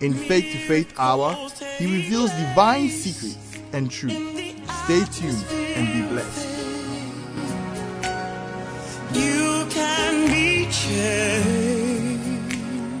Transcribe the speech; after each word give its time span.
In 0.00 0.14
Faith 0.14 0.52
to 0.52 0.58
Faith 0.58 0.94
Hour, 0.96 1.34
he 1.76 1.86
reveals 1.86 2.30
divine 2.30 2.88
secrets 2.88 3.58
and 3.72 3.90
truth. 3.90 4.14
Stay 4.84 5.04
tuned 5.10 5.44
and 5.74 5.92
be 5.92 6.02
blessed. 6.12 6.46
You 9.12 9.66
can 9.68 10.28
be 10.28 10.70
changed 10.70 12.52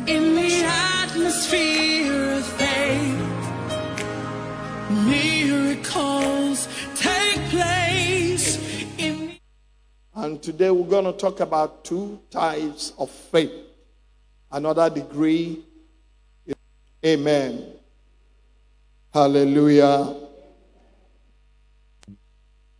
in 0.08 0.34
the 0.34 0.64
atmosphere 0.64 2.32
of 2.32 2.44
faith. 2.44 3.20
Miracles 5.06 6.66
take 6.96 7.38
place 7.50 8.58
in 8.98 9.38
And 10.16 10.42
today 10.42 10.72
we're 10.72 10.90
going 10.90 11.04
to 11.04 11.12
talk 11.12 11.38
about 11.38 11.84
two 11.84 12.18
types 12.28 12.92
of 12.98 13.08
faith. 13.08 13.52
Another 14.50 14.90
degree. 14.90 15.64
Amen. 17.04 17.74
Hallelujah. 19.14 20.14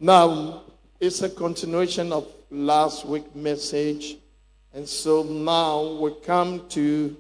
Now, 0.01 0.63
it's 1.01 1.23
a 1.23 1.29
continuation 1.29 2.13
of 2.13 2.27
last 2.51 3.05
week's 3.05 3.35
message. 3.35 4.17
And 4.73 4.89
so 4.89 5.23
now 5.23 5.99
we 6.01 6.15
come 6.25 6.69
to 6.71 7.17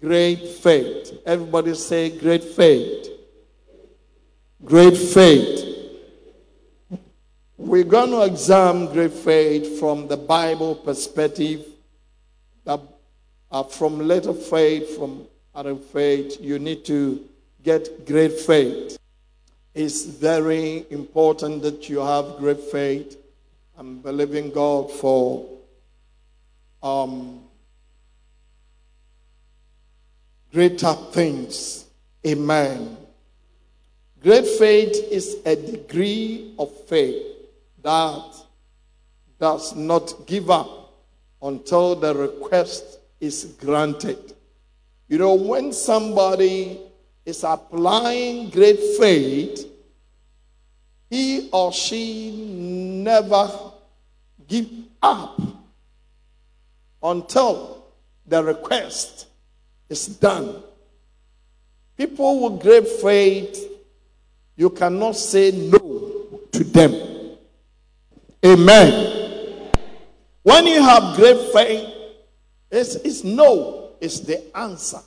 great 0.00 0.46
faith. 0.48 1.20
Everybody 1.26 1.74
say 1.74 2.16
great 2.16 2.44
faith. 2.44 3.08
Great 4.64 4.96
faith. 4.96 5.64
We're 7.56 7.84
going 7.84 8.10
to 8.10 8.22
examine 8.22 8.92
great 8.92 9.12
faith 9.12 9.80
from 9.80 10.08
the 10.08 10.16
Bible 10.16 10.74
perspective. 10.74 11.66
That, 12.64 12.80
uh, 13.50 13.62
from 13.62 13.98
little 13.98 14.34
faith, 14.34 14.96
from 14.96 15.26
other 15.54 15.74
faith, 15.74 16.40
you 16.40 16.58
need 16.58 16.84
to 16.84 17.24
get 17.62 18.06
great 18.06 18.32
faith. 18.32 18.98
It's 19.74 20.04
very 20.04 20.86
important 20.90 21.62
that 21.62 21.88
you 21.88 22.00
have 22.00 22.36
great 22.38 22.60
faith. 22.60 23.16
I'm 23.76 23.98
believing 23.98 24.50
God 24.50 24.90
for 24.90 25.46
um, 26.82 27.40
greater 30.52 30.94
things. 31.12 31.86
Amen. 32.26 32.96
Great 34.22 34.46
faith 34.46 34.96
is 35.10 35.36
a 35.46 35.54
degree 35.54 36.54
of 36.58 36.72
faith 36.86 37.22
that 37.82 38.34
does 39.38 39.76
not 39.76 40.26
give 40.26 40.50
up 40.50 40.92
until 41.40 41.94
the 41.94 42.12
request 42.14 42.97
is 43.20 43.44
granted. 43.60 44.34
You 45.08 45.18
know, 45.18 45.34
when 45.34 45.72
somebody 45.72 46.80
is 47.24 47.44
applying 47.44 48.50
great 48.50 48.80
faith, 48.98 49.66
he 51.10 51.48
or 51.52 51.72
she 51.72 53.02
never 53.04 53.50
give 54.46 54.68
up 55.02 55.40
until 57.02 57.84
the 58.26 58.42
request 58.42 59.26
is 59.88 60.06
done. 60.06 60.62
People 61.96 62.50
with 62.50 62.62
great 62.62 62.86
faith, 62.86 63.70
you 64.56 64.70
cannot 64.70 65.16
say 65.16 65.50
no 65.50 66.40
to 66.52 66.64
them. 66.64 67.36
Amen. 68.44 69.50
When 70.42 70.66
you 70.66 70.82
have 70.82 71.16
great 71.16 71.52
faith, 71.52 71.97
it's, 72.70 72.96
it's 72.96 73.24
no, 73.24 73.92
it's 74.00 74.20
the 74.20 74.56
answer. 74.56 75.00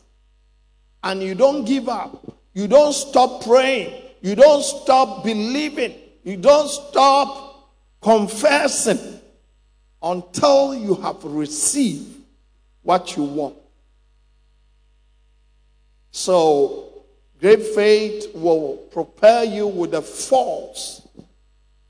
And 1.04 1.22
you 1.22 1.36
don't 1.36 1.66
give 1.66 1.90
up. 1.90 2.38
You 2.54 2.68
don't 2.68 2.94
stop 2.94 3.44
praying. 3.44 4.02
You 4.22 4.36
don't 4.36 4.64
stop 4.64 5.24
believing. 5.24 5.96
You 6.24 6.38
don't 6.38 6.70
stop 6.70 7.72
confessing 8.02 9.20
until 10.02 10.76
you 10.76 10.96
have 10.96 11.24
received 11.24 12.22
what 12.84 13.16
you 13.16 13.24
want. 13.24 13.56
So, 16.12 17.04
great 17.40 17.64
faith 17.64 18.36
will 18.36 18.78
prepare 18.92 19.44
you 19.44 19.68
with 19.68 19.92
the 19.92 20.02
force 20.02 21.08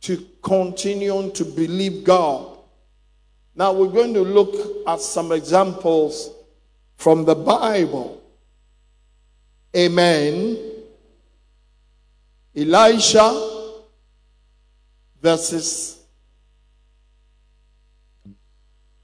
to 0.01 0.25
continue 0.43 1.31
to 1.31 1.45
believe 1.45 2.03
God. 2.03 2.50
Now, 3.55 3.73
we're 3.73 3.87
going 3.87 4.13
to 4.13 4.21
look 4.21 4.87
at 4.87 5.01
some 5.01 5.31
examples 5.31 6.31
from 6.95 7.25
the 7.25 7.35
Bible. 7.35 8.21
Amen. 9.75 10.57
Elisha 12.55 13.67
versus 15.21 15.99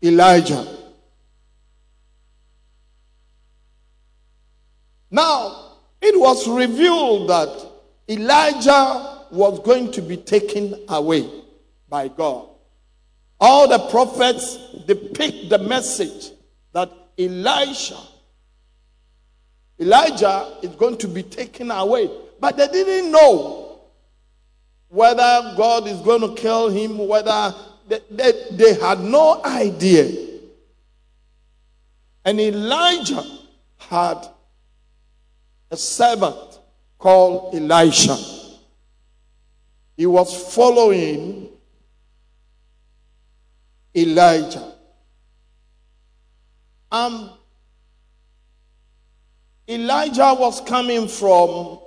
Elijah. 0.04 0.66
Now, 5.10 5.78
it 6.02 6.20
was 6.20 6.48
revealed 6.48 7.30
that 7.30 7.72
Elijah 8.10 9.26
was 9.32 9.60
going 9.60 9.92
to 9.94 10.02
be 10.02 10.18
taken 10.18 10.86
away 10.90 11.30
by 11.90 12.08
God. 12.08 12.50
All 13.40 13.68
the 13.68 13.80
prophets 13.90 14.58
depict 14.86 15.50
the 15.50 15.60
message 15.60 16.32
that 16.74 16.92
Elisha, 17.18 17.98
Elijah 19.80 20.58
is 20.64 20.72
going 20.72 20.98
to 20.98 21.08
be 21.08 21.24
taken 21.24 21.70
away. 21.70 22.10
But 22.40 22.58
they 22.58 22.68
didn't 22.68 23.12
know 23.12 23.80
whether 24.90 25.54
God 25.56 25.88
is 25.88 26.00
going 26.02 26.22
to 26.22 26.34
kill 26.40 26.70
him, 26.70 26.98
whether 27.08 27.54
they, 27.88 28.00
they, 28.10 28.34
they 28.52 28.74
had 28.74 29.02
no 29.02 29.42
idea. 29.44 30.26
And 32.26 32.40
Elijah 32.40 33.24
had 33.78 34.28
a 35.70 35.78
servant 35.78 36.60
called 36.98 37.56
Elisha. 37.56 38.18
He 39.96 40.06
was 40.06 40.54
following 40.54 41.50
Elijah. 43.98 44.74
Um, 46.92 47.32
Elijah 49.68 50.36
was 50.38 50.62
coming 50.62 51.08
from 51.08 51.80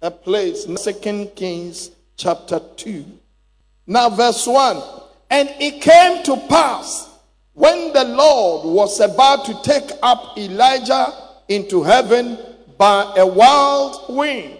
a 0.00 0.10
place, 0.10 0.66
Second 0.80 1.34
Kings 1.34 1.90
chapter 2.16 2.60
2. 2.76 3.04
Now, 3.86 4.08
verse 4.08 4.46
1 4.46 4.80
And 5.30 5.48
it 5.58 5.82
came 5.82 6.22
to 6.22 6.36
pass 6.48 7.08
when 7.54 7.92
the 7.92 8.04
Lord 8.04 8.74
was 8.74 9.00
about 9.00 9.44
to 9.46 9.60
take 9.62 9.90
up 10.02 10.38
Elijah 10.38 11.12
into 11.48 11.82
heaven 11.82 12.38
by 12.78 13.12
a 13.16 13.26
wild 13.26 14.16
wind 14.16 14.58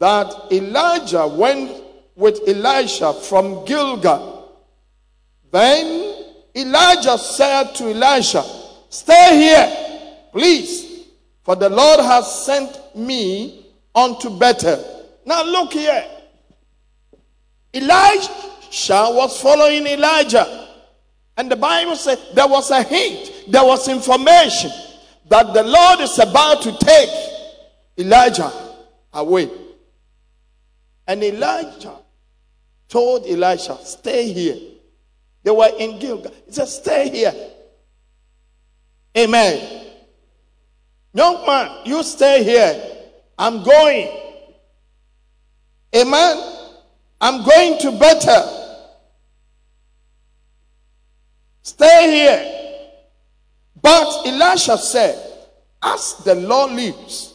that 0.00 0.34
Elijah 0.52 1.26
went 1.26 1.82
with 2.16 2.40
Elisha 2.48 3.12
from 3.14 3.64
Gilgal. 3.64 4.37
Then 5.50 6.24
Elijah 6.54 7.18
said 7.18 7.74
to 7.76 7.90
Elisha, 7.90 8.44
Stay 8.90 9.36
here, 9.36 10.28
please, 10.32 11.06
for 11.42 11.56
the 11.56 11.68
Lord 11.68 12.00
has 12.00 12.44
sent 12.44 12.96
me 12.96 13.66
unto 13.94 14.30
Bethel. 14.30 15.06
Now 15.24 15.44
look 15.44 15.72
here. 15.72 16.04
Elisha 17.72 19.08
was 19.10 19.40
following 19.40 19.86
Elijah. 19.86 20.66
And 21.36 21.50
the 21.50 21.56
Bible 21.56 21.96
said 21.96 22.18
there 22.34 22.48
was 22.48 22.70
a 22.70 22.82
hint, 22.82 23.44
there 23.48 23.64
was 23.64 23.88
information 23.88 24.70
that 25.28 25.54
the 25.54 25.62
Lord 25.62 26.00
is 26.00 26.18
about 26.18 26.62
to 26.62 26.76
take 26.78 27.10
Elijah 27.98 28.50
away. 29.12 29.48
And 31.06 31.22
Elijah 31.22 31.96
told 32.88 33.26
Elisha, 33.26 33.78
Stay 33.84 34.32
here. 34.32 34.77
They 35.42 35.50
were 35.50 35.70
in 35.78 35.98
Gilgal. 35.98 36.32
He 36.46 36.52
said, 36.52 36.68
Stay 36.68 37.10
here. 37.10 37.34
Amen. 39.16 39.86
Young 41.14 41.46
man, 41.46 41.86
you 41.86 42.02
stay 42.02 42.44
here. 42.44 42.80
I'm 43.38 43.62
going. 43.62 44.08
Amen. 45.96 46.54
I'm 47.20 47.44
going 47.44 47.78
to 47.80 47.92
Bethel. 47.98 48.54
Stay 51.62 52.10
here. 52.10 52.54
But 53.80 54.26
Elisha 54.26 54.78
said, 54.78 55.18
As 55.82 56.14
the 56.24 56.34
Lord 56.34 56.72
lives, 56.72 57.34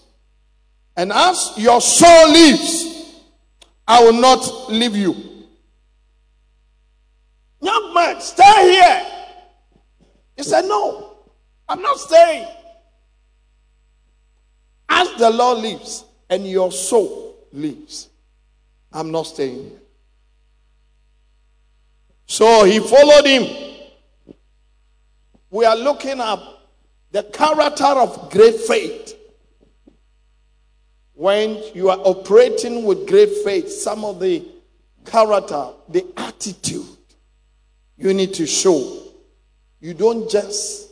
and 0.95 1.11
as 1.11 1.53
your 1.57 1.81
soul 1.81 2.31
lives, 2.31 2.93
I 3.87 4.03
will 4.03 4.19
not 4.19 4.71
leave 4.71 4.95
you. 4.95 5.32
Young 7.63 7.93
man, 7.93 8.19
stay 8.19 8.71
here. 8.71 9.05
He 10.35 10.43
said, 10.43 10.65
No, 10.65 11.15
I'm 11.69 11.81
not 11.81 11.97
staying. 11.97 12.45
As 14.89 15.09
the 15.17 15.29
Lord 15.29 15.59
lives 15.59 16.03
and 16.29 16.45
your 16.45 16.73
soul 16.73 17.37
lives, 17.53 18.09
I'm 18.91 19.11
not 19.11 19.23
staying 19.23 19.69
here. 19.69 19.79
So 22.25 22.65
he 22.65 22.79
followed 22.79 23.25
him. 23.25 23.75
We 25.49 25.63
are 25.63 25.77
looking 25.77 26.19
at 26.19 26.39
the 27.11 27.23
character 27.23 27.85
of 27.85 28.29
great 28.29 28.55
faith. 28.55 29.17
When 31.13 31.63
you 31.73 31.89
are 31.89 31.99
operating 31.99 32.83
with 32.83 33.07
great 33.07 33.29
faith, 33.45 33.71
some 33.71 34.03
of 34.03 34.19
the 34.19 34.43
character, 35.05 35.69
the 35.87 36.05
attitude 36.17 36.87
you 37.97 38.13
need 38.13 38.33
to 38.35 38.45
show. 38.45 39.01
You 39.79 39.93
don't 39.93 40.29
just 40.29 40.89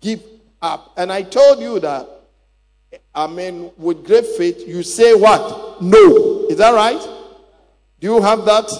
give 0.00 0.22
up. 0.60 0.92
And 0.96 1.12
I 1.12 1.22
told 1.22 1.60
you 1.60 1.80
that, 1.80 2.08
I 3.14 3.26
mean, 3.26 3.70
with 3.76 4.04
great 4.04 4.26
faith, 4.26 4.66
you 4.66 4.82
say 4.82 5.14
what? 5.14 5.80
No. 5.82 6.46
Is 6.48 6.58
that 6.58 6.72
right? 6.74 7.00
Do 8.00 8.14
you 8.14 8.22
have 8.22 8.44
that? 8.46 8.70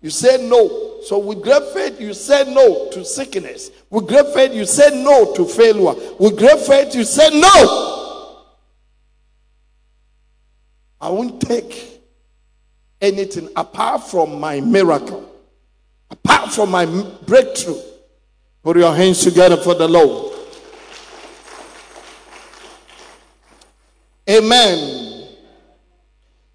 You 0.00 0.10
say 0.10 0.48
no. 0.48 1.00
So 1.02 1.18
with 1.18 1.42
great 1.42 1.64
faith, 1.72 2.00
you 2.00 2.12
say 2.12 2.52
no 2.52 2.90
to 2.90 3.04
sickness. 3.04 3.70
With 3.90 4.06
great 4.06 4.26
faith, 4.34 4.52
you 4.52 4.64
say 4.64 5.02
no 5.02 5.32
to 5.34 5.44
failure. 5.44 5.94
With 6.18 6.38
great 6.38 6.60
faith, 6.60 6.94
you 6.94 7.04
say 7.04 7.30
no. 7.40 8.44
I 11.00 11.08
won't 11.08 11.40
take 11.40 12.02
anything 13.00 13.48
apart 13.54 14.08
from 14.08 14.40
my 14.40 14.60
miracle, 14.60 15.32
apart 16.28 16.52
from 16.52 16.70
my 16.70 16.84
breakthrough. 17.26 17.80
Put 18.62 18.76
your 18.76 18.94
hands 18.94 19.24
together 19.24 19.56
for 19.56 19.74
the 19.74 19.88
Lord. 19.88 20.34
Amen. 24.28 25.28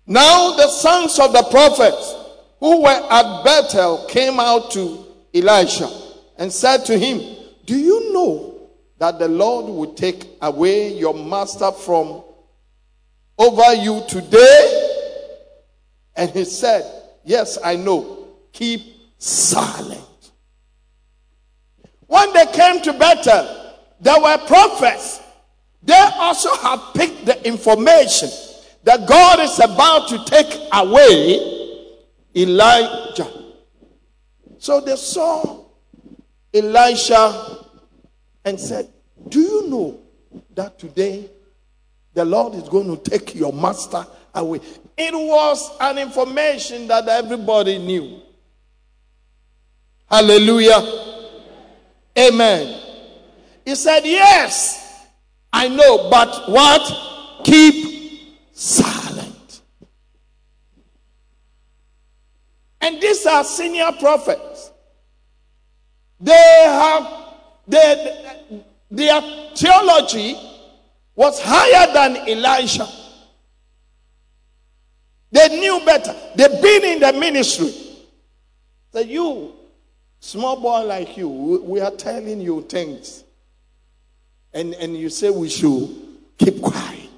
Now 0.06 0.56
the 0.56 0.68
sons 0.68 1.18
of 1.18 1.34
the 1.34 1.44
prophets 1.50 2.16
who 2.60 2.84
were 2.84 3.08
at 3.10 3.44
Bethel 3.44 4.06
came 4.08 4.40
out 4.40 4.70
to 4.72 5.06
Elisha 5.34 5.90
and 6.38 6.54
said 6.54 6.86
to 6.86 6.98
him, 6.98 7.20
Do 7.66 7.76
you 7.76 8.14
know 8.14 8.70
that 9.00 9.18
the 9.18 9.28
Lord 9.28 9.66
will 9.66 9.94
take 9.96 10.28
away 10.42 10.94
your 10.94 11.16
master 11.16 11.72
from 11.72 12.24
over 13.40 13.74
you 13.74 14.04
today? 14.08 14.90
And 16.16 16.30
he 16.30 16.46
said, 16.46 16.84
Yes, 17.26 17.58
I 17.64 17.76
know. 17.76 18.28
Keep 18.52 18.93
silent. 19.24 20.02
When 22.08 22.34
they 22.34 22.46
came 22.48 22.82
to 22.82 22.94
Bethel, 22.94 23.74
there 24.02 24.20
were 24.20 24.38
prophets. 24.46 25.22
They 25.82 26.10
also 26.16 26.54
had 26.58 26.80
picked 26.94 27.26
the 27.26 27.48
information 27.48 28.30
that 28.84 29.08
God 29.08 29.40
is 29.40 29.60
about 29.60 30.10
to 30.10 30.24
take 30.26 30.60
away 30.74 31.80
Elijah. 32.36 33.32
So 34.58 34.82
they 34.82 34.98
saw 34.98 35.66
Elisha 36.54 37.66
and 38.44 38.60
said, 38.60 38.90
Do 39.30 39.40
you 39.40 39.70
know 39.70 40.00
that 40.54 40.78
today 40.78 41.30
the 42.14 42.26
Lord 42.26 42.56
is 42.56 42.68
going 42.68 42.96
to 42.96 43.10
take 43.10 43.36
your 43.36 43.54
master 43.54 44.06
away? 44.36 44.60
It 44.98 45.14
was 45.14 45.78
an 45.80 45.98
information 45.98 46.88
that 46.88 47.08
everybody 47.08 47.78
knew. 47.78 48.23
Hallelujah. 50.14 50.80
Amen. 52.16 52.80
He 53.66 53.74
said, 53.74 54.02
Yes, 54.06 55.08
I 55.52 55.68
know, 55.68 56.08
but 56.12 56.52
what? 56.52 57.42
Keep 57.44 58.38
silent. 58.54 59.62
And 62.80 63.02
these 63.02 63.26
are 63.26 63.44
senior 63.44 63.92
prophets. 64.00 64.72
They 66.20 66.64
have 66.68 67.08
they, 67.68 68.36
their 68.92 69.20
theology 69.56 70.36
was 71.16 71.42
higher 71.42 71.92
than 71.92 72.18
Elisha. 72.30 72.88
They 75.32 75.60
knew 75.60 75.82
better. 75.84 76.16
They've 76.36 76.62
been 76.62 76.84
in 76.84 77.00
the 77.00 77.14
ministry. 77.14 77.74
That 78.92 79.08
you 79.08 79.56
Small 80.24 80.56
boy 80.62 80.84
like 80.86 81.18
you, 81.18 81.28
we 81.28 81.82
are 81.82 81.92
telling 81.92 82.40
you 82.40 82.62
things. 82.62 83.26
And, 84.54 84.74
and 84.76 84.96
you 84.96 85.10
say 85.10 85.30
we 85.30 85.50
should 85.50 85.90
keep 86.38 86.62
quiet. 86.62 87.10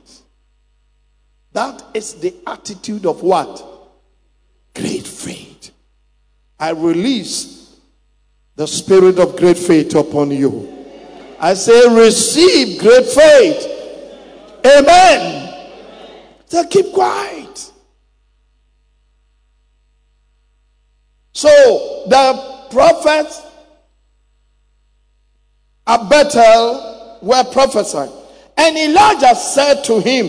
That 1.54 1.84
is 1.94 2.16
the 2.16 2.34
attitude 2.48 3.06
of 3.06 3.22
what? 3.22 3.64
Great 4.74 5.06
faith. 5.06 5.70
I 6.60 6.72
release 6.72 7.80
the 8.56 8.66
spirit 8.66 9.20
of 9.20 9.38
great 9.38 9.60
faith 9.60 9.94
upon 9.94 10.32
you. 10.32 10.68
I 11.40 11.54
say, 11.54 11.88
receive 11.88 12.80
great 12.80 13.06
faith. 13.06 14.66
Amen. 14.66 15.70
So 16.48 16.66
keep 16.66 16.92
quiet. 16.92 17.72
So 21.34 22.06
the 22.10 22.55
prophets 22.72 23.42
at 25.88 26.10
Bethel 26.10 27.20
were 27.22 27.44
prophesying. 27.46 28.12
And 28.58 28.78
Elijah 28.78 29.36
said 29.36 29.84
to 29.84 30.00
him, 30.00 30.28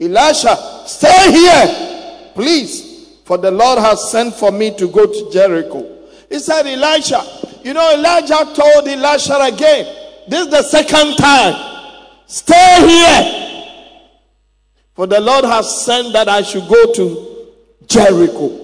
Elisha, 0.00 0.56
stay 0.86 1.32
here, 1.32 2.30
please, 2.34 3.18
for 3.24 3.38
the 3.38 3.50
Lord 3.50 3.78
has 3.78 4.10
sent 4.10 4.34
for 4.34 4.52
me 4.52 4.76
to 4.76 4.88
go 4.88 5.06
to 5.06 5.30
Jericho. 5.32 5.86
He 6.28 6.38
said, 6.38 6.66
Elisha, 6.66 7.22
you 7.62 7.72
know, 7.72 7.94
Elijah 7.94 8.44
told 8.54 8.86
Elisha 8.86 9.38
again, 9.40 9.86
this 10.28 10.46
is 10.46 10.50
the 10.50 10.62
second 10.62 11.16
time, 11.16 11.54
stay 12.26 12.86
here, 12.86 13.70
for 14.94 15.06
the 15.06 15.20
Lord 15.20 15.44
has 15.44 15.84
sent 15.84 16.12
that 16.12 16.28
I 16.28 16.42
should 16.42 16.68
go 16.68 16.92
to 16.92 17.48
Jericho. 17.86 18.63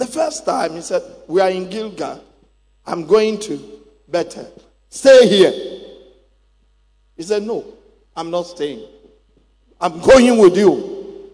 The 0.00 0.06
first 0.06 0.46
time 0.46 0.76
he 0.76 0.80
said, 0.80 1.02
We 1.28 1.42
are 1.42 1.50
in 1.50 1.68
Gilgal. 1.68 2.24
I'm 2.86 3.06
going 3.06 3.38
to 3.40 3.60
Bethel. 4.08 4.50
Stay 4.88 5.28
here. 5.28 5.52
He 7.18 7.22
said, 7.22 7.42
No, 7.42 7.66
I'm 8.16 8.30
not 8.30 8.44
staying. 8.44 8.82
I'm 9.78 10.00
going 10.00 10.38
with 10.38 10.56
you. 10.56 11.28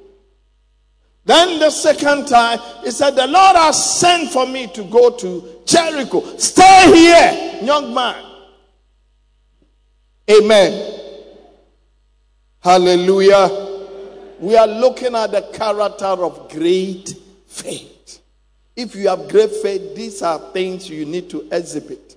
Then 1.24 1.60
the 1.60 1.70
second 1.70 2.26
time, 2.26 2.58
he 2.82 2.90
said, 2.90 3.12
The 3.12 3.28
Lord 3.28 3.54
has 3.54 4.00
sent 4.00 4.32
for 4.32 4.48
me 4.48 4.66
to 4.74 4.82
go 4.82 5.10
to 5.16 5.60
Jericho. 5.64 6.36
Stay 6.36 6.90
here, 6.92 7.60
young 7.62 7.94
man. 7.94 8.20
Amen. 10.28 11.00
Hallelujah. 12.58 13.48
We 14.40 14.56
are 14.56 14.66
looking 14.66 15.14
at 15.14 15.30
the 15.30 15.42
character 15.52 16.04
of 16.24 16.50
great 16.50 17.14
faith. 17.46 17.95
If 18.76 18.94
you 18.94 19.08
have 19.08 19.28
great 19.28 19.50
faith, 19.50 19.96
these 19.96 20.20
are 20.20 20.38
things 20.52 20.88
you 20.88 21.06
need 21.06 21.30
to 21.30 21.48
exhibit. 21.50 22.16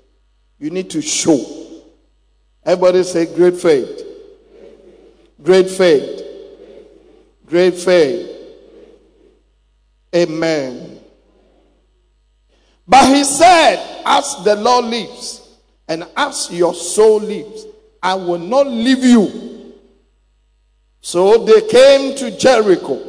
You 0.60 0.70
need 0.70 0.89
to 0.89 1.01
show. 1.01 1.39
Everybody 2.66 3.04
say 3.04 3.34
great 3.34 3.56
faith. 3.56 4.04
Great 5.42 5.70
faith. 5.70 6.22
Great 7.46 7.75
faith. 7.75 8.36
Amen. 10.13 11.00
But 12.86 13.16
he 13.16 13.24
said, 13.24 14.01
As 14.06 14.44
the 14.44 14.56
Lord 14.56 14.86
lives, 14.86 15.48
and 15.88 16.06
as 16.18 16.51
your 16.51 16.74
soul 16.74 17.22
lives, 17.22 17.66
I 18.04 18.16
will 18.16 18.38
not 18.38 18.68
leave 18.68 19.04
you. 19.04 19.75
So 21.01 21.46
they 21.46 21.62
came 21.62 22.16
to 22.18 22.38
Jericho. 22.38 23.09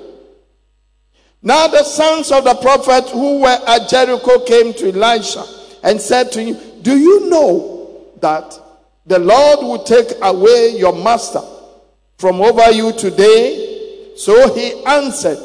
Now 1.42 1.68
the 1.68 1.84
sons 1.84 2.30
of 2.32 2.44
the 2.44 2.54
prophet 2.54 3.08
who 3.10 3.40
were 3.40 3.58
at 3.66 3.88
Jericho 3.88 4.44
came 4.44 4.74
to 4.74 4.88
Elisha 4.92 5.44
and 5.82 6.00
said 6.00 6.30
to 6.32 6.42
him, 6.42 6.82
Do 6.82 6.96
you 6.98 7.30
know 7.30 8.04
that 8.20 8.58
the 9.06 9.18
Lord 9.18 9.60
will 9.60 9.82
take 9.82 10.08
away 10.22 10.76
your 10.76 10.92
master 10.92 11.40
from 12.18 12.42
over 12.42 12.70
you 12.70 12.92
today? 12.92 14.12
So 14.16 14.52
he 14.54 14.84
answered, 14.84 15.38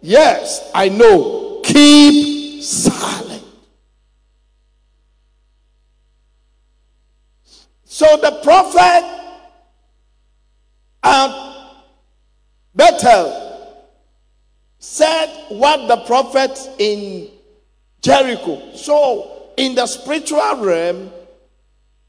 Yes, 0.00 0.70
I 0.74 0.88
know. 0.88 1.60
Keep 1.62 2.62
silent. 2.62 3.44
So 7.84 8.16
the 8.16 8.40
prophet 8.42 9.20
at 11.02 11.66
Bethel 12.74 13.41
said 14.82 15.32
what 15.48 15.86
the 15.86 15.96
prophet 16.06 16.58
in 16.78 17.28
Jericho. 18.00 18.74
So 18.74 19.52
in 19.56 19.76
the 19.76 19.86
spiritual 19.86 20.56
realm, 20.56 21.10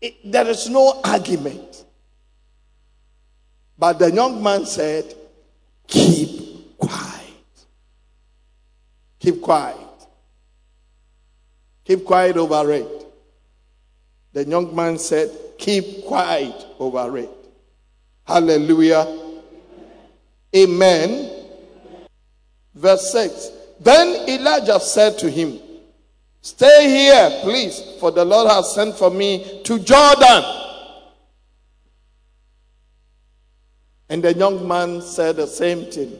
it, 0.01 0.15
there 0.31 0.47
is 0.47 0.67
no 0.69 0.99
argument. 1.03 1.85
But 3.77 3.99
the 3.99 4.11
young 4.11 4.41
man 4.41 4.65
said, 4.65 5.13
Keep 5.87 6.79
quiet. 6.79 7.65
Keep 9.19 9.41
quiet. 9.41 9.77
Keep 11.85 12.05
quiet 12.05 12.37
over 12.37 12.73
it. 12.73 13.05
The 14.33 14.45
young 14.45 14.75
man 14.75 14.97
said, 14.97 15.29
Keep 15.59 16.05
quiet 16.05 16.65
over 16.79 17.19
it. 17.19 17.29
Hallelujah. 18.25 19.05
Amen. 20.55 21.32
Verse 22.73 23.11
6. 23.11 23.51
Then 23.79 24.29
Elijah 24.29 24.79
said 24.79 25.17
to 25.19 25.29
him, 25.29 25.59
Stay 26.41 26.89
here, 26.89 27.39
please, 27.41 27.81
for 27.99 28.11
the 28.11 28.25
Lord 28.25 28.49
has 28.49 28.73
sent 28.73 28.95
for 28.95 29.09
me 29.09 29.61
to 29.63 29.79
Jordan. 29.79 30.43
And 34.09 34.23
the 34.23 34.33
young 34.33 34.67
man 34.67 35.01
said 35.01 35.37
the 35.37 35.47
same 35.47 35.85
thing. 35.85 36.17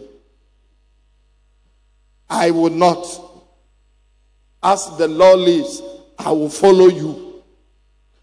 I 2.30 2.52
will 2.52 2.70
not. 2.70 3.06
As 4.64 4.98
the 4.98 5.08
Lord 5.08 5.40
lives, 5.40 5.82
I 6.18 6.32
will 6.32 6.50
follow 6.50 6.88
you. 6.88 7.44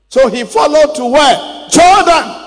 So 0.08 0.28
he 0.28 0.44
followed 0.44 0.94
to 0.96 1.04
where? 1.06 1.68
Jordan. 1.68 2.46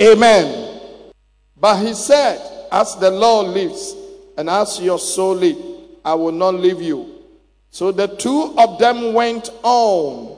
Amen. 0.00 0.80
But 1.56 1.84
he 1.84 1.92
said, 1.92 2.57
As 2.70 2.96
the 2.96 3.10
Lord 3.10 3.48
lives, 3.48 3.94
and 4.36 4.48
as 4.48 4.80
your 4.80 4.98
soul 4.98 5.34
lives, 5.36 5.60
I 6.04 6.14
will 6.14 6.32
not 6.32 6.54
leave 6.54 6.80
you. 6.80 7.14
So 7.70 7.92
the 7.92 8.06
two 8.06 8.54
of 8.56 8.78
them 8.78 9.12
went 9.12 9.50
on. 9.62 10.36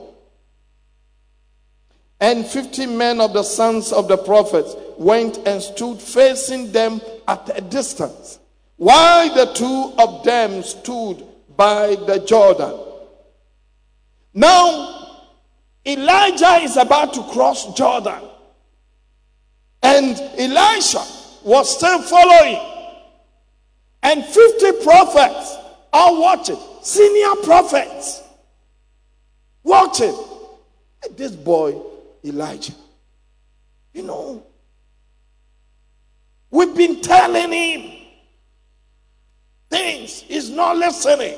And 2.19 2.45
fifty 2.45 2.85
men 2.85 3.19
of 3.19 3.33
the 3.33 3.43
sons 3.43 3.91
of 3.91 4.07
the 4.07 4.17
prophets 4.17 4.75
went 4.97 5.39
and 5.47 5.61
stood 5.61 5.99
facing 5.99 6.71
them 6.71 7.01
at 7.27 7.49
a 7.57 7.61
distance, 7.61 8.39
while 8.77 9.33
the 9.33 9.51
two 9.53 9.93
of 9.97 10.23
them 10.23 10.61
stood 10.61 11.25
by 11.55 11.95
the 11.95 12.19
Jordan. 12.19 12.79
Now, 14.33 15.19
Elijah 15.85 16.59
is 16.61 16.77
about 16.77 17.13
to 17.13 17.23
cross 17.23 17.73
Jordan. 17.73 18.21
And 19.83 20.15
Elisha 20.37 21.03
was 21.43 21.75
still 21.75 22.01
following. 22.01 22.59
And 24.03 24.25
50 24.25 24.83
prophets 24.83 25.57
are 25.93 26.19
watching, 26.19 26.57
senior 26.81 27.35
prophets 27.43 28.21
watching. 29.63 30.15
This 31.15 31.31
boy, 31.31 31.81
Elijah, 32.23 32.73
you 33.93 34.03
know, 34.03 34.43
we've 36.49 36.75
been 36.75 37.01
telling 37.01 37.51
him 37.51 37.91
things, 39.69 40.21
he's 40.21 40.49
not 40.49 40.77
listening. 40.77 41.37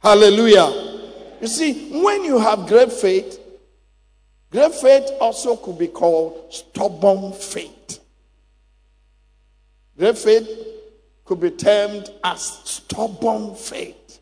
Hallelujah. 0.00 1.00
You 1.40 1.48
see, 1.48 2.02
when 2.02 2.24
you 2.24 2.38
have 2.38 2.66
great 2.66 2.92
faith, 2.92 3.42
Great 4.52 4.74
faith 4.74 5.10
also 5.18 5.56
could 5.56 5.78
be 5.78 5.88
called 5.88 6.52
stubborn 6.52 7.32
faith. 7.32 7.81
Great 9.96 10.18
faith 10.18 10.48
could 11.24 11.40
be 11.40 11.50
termed 11.50 12.10
as 12.24 12.42
stubborn 12.64 13.54
faith. 13.54 14.20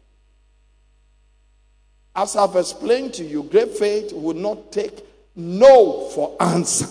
As 2.14 2.36
I've 2.36 2.56
explained 2.56 3.14
to 3.14 3.24
you, 3.24 3.44
great 3.44 3.70
faith 3.70 4.12
will 4.12 4.34
not 4.34 4.72
take 4.72 5.04
no 5.36 6.08
for 6.10 6.36
answer. 6.40 6.88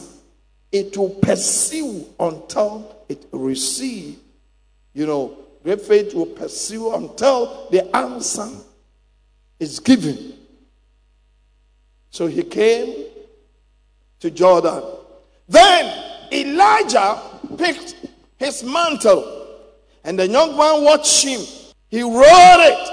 It 0.72 0.96
will 0.98 1.10
pursue 1.10 2.06
until 2.20 2.96
it 3.10 3.26
receives. 3.32 4.18
You 4.94 5.06
know, 5.06 5.38
great 5.64 5.82
faith 5.82 6.14
will 6.14 6.26
pursue 6.26 6.94
until 6.94 7.68
the 7.70 7.96
answer 7.96 8.50
is 9.60 9.80
given. 9.80 10.34
So 12.12 12.28
he 12.28 12.44
came 12.44 13.06
to 14.20 14.32
Jordan. 14.32 14.84
Then 15.48 16.06
Elijah 16.32 17.22
picked 17.58 17.96
his 18.40 18.64
mantle, 18.64 19.48
and 20.04 20.18
the 20.18 20.28
young 20.28 20.58
man 20.58 20.84
watched 20.84 21.24
him. 21.24 21.42
He 21.90 22.02
rolled 22.02 22.24
it 22.24 22.90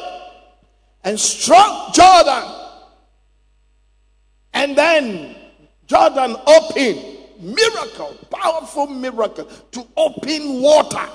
and 1.05 1.19
struck 1.19 1.95
Jordan. 1.95 2.43
And 4.53 4.77
then 4.77 5.37
Jordan 5.87 6.37
opened. 6.47 7.15
Miracle, 7.39 8.17
powerful 8.31 8.87
miracle 8.87 9.45
to 9.45 9.87
open 9.95 10.63
water. 10.63 11.07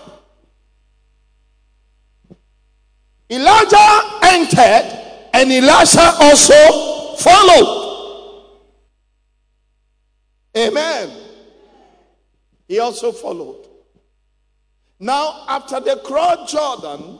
Elijah 3.27 4.19
entered, 4.21 5.29
and 5.33 5.51
Elisha 5.51 6.13
also 6.19 7.15
followed. 7.15 8.47
Amen. 10.55 11.09
He 12.67 12.77
also 12.77 13.11
followed. 13.11 13.70
Now, 15.01 15.43
after 15.49 15.81
they 15.81 15.95
crossed 15.97 16.53
Jordan, 16.53 17.19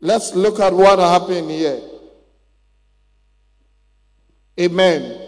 let's 0.00 0.34
look 0.34 0.58
at 0.60 0.72
what 0.72 0.98
happened 0.98 1.50
here. 1.50 1.82
Amen. 4.58 5.20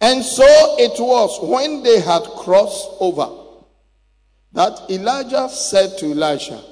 And 0.00 0.24
so 0.24 0.44
it 0.78 0.98
was 0.98 1.38
when 1.42 1.82
they 1.82 2.00
had 2.00 2.22
crossed 2.22 2.88
over 3.00 3.28
that 4.52 4.88
Elijah 4.88 5.50
said 5.50 5.98
to 5.98 6.12
Elisha, 6.12 6.62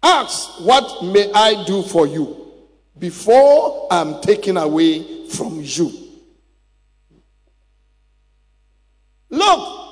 Ask, 0.00 0.60
what 0.60 1.02
may 1.04 1.32
I 1.32 1.64
do 1.64 1.82
for 1.82 2.06
you? 2.06 2.46
before 2.98 3.88
I'm 3.90 4.20
taken 4.20 4.56
away 4.56 5.28
from 5.28 5.60
you. 5.62 6.05
Look, 9.30 9.86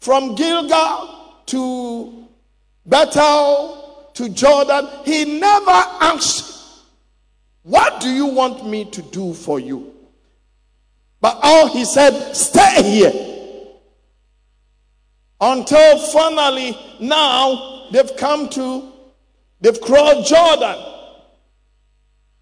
from 0.00 0.34
Gilgal 0.34 1.42
to 1.46 2.28
Bethel 2.86 4.10
to 4.14 4.28
Jordan, 4.28 4.88
he 5.04 5.38
never 5.40 5.70
asked, 5.70 6.84
What 7.62 8.00
do 8.00 8.08
you 8.08 8.26
want 8.26 8.66
me 8.68 8.84
to 8.86 9.02
do 9.02 9.32
for 9.34 9.58
you? 9.58 9.92
But 11.20 11.38
all 11.42 11.68
he 11.68 11.84
said, 11.84 12.34
Stay 12.34 12.82
here. 12.82 13.28
Until 15.40 15.98
finally, 15.98 16.76
now 17.00 17.88
they've 17.90 18.16
come 18.16 18.48
to, 18.50 18.92
they've 19.60 19.80
crossed 19.80 20.28
Jordan. 20.28 20.84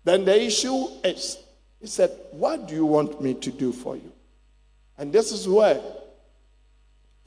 Then 0.05 0.25
the 0.25 0.43
issue 0.43 0.87
is, 1.05 1.39
he 1.81 1.87
said, 1.87 2.11
What 2.33 2.69
do 2.69 2.75
you 2.75 2.87
want 2.87 3.23
me 3.23 3.35
to 3.35 3.51
do 3.51 3.73
for 3.73 3.97
you? 3.97 4.13
And 4.99 5.13
this 5.13 5.33
is 5.33 5.49
where 5.49 5.81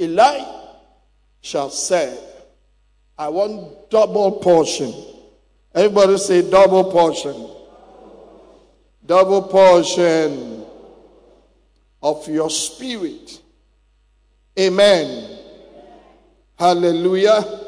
Eli 0.04 0.44
shall 1.42 1.70
say, 1.70 2.18
I 3.18 3.30
want 3.30 3.90
double 3.90 4.34
portion. 4.34 4.94
Everybody 5.74 6.18
say 6.18 6.50
double 6.50 6.92
portion. 6.92 7.50
Double 9.06 9.44
portion 9.44 10.66
of 12.02 12.28
your 12.28 12.50
spirit. 12.50 13.42
Amen. 14.60 15.40
Hallelujah. 16.58 17.60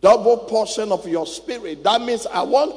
Double 0.00 0.38
portion 0.38 0.92
of 0.92 1.06
your 1.06 1.26
spirit. 1.26 1.82
That 1.84 2.00
means 2.02 2.26
I 2.26 2.42
want 2.42 2.74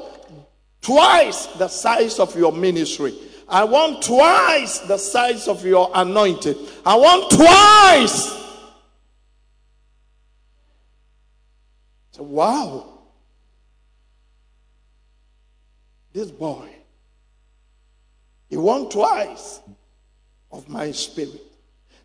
twice 0.80 1.46
the 1.58 1.68
size 1.68 2.18
of 2.18 2.36
your 2.36 2.52
ministry. 2.52 3.14
I 3.48 3.64
want 3.64 4.02
twice 4.02 4.80
the 4.80 4.98
size 4.98 5.48
of 5.48 5.64
your 5.64 5.90
anointing. 5.94 6.54
I 6.84 6.96
want 6.96 7.30
twice. 7.30 8.36
So, 12.12 12.22
Wow, 12.24 12.98
this 16.12 16.30
boy, 16.30 16.68
he 18.50 18.56
won 18.56 18.90
twice 18.90 19.60
of 20.50 20.68
my 20.68 20.90
spirit. 20.90 21.40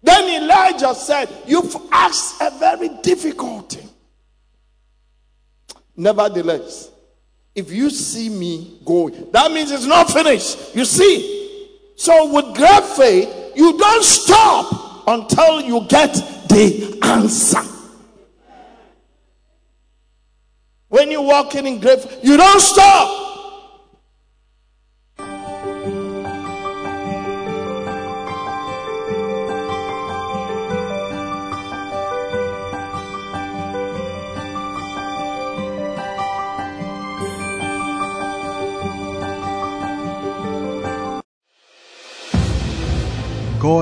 Then 0.02 0.44
Elijah 0.44 0.94
said, 0.96 1.30
You've 1.46 1.76
asked 1.92 2.42
a 2.42 2.52
very 2.60 2.90
difficult 3.02 3.72
thing. 3.72 3.90
Nevertheless, 5.96 6.93
if 7.56 7.72
you 7.72 7.90
see 7.90 8.30
me 8.30 8.80
going, 8.84 9.32
that 9.32 9.52
means 9.52 9.72
it's 9.72 9.86
not 9.86 10.10
finished. 10.10 10.76
You 10.76 10.86
see? 10.86 11.70
So, 11.96 12.34
with 12.34 12.56
great 12.56 12.84
faith, 12.84 13.54
you 13.56 13.78
don't 13.78 14.04
stop 14.04 15.08
until 15.08 15.62
you 15.62 15.86
get 15.88 16.14
the 16.50 17.00
answer. 17.04 17.62
When 20.90 21.10
you 21.10 21.22
walk 21.22 21.56
in 21.56 21.66
in 21.66 21.80
great 21.80 22.06
you 22.22 22.38
don't 22.38 22.60
stop. 22.62 23.23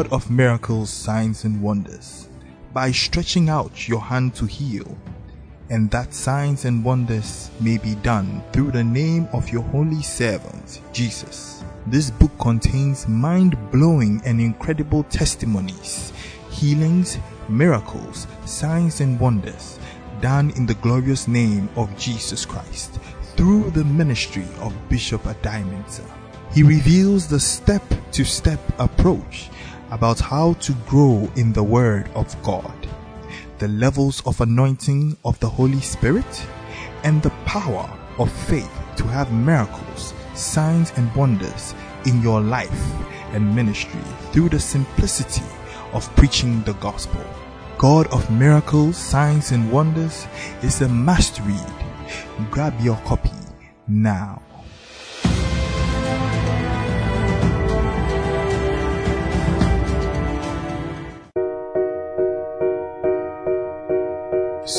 God 0.02 0.14
of 0.14 0.32
miracles, 0.32 0.90
signs, 0.90 1.44
and 1.44 1.62
wonders, 1.62 2.28
by 2.74 2.92
stretching 2.92 3.50
out 3.50 3.88
your 3.88 4.02
hand 4.02 4.34
to 4.34 4.48
heal, 4.48 4.98
and 5.70 5.92
that 5.92 6.12
signs 6.12 6.66
and 6.66 6.84
wonders 6.84 7.52
may 7.60 7.78
be 7.78 7.94
done 7.94 8.42
through 8.52 8.72
the 8.72 8.84
name 8.84 9.28
of 9.32 9.52
your 9.52 9.62
holy 9.62 10.02
servant, 10.02 10.82
Jesus. 10.92 11.64
This 11.86 12.10
book 12.10 12.32
contains 12.40 13.08
mind 13.08 13.56
blowing 13.70 14.24
and 14.26 14.42
incredible 14.42 15.04
testimonies, 15.04 16.14
healings, 16.50 17.20
miracles, 17.48 18.26
signs, 18.46 19.02
and 19.02 19.20
wonders 19.20 19.78
done 20.20 20.50
in 20.56 20.66
the 20.66 20.82
glorious 20.82 21.28
name 21.28 21.70
of 21.76 21.96
Jesus 21.96 22.44
Christ 22.44 22.98
through 23.36 23.70
the 23.70 23.86
ministry 23.86 24.48
of 24.62 24.74
Bishop 24.90 25.28
Adimensa. 25.28 26.10
He 26.56 26.64
reveals 26.64 27.28
the 27.28 27.40
step 27.40 27.84
to 28.14 28.26
step 28.26 28.60
approach 28.80 29.52
about 29.92 30.20
how 30.20 30.54
to 30.54 30.74
grow 30.88 31.30
in 31.36 31.54
the 31.54 31.64
Word 31.64 32.10
of 32.16 32.42
God, 32.42 32.88
the 33.60 33.68
levels 33.68 34.24
of 34.26 34.42
anointing 34.42 35.18
of 35.24 35.40
the 35.40 35.50
Holy 35.50 35.82
Spirit, 35.82 36.48
and 37.04 37.22
the 37.22 37.30
power 37.46 37.90
of 38.18 38.32
faith 38.32 38.72
to 38.98 39.04
have 39.04 39.32
miracles, 39.34 40.14
signs, 40.34 40.92
and 40.96 41.14
wonders 41.16 41.76
in 42.06 42.22
your 42.22 42.42
life 42.42 42.94
and 43.34 43.56
ministry 43.56 44.02
through 44.32 44.50
the 44.50 44.60
simplicity 44.60 45.44
of 45.94 46.14
preaching 46.16 46.64
the 46.64 46.74
gospel. 46.76 47.24
God 47.78 48.08
of 48.14 48.30
miracles, 48.32 48.98
signs, 48.98 49.52
and 49.52 49.72
wonders 49.72 50.28
is 50.62 50.82
a 50.82 50.88
must 50.88 51.40
read. 51.42 51.74
Grab 52.50 52.80
your 52.80 52.98
copy 52.98 53.32
now. 53.88 54.42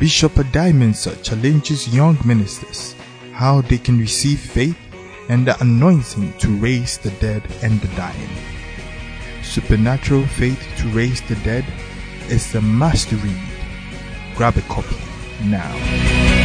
Bishop 0.00 0.32
Adimensa 0.32 1.14
challenges 1.22 1.94
young 1.94 2.16
ministers 2.24 2.94
how 3.34 3.60
they 3.60 3.76
can 3.76 3.98
receive 3.98 4.40
faith 4.40 4.78
and 5.28 5.46
the 5.46 5.60
anointing 5.60 6.32
to 6.38 6.48
raise 6.56 6.96
the 6.96 7.10
dead 7.20 7.42
and 7.62 7.78
the 7.82 7.88
dying. 7.96 8.30
Supernatural 9.42 10.26
Faith 10.26 10.66
to 10.78 10.88
Raise 10.88 11.20
the 11.28 11.34
Dead 11.44 11.66
is 12.30 12.54
a 12.54 12.62
must 12.62 13.12
read. 13.12 13.42
Grab 14.36 14.56
a 14.56 14.62
copy 14.62 14.96
now. 15.44 16.39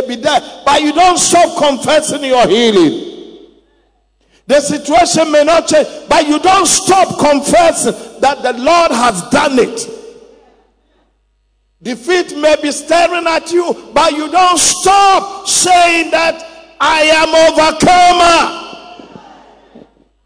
May 0.00 0.16
be 0.16 0.20
there, 0.20 0.40
but 0.64 0.82
you 0.82 0.92
don't 0.92 1.18
stop 1.18 1.58
confessing 1.58 2.24
your 2.24 2.46
healing. 2.46 3.06
The 4.46 4.60
situation 4.60 5.30
may 5.30 5.44
not 5.44 5.68
change, 5.68 5.88
but 6.08 6.26
you 6.26 6.38
don't 6.38 6.66
stop 6.66 7.18
confessing 7.18 8.20
that 8.20 8.42
the 8.42 8.54
Lord 8.54 8.92
has 8.92 9.28
done 9.30 9.58
it. 9.58 9.94
Defeat 11.82 12.36
may 12.36 12.56
be 12.60 12.72
staring 12.72 13.26
at 13.26 13.52
you, 13.52 13.90
but 13.92 14.12
you 14.12 14.30
don't 14.30 14.58
stop 14.58 15.46
saying 15.46 16.10
that 16.10 16.42
I 16.80 17.02
am 17.02 17.34
overcomer. 18.54 18.64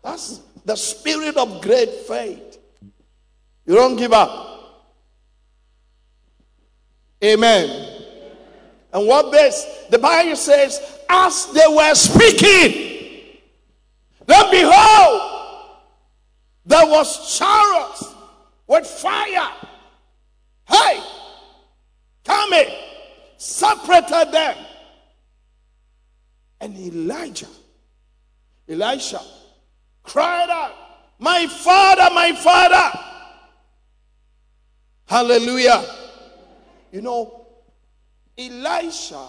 That's 0.03 0.41
the 0.65 0.77
spirit 0.77 1.37
of 1.37 1.61
great 1.61 1.91
faith. 1.91 2.59
You 3.67 3.75
don't 3.75 3.97
give 3.97 4.13
up. 4.13 4.49
Amen. 7.25 7.92
And 8.93 9.07
what 9.07 9.33
this? 9.33 9.87
The 9.91 9.99
Bible 9.99 10.37
says, 10.37 11.01
as 11.09 11.47
they 11.53 11.67
were 11.67 11.95
speaking, 11.95 13.39
then 14.27 14.51
behold, 14.51 15.33
there 16.67 16.87
was 16.87 17.39
chariots 17.39 18.05
with 18.67 18.87
fire. 18.87 19.53
Hey, 20.69 21.01
coming, 22.25 22.69
separated 23.37 24.33
them. 24.33 24.57
And 26.61 26.79
Elijah, 26.79 27.49
Elisha, 28.69 29.21
cried 30.03 30.49
out, 30.51 30.75
My 31.19 31.47
father, 31.47 32.15
my 32.15 32.33
father. 32.33 32.99
Hallelujah. 35.07 35.85
You 36.93 37.03
know, 37.03 37.42
Elisha 38.49 39.27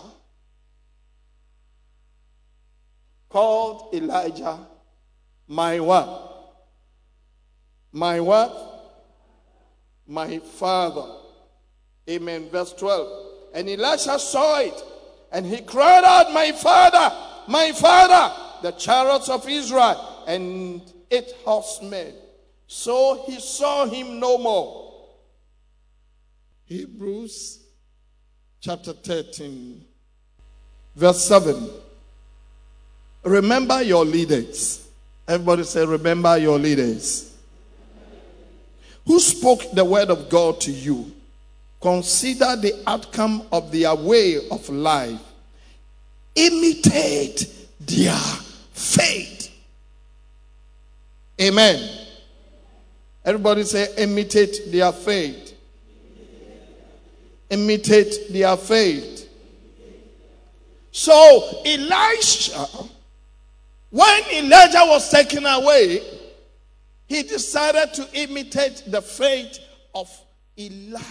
called 3.29 3.93
Elijah 3.93 4.59
my 5.47 5.79
what? 5.79 6.55
My 7.91 8.19
what? 8.19 8.51
My 10.07 10.39
father. 10.39 11.05
Amen. 12.09 12.49
Verse 12.49 12.73
12. 12.73 13.25
And 13.53 13.69
Elisha 13.69 14.19
saw 14.19 14.59
it 14.59 14.83
and 15.31 15.45
he 15.45 15.61
cried 15.61 16.03
out, 16.03 16.33
My 16.33 16.51
father, 16.51 17.15
my 17.47 17.71
father, 17.71 18.33
the 18.61 18.71
chariots 18.71 19.29
of 19.29 19.47
Israel 19.47 20.23
and 20.27 20.81
its 21.09 21.33
horsemen. 21.43 22.13
So 22.67 23.23
he 23.27 23.39
saw 23.39 23.85
him 23.85 24.19
no 24.19 24.37
more. 24.37 25.09
Hebrews 26.65 27.62
chapter 28.63 28.93
13, 28.93 29.83
verse 30.95 31.25
7. 31.25 31.69
Remember 33.25 33.81
your 33.81 34.05
leaders. 34.05 34.87
Everybody 35.27 35.63
say, 35.63 35.85
Remember 35.85 36.37
your 36.37 36.57
leaders. 36.57 37.35
Who 39.05 39.19
spoke 39.19 39.69
the 39.73 39.83
word 39.83 40.09
of 40.09 40.29
God 40.29 40.61
to 40.61 40.71
you? 40.71 41.11
Consider 41.81 42.55
the 42.55 42.81
outcome 42.87 43.45
of 43.51 43.69
their 43.69 43.93
way 43.95 44.37
of 44.49 44.69
life. 44.69 45.19
Imitate 46.33 47.53
their 47.81 48.15
faith. 48.71 49.53
Amen. 51.41 52.07
Everybody 53.25 53.63
say, 53.63 53.93
imitate 53.97 54.71
their 54.71 54.93
faith. 54.93 55.52
Imitate 57.53 58.31
their 58.33 58.57
faith. 58.57 59.29
So 60.91 61.61
Elisha, 61.65 62.67
when 63.89 64.23
Elijah 64.33 64.83
was 64.85 65.09
taken 65.09 65.45
away, 65.45 66.01
he 67.07 67.23
decided 67.23 67.93
to 67.93 68.07
imitate 68.13 68.83
the 68.87 69.01
faith 69.01 69.59
of 69.93 70.09
Elijah. 70.57 71.03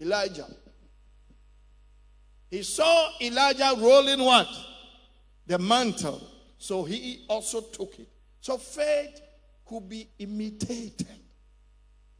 Elijah. 0.00 0.46
He 2.50 2.62
saw 2.62 3.10
Elijah 3.20 3.74
rolling 3.78 4.24
what? 4.24 4.48
The 5.46 5.58
mantle. 5.58 6.22
So 6.58 6.84
he 6.84 7.24
also 7.28 7.60
took 7.60 7.98
it. 7.98 8.08
So 8.40 8.58
faith 8.58 9.20
could 9.66 9.88
be 9.88 10.08
imitated. 10.18 11.17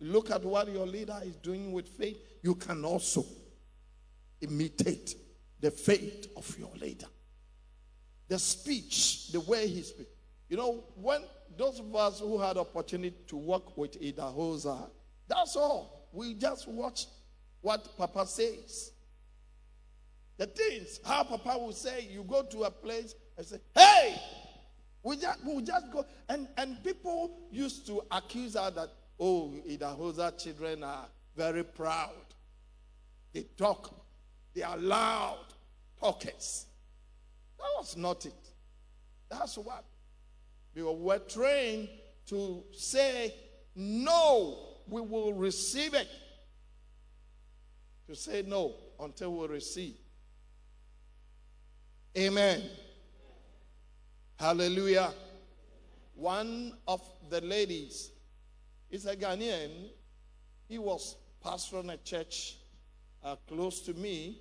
Look 0.00 0.30
at 0.30 0.44
what 0.44 0.68
your 0.68 0.86
leader 0.86 1.18
is 1.24 1.36
doing 1.36 1.72
with 1.72 1.88
faith. 1.88 2.16
You 2.42 2.54
can 2.54 2.84
also 2.84 3.24
imitate 4.40 5.16
the 5.60 5.70
faith 5.70 6.28
of 6.36 6.58
your 6.58 6.70
leader. 6.80 7.06
The 8.28 8.38
speech, 8.38 9.32
the 9.32 9.40
way 9.40 9.66
he 9.66 9.82
speaks. 9.82 10.10
You 10.48 10.56
know, 10.56 10.84
when 10.94 11.22
those 11.56 11.80
of 11.80 11.94
us 11.94 12.20
who 12.20 12.38
had 12.38 12.56
opportunity 12.56 13.16
to 13.26 13.36
work 13.36 13.76
with 13.76 14.00
Idahosa, 14.00 14.88
that's 15.26 15.56
all. 15.56 16.08
We 16.12 16.34
just 16.34 16.68
watch 16.68 17.06
what 17.60 17.96
Papa 17.96 18.26
says. 18.26 18.92
The 20.36 20.46
things, 20.46 21.00
how 21.04 21.24
Papa 21.24 21.58
will 21.58 21.72
say, 21.72 22.08
you 22.10 22.22
go 22.22 22.44
to 22.44 22.62
a 22.62 22.70
place 22.70 23.14
and 23.36 23.44
say, 23.44 23.58
hey, 23.74 24.20
we 25.02 25.16
just, 25.16 25.44
we 25.44 25.62
just 25.62 25.90
go. 25.90 26.06
And, 26.28 26.48
and 26.56 26.82
people 26.84 27.48
used 27.50 27.86
to 27.88 28.02
accuse 28.10 28.54
her 28.54 28.70
that, 28.70 28.88
oh, 29.18 29.54
Idahosa 29.68 30.36
children 30.42 30.82
are 30.84 31.06
very 31.36 31.64
proud. 31.64 32.10
They 33.32 33.42
talk, 33.56 33.94
they 34.54 34.62
are 34.62 34.76
loud 34.76 35.44
talkers. 36.00 36.66
That 37.58 37.66
was 37.78 37.96
not 37.96 38.24
it. 38.26 38.32
That's 39.28 39.56
what. 39.58 39.84
We 40.74 40.82
were 40.82 41.18
trained 41.18 41.88
to 42.26 42.62
say, 42.72 43.34
no, 43.74 44.58
we 44.88 45.00
will 45.00 45.32
receive 45.34 45.94
it. 45.94 46.08
To 48.06 48.14
say 48.14 48.42
no 48.46 48.74
until 49.00 49.34
we 49.36 49.48
receive. 49.48 49.96
Amen. 52.16 52.62
Hallelujah. 54.38 55.12
One 56.14 56.74
of 56.86 57.02
the 57.28 57.40
ladies 57.40 58.12
is 58.90 59.06
a 59.06 59.16
Ghanaian. 59.16 59.90
He 60.68 60.78
was 60.78 61.16
pastoring 61.44 61.92
a 61.92 61.96
church 61.98 62.56
uh, 63.24 63.36
close 63.46 63.80
to 63.82 63.94
me 63.94 64.40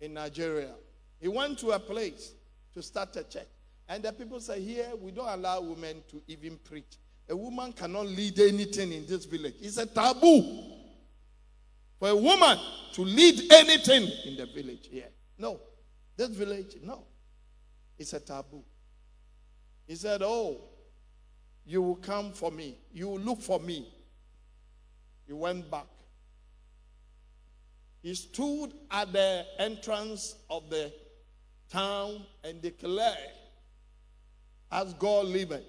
in 0.00 0.14
Nigeria. 0.14 0.74
He 1.20 1.28
went 1.28 1.58
to 1.60 1.70
a 1.70 1.78
place 1.78 2.32
to 2.74 2.82
start 2.82 3.16
a 3.16 3.24
church. 3.24 3.46
And 3.88 4.02
the 4.02 4.12
people 4.12 4.40
say, 4.40 4.60
Here, 4.60 4.90
we 5.00 5.10
don't 5.12 5.28
allow 5.28 5.60
women 5.60 6.02
to 6.10 6.22
even 6.26 6.58
preach. 6.58 6.96
A 7.28 7.36
woman 7.36 7.72
cannot 7.72 8.06
lead 8.06 8.38
anything 8.38 8.92
in 8.92 9.06
this 9.06 9.24
village. 9.24 9.54
It's 9.60 9.78
a 9.78 9.86
taboo 9.86 10.76
for 11.98 12.08
a 12.08 12.16
woman 12.16 12.58
to 12.92 13.02
lead 13.02 13.52
anything 13.52 14.08
in 14.24 14.36
the 14.36 14.46
village 14.46 14.88
here. 14.90 15.08
No. 15.38 15.60
This 16.16 16.28
village, 16.28 16.76
no. 16.82 17.04
It's 17.98 18.12
a 18.12 18.20
taboo. 18.20 18.62
He 19.86 19.94
said, 19.94 20.22
Oh, 20.22 20.60
you 21.66 21.82
will 21.82 21.96
come 21.96 22.32
for 22.32 22.50
me. 22.50 22.78
You 22.92 23.08
will 23.08 23.18
look 23.18 23.42
for 23.42 23.58
me. 23.58 23.92
He 25.26 25.32
went 25.32 25.68
back. 25.70 25.86
He 28.02 28.14
stood 28.14 28.72
at 28.90 29.12
the 29.12 29.44
entrance 29.58 30.36
of 30.48 30.70
the 30.70 30.92
town 31.68 32.24
and 32.44 32.62
declared, 32.62 33.16
As 34.70 34.94
God 34.94 35.26
liveth, 35.26 35.64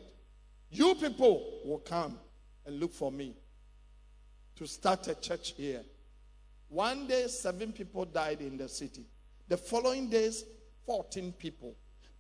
you 0.70 0.94
people 0.96 1.62
will 1.66 1.80
come 1.80 2.20
and 2.68 2.80
look 2.80 2.94
for 2.94 3.12
me 3.12 3.34
to 4.58 4.68
start 4.68 5.08
a 5.08 5.16
church 5.16 5.54
here. 5.58 5.82
One 6.70 7.08
day, 7.08 7.28
seven 7.28 7.72
people 7.72 8.06
died 8.06 8.42
in 8.42 8.58
the 8.58 8.70
city. 8.70 9.06
The 9.48 9.58
following 9.58 10.10
days, 10.10 10.44
14 10.86 11.32
people. 11.32 11.76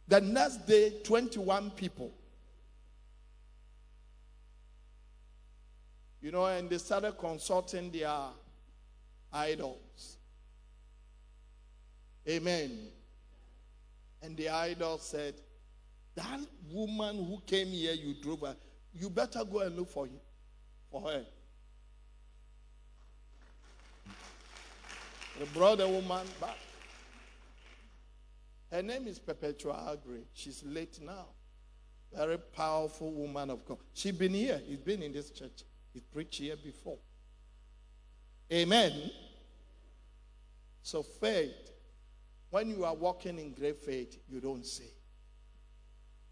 The 0.07 0.21
next 0.21 0.65
day, 0.65 0.93
21 1.03 1.71
people. 1.71 2.11
You 6.27 6.33
know, 6.33 6.45
and 6.45 6.69
they 6.69 6.77
started 6.77 7.13
consulting 7.13 7.89
their 7.89 8.13
idols. 9.31 10.17
Amen. 12.27 12.89
And 14.21 14.35
the 14.35 14.49
idol 14.49 14.97
said, 14.97 15.35
That 16.15 16.41
woman 16.69 17.15
who 17.15 17.41
came 17.45 17.67
here, 17.67 17.93
you 17.93 18.13
drove 18.21 18.41
her, 18.41 18.57
you 18.93 19.09
better 19.09 19.45
go 19.45 19.61
and 19.61 19.77
look 19.77 19.87
for 19.87 20.05
him, 20.05 20.19
for 20.91 21.01
her. 21.03 21.25
They 25.39 25.45
brought 25.53 25.77
the 25.77 25.87
woman 25.87 26.27
back. 26.41 26.57
Her 28.69 28.81
name 28.81 29.07
is 29.07 29.17
Perpetua 29.17 29.93
Agri. 29.93 30.23
She's 30.33 30.61
late 30.65 30.99
now. 31.01 31.27
Very 32.13 32.37
powerful 32.37 33.13
woman 33.13 33.49
of 33.49 33.63
God. 33.65 33.77
She's 33.93 34.11
been 34.11 34.33
here. 34.33 34.61
He's 34.67 34.79
been 34.79 35.01
in 35.01 35.13
this 35.13 35.29
church. 35.31 35.63
He 35.97 36.01
preached 36.01 36.35
here 36.35 36.55
before. 36.63 36.99
Amen. 38.53 39.09
So 40.83 41.01
faith, 41.01 41.71
when 42.51 42.69
you 42.69 42.85
are 42.85 42.93
walking 42.93 43.39
in 43.39 43.53
great 43.53 43.77
faith, 43.77 44.15
you 44.29 44.39
don't 44.39 44.63
say. 44.63 44.91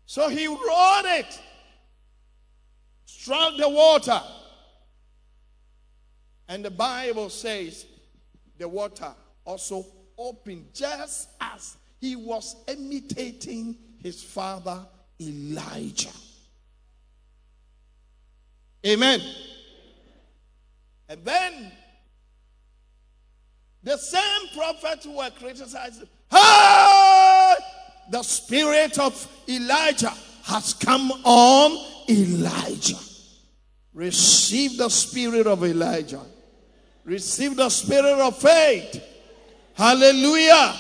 So 0.06 0.30
he 0.30 0.45
wrote 0.45 1.01
it, 1.06 1.41
struck 3.06 3.58
the 3.58 3.67
water. 3.67 4.21
And 6.47 6.63
the 6.63 6.69
Bible 6.69 7.32
says 7.32 7.88
the 8.60 8.69
water 8.69 9.15
also 9.45 9.84
opened 10.15 10.67
just 10.75 11.28
as 11.41 11.75
he 11.99 12.15
was 12.15 12.56
imitating 12.67 13.78
his 14.04 14.21
father 14.21 14.86
Elijah. 15.19 16.10
Amen. 18.86 19.21
And 21.07 21.23
then 21.23 21.71
the 23.83 23.97
same 23.97 24.47
prophet 24.55 25.03
who 25.03 25.17
were 25.17 25.29
criticized, 25.29 26.03
hey, 26.31 27.53
the 28.09 28.23
spirit 28.23 28.97
of 28.97 29.27
Elijah 29.47 30.13
has 30.43 30.73
come 30.73 31.11
on 31.23 31.77
Elijah. 32.09 32.97
Receive 33.93 34.77
the 34.77 34.89
spirit 34.89 35.47
of 35.47 35.63
Elijah. 35.63 36.21
Receive 37.03 37.55
the 37.55 37.69
spirit 37.69 38.19
of 38.19 38.37
faith. 38.37 39.01
Hallelujah. 39.75 40.73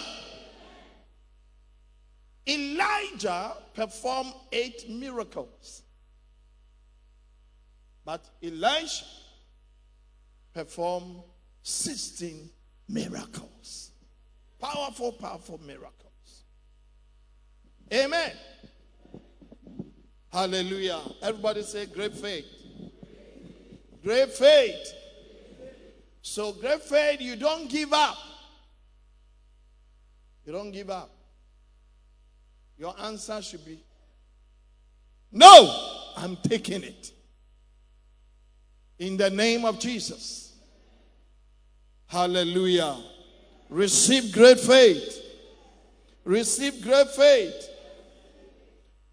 Elijah 2.47 3.53
performed 3.73 4.33
eight 4.51 4.89
miracles. 4.89 5.83
But 8.03 8.23
Elisha 8.43 9.05
performed 10.55 11.21
16 11.63 12.49
miracles. 12.87 13.91
Powerful, 14.57 15.11
powerful 15.11 15.59
miracles. 15.67 16.43
Amen. 17.93 18.31
Hallelujah. 20.31 21.01
Everybody 21.21 21.61
say 21.61 21.85
great 21.85 22.13
faith. 22.13 22.45
Great 24.01 24.31
faith. 24.31 24.93
So, 26.21 26.53
great 26.53 26.81
faith, 26.81 27.21
you 27.21 27.35
don't 27.35 27.69
give 27.69 27.91
up. 27.91 28.17
You 30.45 30.53
don't 30.53 30.71
give 30.71 30.89
up. 30.89 31.11
Your 32.77 32.95
answer 32.99 33.41
should 33.41 33.65
be 33.65 33.79
No, 35.31 36.11
I'm 36.15 36.37
taking 36.37 36.83
it. 36.83 37.11
In 38.99 39.17
the 39.17 39.29
name 39.29 39.65
of 39.65 39.79
Jesus. 39.79 40.44
Hallelujah. 42.07 42.97
Receive 43.69 44.31
great 44.31 44.59
faith. 44.59 45.21
Receive 46.23 46.81
great 46.81 47.09
faith. 47.09 47.69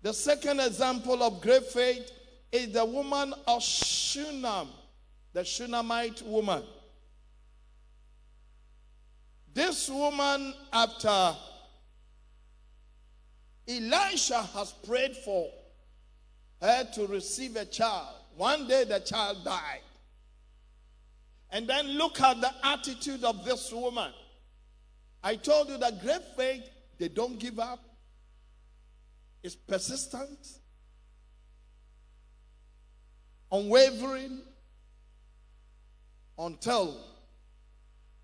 The 0.03 0.13
second 0.13 0.61
example 0.61 1.23
of 1.23 1.41
great 1.41 1.65
faith 1.67 2.11
is 2.51 2.73
the 2.73 2.85
woman 2.85 3.33
of 3.47 3.61
Shunam, 3.61 4.69
the 5.33 5.45
Shunammite 5.45 6.23
woman. 6.23 6.63
This 9.55 9.89
woman, 9.89 10.55
after 10.73 11.37
Elisha 13.69 14.43
has 14.43 14.73
prayed 14.73 15.17
for 15.17 15.49
her 16.61 16.85
to 16.95 17.07
receive 17.07 17.57
a 17.57 17.65
child, 17.65 18.17
one 18.37 18.67
day 18.67 18.85
the 18.85 19.01
child 19.01 19.45
died. 19.45 19.81
And 21.53 21.69
then 21.69 21.87
look 21.99 22.19
at 22.21 22.41
the 22.41 22.51
attitude 22.65 23.23
of 23.25 23.45
this 23.45 23.71
woman. 23.71 24.11
I 25.23 25.37
told 25.37 25.69
you 25.69 25.77
that 25.79 26.03
great 26.03 26.23
faith, 26.37 26.69
they 26.99 27.09
don't 27.09 27.39
give 27.39 27.61
up. 27.61 27.79
It's 29.43 29.55
persistent, 29.55 30.39
unwavering, 33.51 34.41
until 36.39 36.97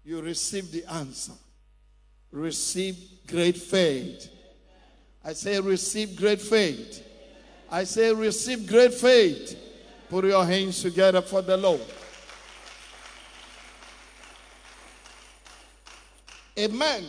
you 0.05 0.23
receive 0.23 0.73
the 0.73 0.85
answer. 0.87 1.33
Receive 2.31 2.97
great 3.27 3.59
faith. 3.59 4.31
I 5.25 5.35
say, 5.35 5.61
receive 5.61 6.17
great 6.17 6.41
faith. 6.41 7.05
I 7.71 7.85
say, 7.85 8.13
receive 8.13 8.67
great 8.67 8.95
faith. 8.95 9.59
Put 10.09 10.25
your 10.25 10.47
hands 10.47 10.81
together 10.81 11.21
for 11.21 11.43
the 11.43 11.57
Lord. 11.57 11.83
Amen. 16.59 17.05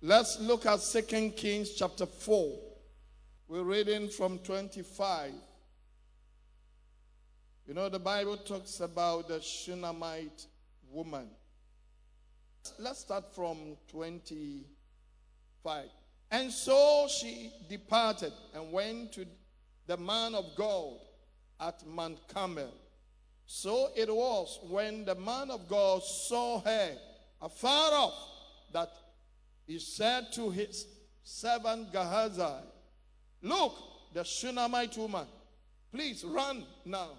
Let's 0.00 0.40
look 0.40 0.64
at 0.64 0.80
Second 0.80 1.36
Kings 1.36 1.74
chapter 1.74 2.06
4. 2.06 2.58
We're 3.48 3.64
reading 3.64 4.08
from 4.08 4.38
25. 4.38 5.32
You 7.66 7.74
know, 7.74 7.90
the 7.90 7.98
Bible 7.98 8.38
talks 8.38 8.80
about 8.80 9.28
the 9.28 9.42
Shunammite 9.42 10.46
woman. 10.90 11.28
Let's 12.78 13.00
start 13.00 13.34
from 13.34 13.76
25. 13.88 15.84
And 16.30 16.50
so 16.50 17.08
she 17.10 17.52
departed 17.68 18.32
and 18.54 18.72
went 18.72 19.12
to 19.12 19.26
the 19.86 19.98
man 19.98 20.34
of 20.34 20.46
God 20.56 20.94
at 21.60 21.86
Mount 21.86 22.26
Carmel. 22.26 22.72
So 23.50 23.88
it 23.96 24.14
was 24.14 24.60
when 24.68 25.06
the 25.06 25.14
man 25.14 25.50
of 25.50 25.66
God 25.68 26.04
saw 26.04 26.60
her 26.60 26.90
afar 27.40 27.92
off 27.94 28.12
that 28.74 28.90
he 29.66 29.78
said 29.78 30.30
to 30.34 30.50
his 30.50 30.86
servant 31.24 31.90
Gehazi, 31.90 32.42
Look, 33.40 33.74
the 34.12 34.22
Shunammite 34.22 34.98
woman, 34.98 35.26
please 35.90 36.24
run 36.24 36.62
now 36.84 37.12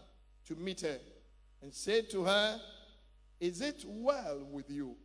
to 0.45 0.55
meet 0.55 0.81
her 0.81 0.99
and 1.63 1.73
say 1.73 2.03
to 2.03 2.25
her, 2.25 2.61
Is 3.39 3.61
it 3.61 3.83
well 3.87 4.47
with 4.51 4.69
you? 4.69 4.95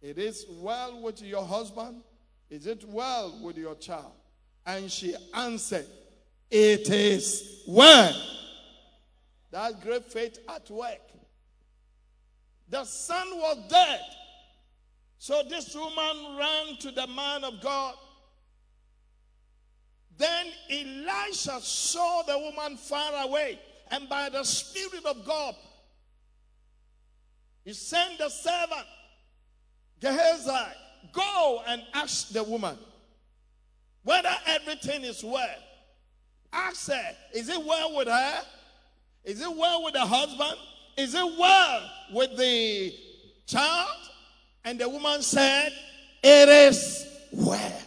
It 0.00 0.16
is 0.16 0.46
well 0.48 1.02
with 1.02 1.22
your 1.22 1.44
husband? 1.44 2.02
Is 2.50 2.68
it 2.68 2.84
well 2.88 3.40
with 3.42 3.58
your 3.58 3.74
child? 3.74 4.12
And 4.64 4.88
she 4.92 5.16
answered, 5.34 5.86
It 6.52 6.88
is 6.88 7.64
well. 7.66 8.14
That's 9.54 9.76
great 9.76 10.04
faith 10.10 10.40
at 10.48 10.68
work. 10.68 11.12
The 12.70 12.84
son 12.84 13.28
was 13.36 13.56
dead. 13.70 14.00
So 15.18 15.44
this 15.48 15.76
woman 15.76 16.36
ran 16.36 16.76
to 16.80 16.90
the 16.90 17.06
man 17.06 17.44
of 17.44 17.60
God. 17.62 17.94
Then 20.18 20.46
Elisha 20.68 21.60
saw 21.60 22.22
the 22.22 22.36
woman 22.36 22.76
far 22.76 23.28
away, 23.28 23.60
and 23.92 24.08
by 24.08 24.28
the 24.28 24.42
Spirit 24.42 25.06
of 25.06 25.24
God, 25.24 25.54
he 27.64 27.74
sent 27.74 28.18
the 28.18 28.30
servant, 28.30 28.86
Gehazi, 30.00 30.74
go 31.12 31.62
and 31.68 31.80
ask 31.94 32.30
the 32.30 32.42
woman 32.42 32.76
whether 34.02 34.34
everything 34.46 35.04
is 35.04 35.22
well. 35.22 35.58
Ask 36.52 36.88
her, 36.88 37.16
is 37.32 37.48
it 37.48 37.64
well 37.64 37.96
with 37.96 38.08
her? 38.08 38.42
Is 39.24 39.40
it 39.40 39.56
well 39.56 39.82
with 39.82 39.94
the 39.94 40.00
husband? 40.00 40.58
Is 40.96 41.14
it 41.14 41.38
well 41.38 41.90
with 42.12 42.36
the 42.36 42.94
child? 43.46 43.88
And 44.64 44.78
the 44.78 44.88
woman 44.88 45.22
said, 45.22 45.72
It 46.22 46.48
is 46.48 47.06
well. 47.32 47.82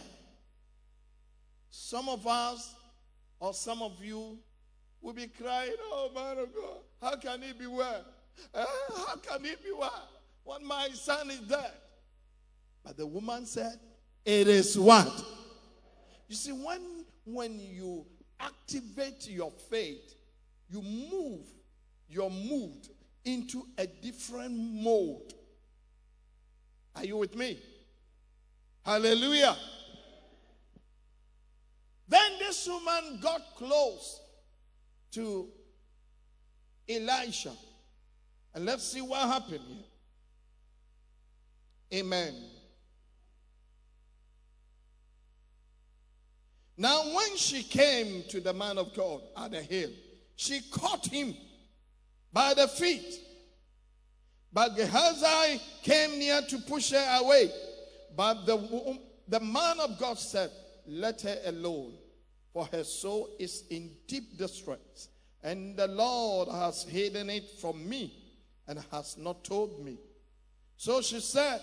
Some 1.70 2.08
of 2.08 2.26
us, 2.26 2.74
or 3.40 3.54
some 3.54 3.82
of 3.82 4.02
you, 4.02 4.38
will 5.00 5.12
be 5.12 5.28
crying, 5.28 5.72
Oh, 5.80 6.10
man 6.14 6.38
of 6.38 6.54
God, 6.54 6.78
how 7.00 7.16
can 7.16 7.42
he 7.42 7.52
be 7.52 7.66
well? 7.66 8.04
Uh, 8.54 8.64
how 8.96 9.16
can 9.16 9.44
he 9.44 9.50
be 9.50 9.72
well 9.76 10.08
when 10.44 10.66
my 10.66 10.88
son 10.92 11.30
is 11.30 11.40
dead? 11.40 11.72
But 12.84 12.96
the 12.96 13.06
woman 13.06 13.46
said, 13.46 13.78
It 14.24 14.48
is 14.48 14.78
what? 14.78 15.24
You 16.28 16.34
see, 16.34 16.52
when, 16.52 17.04
when 17.24 17.58
you 17.58 18.04
activate 18.40 19.28
your 19.28 19.52
faith, 19.70 20.14
you 20.68 20.82
move, 20.82 21.46
you're 22.08 22.30
moved 22.30 22.88
into 23.24 23.66
a 23.76 23.86
different 23.86 24.56
mode. 24.56 25.34
Are 26.94 27.04
you 27.04 27.16
with 27.16 27.34
me? 27.36 27.58
Hallelujah. 28.84 29.56
Then 32.08 32.38
this 32.38 32.66
woman 32.66 33.20
got 33.20 33.42
close 33.56 34.20
to 35.12 35.48
Elisha. 36.88 37.52
And 38.54 38.64
let's 38.64 38.84
see 38.84 39.02
what 39.02 39.20
happened 39.20 39.60
here. 39.68 39.84
Amen. 42.00 42.34
Now, 46.76 47.02
when 47.14 47.36
she 47.36 47.62
came 47.62 48.22
to 48.28 48.40
the 48.40 48.52
man 48.52 48.78
of 48.78 48.94
God 48.94 49.22
at 49.36 49.50
the 49.50 49.60
hill, 49.60 49.90
she 50.38 50.60
caught 50.70 51.04
him 51.04 51.34
by 52.32 52.54
the 52.54 52.68
feet. 52.68 53.18
But 54.52 54.76
Gehazi 54.76 55.60
came 55.82 56.16
near 56.16 56.40
to 56.42 56.58
push 56.58 56.92
her 56.92 57.18
away. 57.20 57.50
But 58.16 58.46
the, 58.46 58.98
the 59.26 59.40
man 59.40 59.80
of 59.80 59.98
God 59.98 60.16
said, 60.16 60.52
Let 60.86 61.22
her 61.22 61.38
alone, 61.46 61.94
for 62.52 62.66
her 62.66 62.84
soul 62.84 63.30
is 63.40 63.64
in 63.68 63.90
deep 64.06 64.38
distress. 64.38 65.08
And 65.42 65.76
the 65.76 65.88
Lord 65.88 66.48
has 66.50 66.84
hidden 66.84 67.30
it 67.30 67.50
from 67.60 67.88
me 67.88 68.14
and 68.68 68.78
has 68.92 69.18
not 69.18 69.42
told 69.42 69.84
me. 69.84 69.98
So 70.76 71.02
she 71.02 71.18
said, 71.18 71.60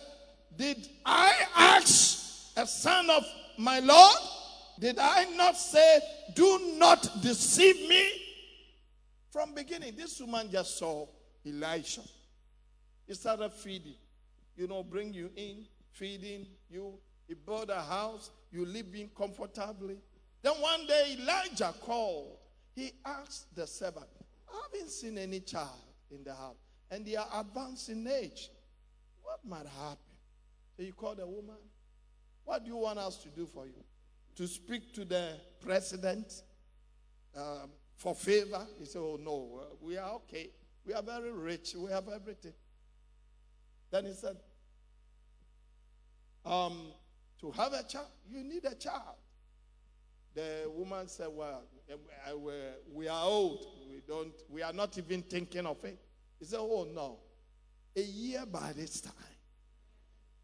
Did 0.54 0.86
I 1.06 1.34
ask 1.56 2.52
a 2.58 2.68
son 2.68 3.10
of 3.10 3.24
my 3.58 3.80
Lord? 3.80 4.18
Did 4.82 5.00
I 5.00 5.34
not 5.38 5.56
say, 5.56 6.02
Do 6.36 6.76
not 6.78 7.22
deceive 7.22 7.88
me? 7.88 8.24
From 9.36 9.54
beginning, 9.54 9.98
this 9.98 10.21
woman 10.21 10.50
just 10.50 10.78
saw 10.78 11.06
Elisha. 11.45 12.00
He 13.06 13.13
started 13.15 13.52
feeding. 13.52 13.98
You 14.56 14.65
know, 14.65 14.82
bring 14.82 15.13
you 15.13 15.30
in, 15.36 15.65
feeding 15.91 16.48
you. 16.69 16.93
He 17.28 17.34
built 17.34 17.69
a 17.69 17.82
house. 17.82 18.32
You 18.50 18.65
live 18.65 18.86
in 18.95 19.10
comfortably. 19.10 19.98
Then 20.41 20.54
one 20.54 20.88
day 20.88 21.17
Elijah 21.19 21.74
called. 21.82 22.38
He 22.78 22.93
asked 23.06 23.54
the 23.54 23.67
servant, 23.67 24.06
I 24.48 24.58
haven't 24.71 24.89
seen 24.89 25.17
any 25.17 25.41
child 25.41 25.84
in 26.12 26.24
the 26.24 26.34
house. 26.34 26.56
And 26.89 27.06
they 27.06 27.17
are 27.17 27.28
advanced 27.36 27.89
in 27.89 28.08
age. 28.08 28.50
What 29.21 29.39
might 29.45 29.67
happen? 29.67 29.98
So 30.78 30.84
he 30.84 30.93
called 30.93 31.17
the 31.17 31.28
woman. 31.28 31.58
What 32.45 32.63
do 32.63 32.69
you 32.71 32.78
want 32.78 33.00
us 33.00 33.17
to 33.24 33.28
do 33.28 33.45
for 33.48 33.65
you? 33.65 33.84
To 34.38 34.48
speak 34.48 34.93
to 34.93 35.04
the 35.04 35.34
president? 35.60 36.41
Um, 37.36 37.71
for 37.95 38.15
favor. 38.15 38.65
He 38.79 38.86
said, 38.86 38.99
Oh, 38.99 39.19
no, 39.21 39.60
uh, 39.62 39.75
we 39.81 39.97
are 39.97 40.12
okay. 40.15 40.49
We 40.86 40.93
are 40.93 41.01
very 41.01 41.31
rich. 41.31 41.75
We 41.75 41.89
have 41.91 42.08
everything. 42.10 42.53
Then 43.91 44.05
he 44.05 44.13
said, 44.13 44.38
um, 46.45 46.91
To 47.41 47.51
have 47.51 47.73
a 47.73 47.84
child, 47.84 48.08
you 48.29 48.43
need 48.43 48.65
a 48.65 48.75
child. 48.75 49.15
The 50.34 50.69
woman 50.69 51.08
said, 51.08 51.29
Well, 51.31 51.63
we 52.93 53.08
are 53.08 53.23
old. 53.23 53.65
We, 53.89 54.01
don't, 54.08 54.34
we 54.49 54.62
are 54.62 54.73
not 54.73 54.97
even 54.97 55.21
thinking 55.23 55.65
of 55.65 55.84
it. 55.86 55.97
He 56.39 56.45
said, 56.45 56.60
Oh, 56.60 56.88
no. 56.93 57.19
A 57.95 58.01
year 58.01 58.45
by 58.45 58.73
this 58.75 58.99
time. 59.01 59.13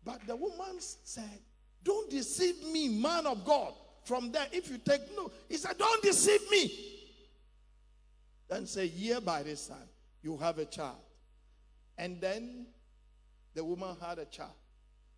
But 0.04 0.26
the 0.26 0.36
woman 0.36 0.78
said, 0.80 1.40
Don't 1.84 2.10
deceive 2.10 2.64
me, 2.72 2.88
man 2.88 3.28
of 3.28 3.44
God. 3.46 3.74
From 4.06 4.32
there, 4.32 4.48
if 4.52 4.70
you 4.72 4.80
take 4.80 5.02
no, 5.16 5.30
he 5.48 5.58
said, 5.58 5.78
Don't 5.78 6.02
deceive 6.02 6.50
me. 6.50 6.91
Then 8.52 8.68
say, 8.68 8.88
year 8.88 9.22
by 9.22 9.44
this 9.44 9.68
time, 9.68 9.88
you 10.22 10.36
have 10.36 10.60
a 10.60 10.66
child. 10.66 10.98
And 11.98 12.20
then 12.20 12.66
the 13.54 13.64
woman 13.64 13.96
had 14.06 14.20
a 14.20 14.26
child. 14.26 14.52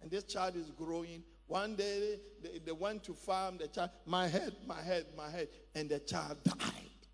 And 0.03 0.11
this 0.11 0.23
child 0.25 0.55
is 0.55 0.69
growing. 0.69 1.23
One 1.47 1.75
day 1.75 2.19
they, 2.43 2.59
they 2.59 2.71
went 2.71 3.03
to 3.05 3.13
farm 3.15 3.57
the 3.57 3.67
child, 3.69 3.89
my 4.05 4.27
head, 4.27 4.55
my 4.67 4.79
head, 4.79 5.07
my 5.17 5.31
head. 5.31 5.47
And 5.73 5.89
the 5.89 5.97
child 5.97 6.43
died. 6.43 7.07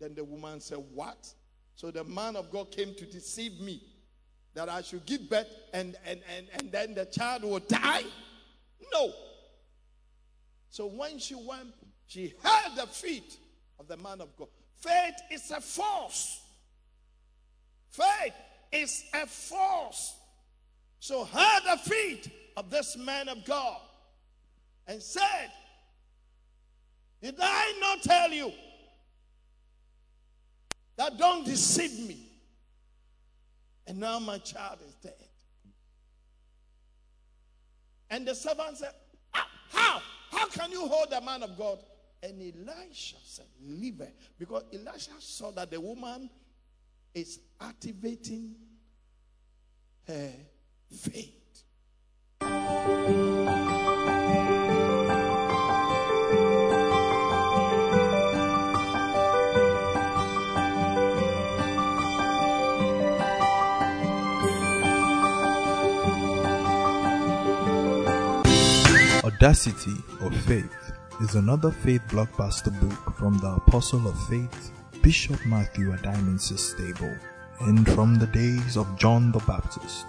Then 0.00 0.16
the 0.16 0.24
woman 0.24 0.58
said, 0.58 0.78
What? 0.92 1.32
So 1.76 1.92
the 1.92 2.02
man 2.02 2.34
of 2.34 2.50
God 2.50 2.72
came 2.72 2.92
to 2.96 3.06
deceive 3.06 3.60
me 3.60 3.80
that 4.54 4.68
I 4.68 4.82
should 4.82 5.06
give 5.06 5.30
birth 5.30 5.46
and, 5.72 5.94
and, 6.04 6.18
and, 6.36 6.46
and 6.54 6.72
then 6.72 6.94
the 6.94 7.04
child 7.04 7.44
will 7.44 7.60
die? 7.60 8.02
No. 8.92 9.12
So 10.68 10.86
when 10.86 11.20
she 11.20 11.36
went, 11.36 11.68
she 12.08 12.34
held 12.42 12.76
the 12.76 12.88
feet 12.88 13.38
of 13.78 13.86
the 13.86 13.96
man 13.96 14.20
of 14.20 14.36
God. 14.36 14.48
Faith 14.82 15.14
is 15.30 15.50
a 15.50 15.60
force 15.60 16.42
Faith 17.92 18.32
is 18.72 19.04
a 19.12 19.26
force. 19.26 20.16
So 20.98 21.24
heard 21.24 21.60
the 21.64 21.76
feet 21.90 22.30
of 22.56 22.70
this 22.70 22.96
man 22.96 23.28
of 23.28 23.44
God 23.44 23.78
and 24.86 25.02
said, 25.02 25.50
Did 27.20 27.36
I 27.38 27.78
not 27.80 28.02
tell 28.02 28.30
you 28.30 28.50
that 30.96 31.18
don't 31.18 31.44
deceive 31.44 32.08
me? 32.08 32.28
And 33.86 33.98
now 33.98 34.18
my 34.18 34.38
child 34.38 34.78
is 34.86 34.94
dead. 34.94 35.14
And 38.08 38.26
the 38.26 38.34
servant 38.34 38.78
said, 38.78 38.92
"Ah, 39.34 39.46
How? 39.70 40.02
How 40.30 40.46
can 40.48 40.70
you 40.70 40.86
hold 40.86 41.10
the 41.10 41.20
man 41.20 41.42
of 41.42 41.58
God? 41.58 41.78
And 42.22 42.40
Elisha 42.40 43.16
said, 43.24 43.46
Leave 43.66 43.98
her. 43.98 44.12
Because 44.38 44.64
Elisha 44.72 45.10
saw 45.18 45.50
that 45.52 45.70
the 45.70 45.80
woman 45.80 46.30
is 47.14 47.40
activating 47.60 48.54
her 50.06 50.30
faith. 50.88 51.38
Audacity 69.24 69.94
of 70.20 70.34
Faith 70.42 70.81
is 71.22 71.36
another 71.36 71.70
faith 71.70 72.02
blockbuster 72.08 72.72
book 72.80 73.16
from 73.16 73.38
the 73.38 73.54
Apostle 73.54 74.08
of 74.08 74.28
Faith, 74.28 74.72
Bishop 75.02 75.38
Matthew 75.46 75.92
Addae-Mensah's 75.92 76.70
Stable. 76.70 77.14
And 77.60 77.88
from 77.92 78.16
the 78.16 78.26
days 78.26 78.76
of 78.76 78.98
John 78.98 79.30
the 79.30 79.38
Baptist 79.40 80.06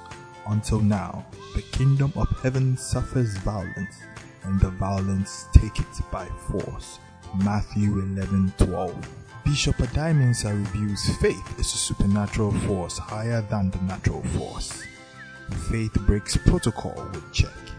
until 0.48 0.80
now, 0.80 1.24
the 1.56 1.62
kingdom 1.62 2.12
of 2.16 2.28
heaven 2.42 2.76
suffers 2.78 3.38
violence, 3.38 3.96
and 4.44 4.60
the 4.60 4.72
violence 4.72 5.46
take 5.54 5.80
it 5.80 6.12
by 6.12 6.26
force. 6.50 6.98
Matthew 7.44 8.00
11 8.00 8.52
12. 8.58 9.10
Bishop 9.46 9.76
Addae-Mensah 9.78 10.58
reviews 10.58 11.16
faith 11.18 11.60
is 11.60 11.74
a 11.74 11.78
supernatural 11.78 12.54
force 12.62 12.98
higher 12.98 13.42
than 13.52 13.70
the 13.70 13.82
natural 13.82 14.24
force. 14.38 14.84
Faith 15.70 15.94
breaks 16.08 16.38
protocol 16.38 17.08
with 17.14 17.32
check. 17.32 17.73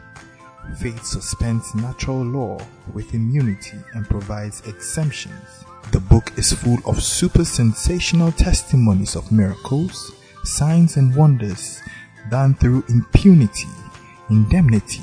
Faith 0.78 1.04
suspends 1.04 1.74
natural 1.74 2.22
law 2.22 2.58
with 2.92 3.14
immunity 3.14 3.78
and 3.92 4.04
provides 4.08 4.60
exemptions. 4.66 5.64
The 5.92 6.00
book 6.00 6.32
is 6.36 6.52
full 6.52 6.78
of 6.86 7.02
super 7.02 7.44
sensational 7.44 8.32
testimonies 8.32 9.14
of 9.14 9.30
miracles, 9.30 10.12
signs, 10.42 10.96
and 10.96 11.14
wonders 11.14 11.80
done 12.30 12.54
through 12.54 12.84
impunity, 12.88 13.68
indemnity, 14.30 15.02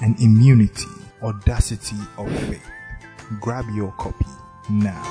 and 0.00 0.18
immunity. 0.20 0.88
Audacity 1.22 1.96
of 2.18 2.30
faith. 2.48 2.66
Grab 3.40 3.66
your 3.74 3.92
copy 3.92 4.26
now. 4.70 5.02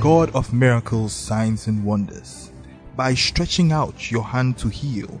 God 0.00 0.34
of 0.34 0.52
miracles, 0.52 1.12
signs, 1.12 1.68
and 1.68 1.84
wonders, 1.84 2.50
by 2.96 3.14
stretching 3.14 3.70
out 3.70 4.10
your 4.10 4.24
hand 4.24 4.58
to 4.58 4.68
heal, 4.68 5.20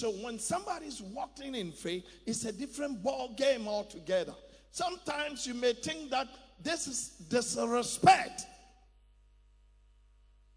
So 0.00 0.12
when 0.12 0.38
somebody's 0.38 1.02
walking 1.02 1.54
in 1.54 1.72
faith, 1.72 2.06
it's 2.24 2.46
a 2.46 2.52
different 2.52 3.02
ball 3.02 3.34
game 3.36 3.68
altogether. 3.68 4.32
Sometimes 4.70 5.46
you 5.46 5.52
may 5.52 5.74
think 5.74 6.08
that 6.08 6.26
this 6.62 6.86
is 6.86 7.08
disrespect. 7.28 8.46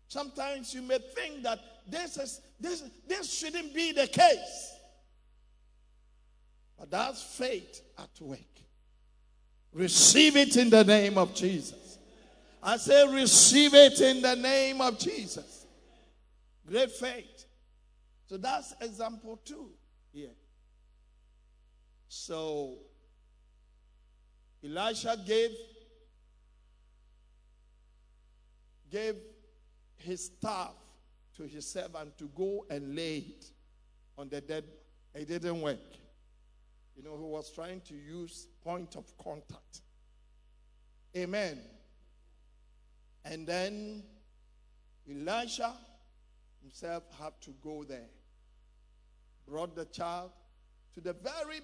Sometimes 0.08 0.74
you 0.74 0.82
may 0.82 0.98
think 1.14 1.44
that 1.44 1.60
this 1.90 2.16
is 2.16 2.40
this 2.58 2.86
this 3.06 3.34
shouldn't 3.34 3.74
be 3.74 3.92
the 3.92 4.08
case. 4.08 4.78
But 6.80 6.90
that's 6.90 7.22
faith 7.22 7.82
at 7.98 8.22
work. 8.22 8.40
Receive 9.74 10.38
it 10.38 10.56
in 10.56 10.70
the 10.70 10.86
name 10.86 11.18
of 11.18 11.36
Jesus. 11.36 11.98
I 12.62 12.78
say 12.78 13.06
receive 13.14 13.74
it 13.74 14.00
in 14.00 14.22
the 14.22 14.38
name 14.38 14.80
of 14.80 14.98
Jesus. 14.98 15.66
Great 16.66 16.92
faith. 16.92 17.33
So 18.34 18.38
that's 18.38 18.74
example 18.82 19.40
two 19.46 19.70
here. 20.12 20.34
So 22.08 22.80
Elisha 24.66 25.16
gave 25.24 25.52
gave 28.90 29.18
his 29.98 30.26
staff 30.26 30.74
to 31.38 31.44
his 31.44 31.70
servant 31.70 32.18
to 32.18 32.28
go 32.36 32.66
and 32.72 32.96
lay 32.96 33.18
it 33.18 33.52
on 34.18 34.30
the 34.30 34.42
dead. 34.42 34.64
It 35.14 35.28
didn't 35.28 35.62
work. 35.62 35.78
You 36.98 37.04
know, 37.04 37.16
he 37.16 37.24
was 37.26 37.52
trying 37.52 37.82
to 37.82 37.94
use 37.94 38.48
point 38.64 38.96
of 38.96 39.16
contact. 39.20 39.82
Amen. 41.16 41.60
And 43.26 43.46
then 43.46 44.02
Elisha 45.08 45.72
himself 46.64 47.04
had 47.20 47.40
to 47.42 47.52
go 47.64 47.84
there. 47.84 48.10
Brought 49.48 49.76
the 49.76 49.86
child 49.86 50.32
to 50.94 51.02
the 51.02 51.14
very 51.14 51.62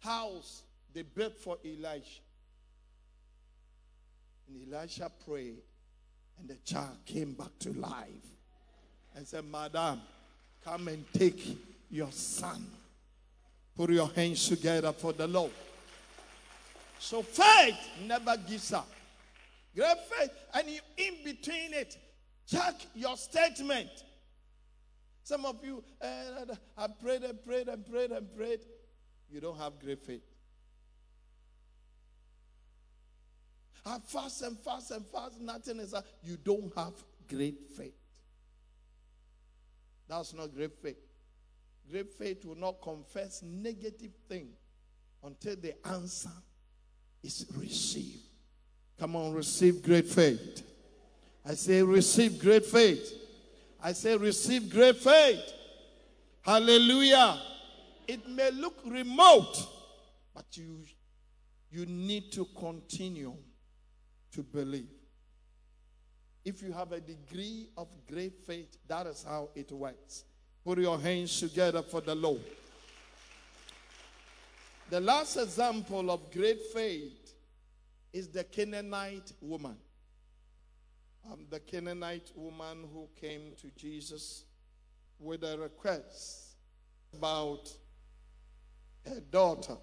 house 0.00 0.62
they 0.92 1.02
built 1.02 1.36
for 1.38 1.58
Elisha. 1.64 2.20
And 4.48 4.72
Elisha 4.72 5.10
prayed, 5.26 5.62
and 6.38 6.48
the 6.48 6.56
child 6.64 6.98
came 7.04 7.32
back 7.32 7.58
to 7.60 7.72
life 7.72 8.06
and 9.16 9.26
said, 9.26 9.44
Madam, 9.44 10.00
come 10.64 10.88
and 10.88 11.04
take 11.12 11.58
your 11.90 12.12
son. 12.12 12.66
Put 13.76 13.90
your 13.90 14.08
hands 14.08 14.48
together 14.48 14.92
for 14.92 15.12
the 15.12 15.26
Lord. 15.26 15.50
So 16.98 17.22
faith 17.22 17.76
never 18.06 18.36
gives 18.48 18.72
up. 18.72 18.88
Great 19.74 19.96
faith. 20.10 20.30
And 20.54 20.68
in 20.68 21.24
between 21.24 21.74
it, 21.74 21.98
check 22.46 22.74
your 22.94 23.16
statement. 23.16 23.90
Some 25.24 25.46
of 25.46 25.64
you, 25.64 25.82
uh, 26.02 26.54
I 26.76 26.86
prayed 26.86 27.22
and 27.22 27.42
prayed 27.42 27.68
and 27.68 27.84
prayed 27.84 28.10
and 28.12 28.36
prayed. 28.36 28.60
You 29.30 29.40
don't 29.40 29.58
have 29.58 29.78
great 29.80 29.98
faith. 30.04 30.22
I 33.86 33.98
fast 34.04 34.42
and 34.42 34.58
fast 34.58 34.90
and 34.90 35.04
fast. 35.06 35.40
Nothing 35.40 35.80
is. 35.80 35.94
up. 35.94 36.04
You 36.22 36.36
don't 36.36 36.70
have 36.76 36.92
great 37.28 37.58
faith. 37.74 37.94
That's 40.08 40.34
not 40.34 40.54
great 40.54 40.74
faith. 40.82 40.98
Great 41.90 42.12
faith 42.12 42.44
will 42.44 42.56
not 42.56 42.82
confess 42.82 43.42
negative 43.42 44.12
thing 44.28 44.48
until 45.22 45.56
the 45.56 45.74
answer 45.86 46.30
is 47.22 47.46
received. 47.56 48.20
Come 48.98 49.16
on, 49.16 49.32
receive 49.32 49.82
great 49.82 50.06
faith. 50.06 50.62
I 51.46 51.54
say, 51.54 51.82
receive 51.82 52.38
great 52.38 52.64
faith. 52.66 53.23
I 53.84 53.92
say, 53.92 54.16
receive 54.16 54.70
great 54.70 54.96
faith. 54.96 55.52
Hallelujah. 56.40 57.38
It 58.08 58.26
may 58.26 58.50
look 58.50 58.78
remote, 58.86 59.54
but 60.34 60.46
you, 60.52 60.78
you 61.70 61.84
need 61.84 62.32
to 62.32 62.46
continue 62.58 63.34
to 64.32 64.42
believe. 64.42 64.88
If 66.46 66.62
you 66.62 66.72
have 66.72 66.92
a 66.92 67.00
degree 67.00 67.68
of 67.76 67.88
great 68.10 68.38
faith, 68.46 68.74
that 68.88 69.06
is 69.06 69.22
how 69.22 69.50
it 69.54 69.70
works. 69.70 70.24
Put 70.64 70.78
your 70.78 70.98
hands 70.98 71.38
together 71.38 71.82
for 71.82 72.00
the 72.00 72.14
Lord. 72.14 72.40
The 74.88 75.00
last 75.00 75.36
example 75.36 76.10
of 76.10 76.32
great 76.32 76.60
faith 76.72 77.34
is 78.14 78.28
the 78.28 78.44
Canaanite 78.44 79.32
woman. 79.42 79.76
Um, 81.30 81.46
the 81.48 81.60
Canaanite 81.60 82.32
woman 82.34 82.86
who 82.92 83.08
came 83.18 83.52
to 83.60 83.70
Jesus 83.76 84.44
with 85.18 85.42
a 85.42 85.56
request 85.56 86.56
about 87.14 87.70
her 89.06 89.20
daughter. 89.30 89.76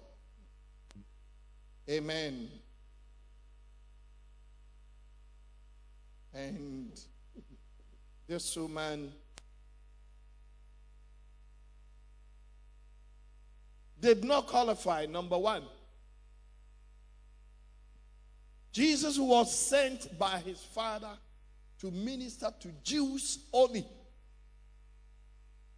Amen. 1.90 2.48
And 6.32 6.92
this 8.28 8.56
woman 8.56 9.12
did 14.00 14.24
not 14.24 14.46
qualify, 14.46 15.06
number 15.06 15.38
one. 15.38 15.64
Jesus 18.72 19.18
was 19.18 19.54
sent 19.54 20.18
by 20.18 20.38
his 20.38 20.60
father 20.60 21.18
to 21.82 21.90
minister 21.90 22.48
to 22.60 22.68
Jews 22.84 23.40
only. 23.52 23.84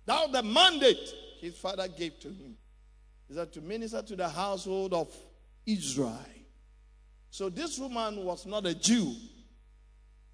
Now, 0.06 0.26
the 0.26 0.42
mandate 0.42 1.14
his 1.40 1.56
father 1.56 1.88
gave 1.88 2.20
to 2.20 2.28
him 2.28 2.58
is 3.30 3.36
that 3.36 3.54
to 3.54 3.62
minister 3.62 4.02
to 4.02 4.14
the 4.14 4.28
household 4.28 4.92
of 4.92 5.10
Israel. 5.64 6.18
So, 7.30 7.48
this 7.48 7.78
woman 7.78 8.22
was 8.22 8.44
not 8.44 8.66
a 8.66 8.74
Jew. 8.74 9.14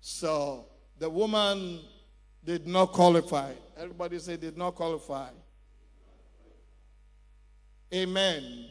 So, 0.00 0.66
the 0.98 1.08
woman 1.08 1.82
did 2.44 2.66
not 2.66 2.86
qualify. 2.86 3.52
Everybody 3.78 4.18
say, 4.18 4.36
did 4.36 4.58
not 4.58 4.74
qualify. 4.74 5.28
Amen. 7.94 8.66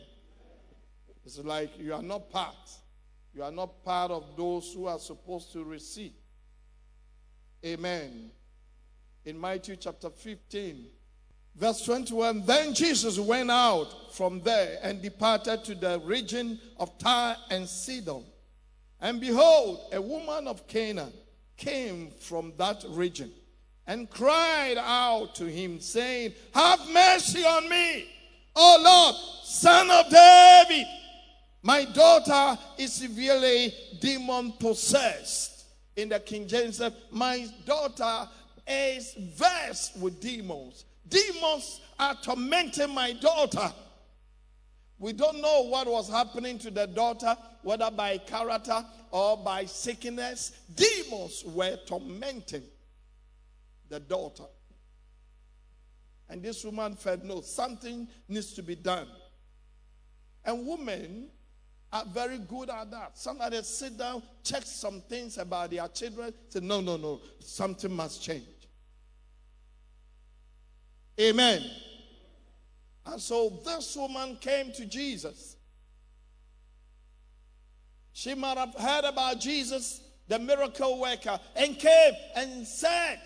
It's 1.24 1.38
like 1.38 1.80
you 1.80 1.94
are 1.94 2.02
not 2.02 2.30
part. 2.30 2.56
You 3.34 3.44
are 3.44 3.52
not 3.52 3.86
part 3.86 4.12
of 4.12 4.26
those 4.36 4.74
who 4.74 4.88
are 4.88 5.00
supposed 5.00 5.54
to 5.54 5.64
receive. 5.64 6.12
Amen. 7.66 8.32
In 9.26 9.40
Matthew 9.40 9.76
chapter 9.76 10.10
15, 10.10 10.86
verse 11.56 11.82
21, 11.82 12.46
then 12.46 12.74
Jesus 12.74 13.20
went 13.20 13.52
out 13.52 14.14
from 14.14 14.42
there 14.42 14.80
and 14.82 15.02
departed 15.02 15.64
to 15.66 15.76
the 15.76 16.00
region 16.00 16.60
of 16.78 16.98
Tyre 16.98 17.36
and 17.50 17.68
Sidon. 17.68 18.24
And 19.02 19.20
behold, 19.20 19.90
a 19.94 20.02
woman 20.02 20.48
of 20.48 20.68
Canaan 20.68 21.14
came 21.58 22.12
from 22.20 22.54
that 22.58 22.84
region 22.90 23.32
and 23.88 24.10
cried 24.10 24.78
out 24.78 25.36
to 25.36 25.46
him, 25.46 25.80
saying, 25.80 26.34
Have 26.54 26.80
mercy 26.90 27.44
on 27.44 27.68
me 27.70 28.08
O 28.62 28.82
Lord, 28.84 29.16
son 29.46 29.90
of 29.90 30.10
David, 30.12 30.86
my 31.62 31.86
daughter 31.86 32.60
is 32.78 32.94
severely 32.94 33.74
demon 34.00 34.54
possessed. 34.54 35.59
In 36.00 36.08
the 36.08 36.20
King 36.22 36.48
James, 36.48 36.82
my 37.12 37.46
daughter 37.66 38.30
is 38.66 39.16
vexed 39.36 39.98
with 39.98 40.22
demons. 40.22 40.86
Demons 41.10 41.82
are 42.00 42.16
tormenting 42.16 42.94
my 42.94 43.12
daughter. 43.14 43.74
We 44.98 45.12
don't 45.12 45.42
know 45.42 45.64
what 45.64 45.88
was 45.88 46.10
happening 46.10 46.58
to 46.60 46.72
the 46.72 46.88
daughter, 46.88 47.36
whether 47.64 47.92
by 47.92 48.18
character 48.18 48.86
or 49.12 49.36
by 49.44 49.66
sickness. 49.66 50.54
Demons 50.74 51.44
were 51.46 51.78
tormenting 51.86 52.64
the 53.90 54.00
daughter. 54.00 54.46
And 56.30 56.42
this 56.42 56.64
woman 56.64 56.96
felt, 56.96 57.24
no, 57.24 57.42
something 57.42 58.08
needs 58.30 58.54
to 58.54 58.64
be 58.64 58.76
done. 58.76 59.08
And 60.46 60.66
women 60.66 61.28
are 61.92 62.06
very 62.06 62.38
good 62.38 62.70
at 62.70 62.92
that. 62.92 63.18
Somebody 63.18 63.62
sit 63.64 63.98
down, 63.98 64.22
check 64.44 64.64
some 64.64 65.02
things 65.02 65.38
about 65.38 65.72
their 65.72 65.88
children, 65.88 66.34
say, 66.50 66.60
no, 66.60 66.82
no, 66.82 66.98
no, 66.98 67.22
something 67.40 67.92
must 67.92 68.22
change. 68.22 68.46
Amen. 71.20 71.64
And 73.06 73.20
so 73.20 73.60
this 73.66 73.96
woman 73.96 74.38
came 74.40 74.72
to 74.74 74.86
Jesus. 74.86 75.58
She 78.14 78.36
might 78.36 78.58
have 78.58 78.74
heard 78.76 79.06
about 79.06 79.40
Jesus, 79.40 80.02
the 80.28 80.38
miracle 80.38 81.00
worker, 81.00 81.40
and 81.56 81.78
came 81.78 82.14
and 82.36 82.68
said, 82.68 83.20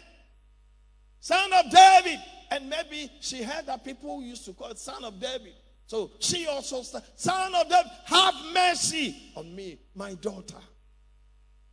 Son 1.20 1.52
of 1.54 1.72
David, 1.72 2.20
and 2.52 2.70
maybe 2.70 3.12
she 3.20 3.44
heard 3.44 3.66
that 3.66 3.84
people 3.84 4.22
used 4.22 4.46
to 4.46 4.54
call 4.54 4.70
it 4.70 4.78
son 4.78 5.04
of 5.04 5.20
David. 5.20 5.54
So 5.94 6.10
she 6.18 6.48
also 6.48 6.82
said, 6.82 7.04
Son 7.16 7.54
of 7.54 7.70
David, 7.70 7.92
have 8.06 8.34
mercy 8.52 9.16
on 9.36 9.56
me. 9.56 9.78
My 9.94 10.16
daughter 10.16 10.58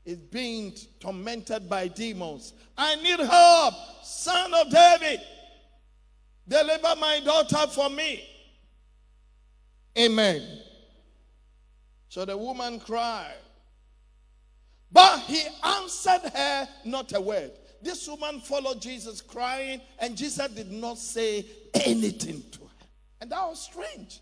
is 0.05 0.19
being 0.19 0.75
tormented 0.99 1.71
by 1.71 1.89
demons. 1.89 2.53
I 2.77 2.97
need 2.97 3.19
help. 3.19 3.75
Son 4.03 4.53
of 4.53 4.71
David, 4.71 5.23
deliver 6.47 6.97
my 7.01 7.21
daughter 7.25 7.67
for 7.69 7.89
me. 7.89 8.23
Amen. 9.99 10.43
So 12.11 12.27
the 12.27 12.37
woman 12.37 12.79
cried. 12.79 13.39
But 14.93 15.21
he 15.21 15.47
answered 15.65 16.31
her 16.35 16.69
not 16.85 17.15
a 17.15 17.21
word. 17.23 17.53
This 17.81 18.07
woman 18.07 18.41
followed 18.41 18.83
Jesus 18.83 19.23
crying, 19.23 19.81
and 19.99 20.15
Jesus 20.15 20.47
did 20.49 20.71
not 20.71 20.99
say 20.99 21.47
anything 21.73 22.43
to 22.53 22.59
her. 22.59 22.70
And 23.21 23.31
that 23.31 23.47
was 23.47 23.61
strange. 23.63 24.21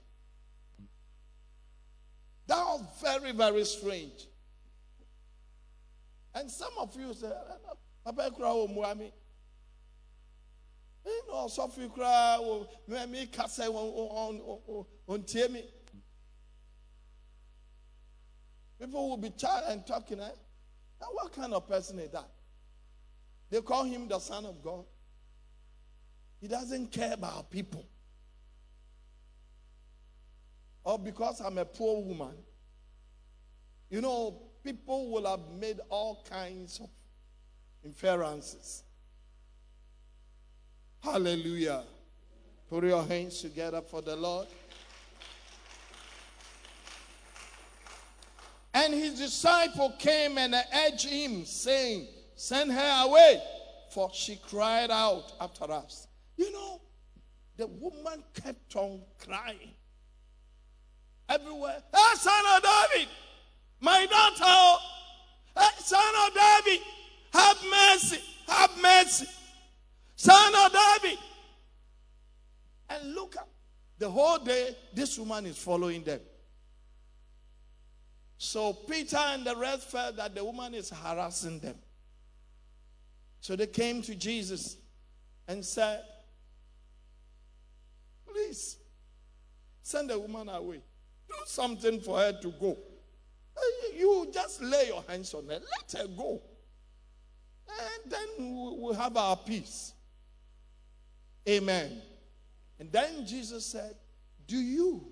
That 2.49 2.65
was 2.65 2.85
very, 3.03 3.33
very 3.33 3.65
strange. 3.65 4.27
And 6.35 6.51
some 6.51 6.73
of 6.79 6.95
you 6.99 7.13
say, 7.15 7.27
eh, 7.27 7.31
eh, 7.31 7.71
eh, 7.71 7.75
Papa 8.05 8.31
cry 8.35 8.49
oh, 8.49 8.69
muami. 8.69 9.13
You 11.05 11.23
know, 11.29 11.49
Sophie 11.49 11.89
cry, 11.89 12.37
oh, 12.41 12.67
me 12.87 13.27
kase 13.27 13.61
on 13.61 15.53
me. 15.53 15.65
People 18.81 19.09
will 19.11 19.17
be 19.17 19.31
chatting 19.31 19.71
and 19.71 19.87
talking. 19.87 20.21
Eh? 20.21 20.29
Now, 21.01 21.09
what 21.13 21.33
kind 21.33 21.53
of 21.53 21.69
person 21.69 21.99
is 21.99 22.11
that? 22.11 22.29
They 23.51 23.61
call 23.61 23.85
him 23.85 24.09
the 24.09 24.19
Son 24.19 24.47
of 24.47 24.63
God. 24.63 24.85
He 26.41 26.49
doesn't 26.49 26.93
care 26.93 27.15
about 27.15 27.51
people. 27.51 27.85
Or 30.85 30.99
because 30.99 31.41
I'm 31.41 31.59
a 31.59 31.65
poor 31.65 32.03
woman. 32.03 32.35
You 33.91 34.01
know, 34.01 34.43
people 34.63 35.11
will 35.11 35.27
have 35.27 35.41
made 35.59 35.81
all 35.89 36.25
kinds 36.29 36.81
of 36.81 36.89
inferences. 37.85 38.83
Hallelujah. 41.01 41.85
Put 42.69 42.85
your 42.85 43.03
hands 43.05 43.41
together 43.41 43.81
for 43.81 44.03
the 44.03 44.15
Lord. 44.15 44.47
And 48.75 48.93
his 48.93 49.19
disciple 49.19 49.95
came 49.99 50.39
and 50.39 50.55
urged 50.55 51.09
him, 51.09 51.45
saying, 51.45 52.07
Send 52.35 52.71
her 52.71 53.05
away, 53.07 53.43
for 53.91 54.11
she 54.13 54.37
cried 54.37 54.91
out 54.91 55.33
after 55.41 55.65
us. 55.73 56.07
You 56.37 56.53
know, 56.53 56.81
the 57.57 57.67
woman 57.67 58.23
kept 58.35 58.77
on 58.77 59.01
crying 59.19 59.73
everywhere. 61.29 61.83
Hey, 61.95 62.15
son 62.17 62.45
of 62.57 62.63
David, 62.63 63.09
my 63.81 64.07
daughter, 64.07 64.45
oh. 64.45 64.79
hey, 65.57 65.67
son 65.79 66.15
of 66.27 66.35
David, 66.35 66.81
have 67.33 67.59
mercy, 67.71 68.21
have 68.49 68.83
mercy. 68.83 69.27
Son 70.17 70.53
of 70.55 70.73
David. 70.73 71.19
And 72.91 73.15
look 73.15 73.37
at 73.37 73.47
the 73.99 74.11
whole 74.11 74.39
day, 74.39 74.77
this 74.95 75.19
woman 75.19 75.47
is 75.47 75.59
following 75.59 76.03
them. 76.03 76.21
So 78.39 78.73
Peter 78.73 79.17
and 79.17 79.45
the 79.45 79.57
rest 79.57 79.91
felt 79.91 80.17
that 80.17 80.35
the 80.35 80.45
woman 80.45 80.75
is 80.75 80.91
harassing 80.91 81.59
them. 81.59 81.75
So 83.41 83.57
they 83.57 83.67
came 83.67 84.03
to 84.03 84.15
Jesus 84.15 84.77
and 85.47 85.65
said, 85.65 86.03
Please 88.27 88.77
send 89.83 90.11
the 90.11 90.19
woman 90.19 90.49
away. 90.49 90.83
Do 91.29 91.35
something 91.47 92.01
for 92.01 92.19
her 92.19 92.33
to 92.33 92.51
go. 92.53 92.77
You 93.97 94.29
just 94.33 94.63
lay 94.63 94.87
your 94.87 95.05
hands 95.09 95.35
on 95.35 95.47
her. 95.47 95.61
Let 95.61 96.01
her 96.01 96.09
go. 96.09 96.41
and 97.69 98.13
then 98.13 98.29
we'll 98.39 98.95
have 98.95 99.17
our 99.17 99.37
peace. 99.37 99.93
Amen. 101.49 102.01
And 102.79 102.93
then 102.93 103.27
Jesus 103.27 103.67
said, 103.67 103.97
Do 104.47 104.57
you 104.57 105.07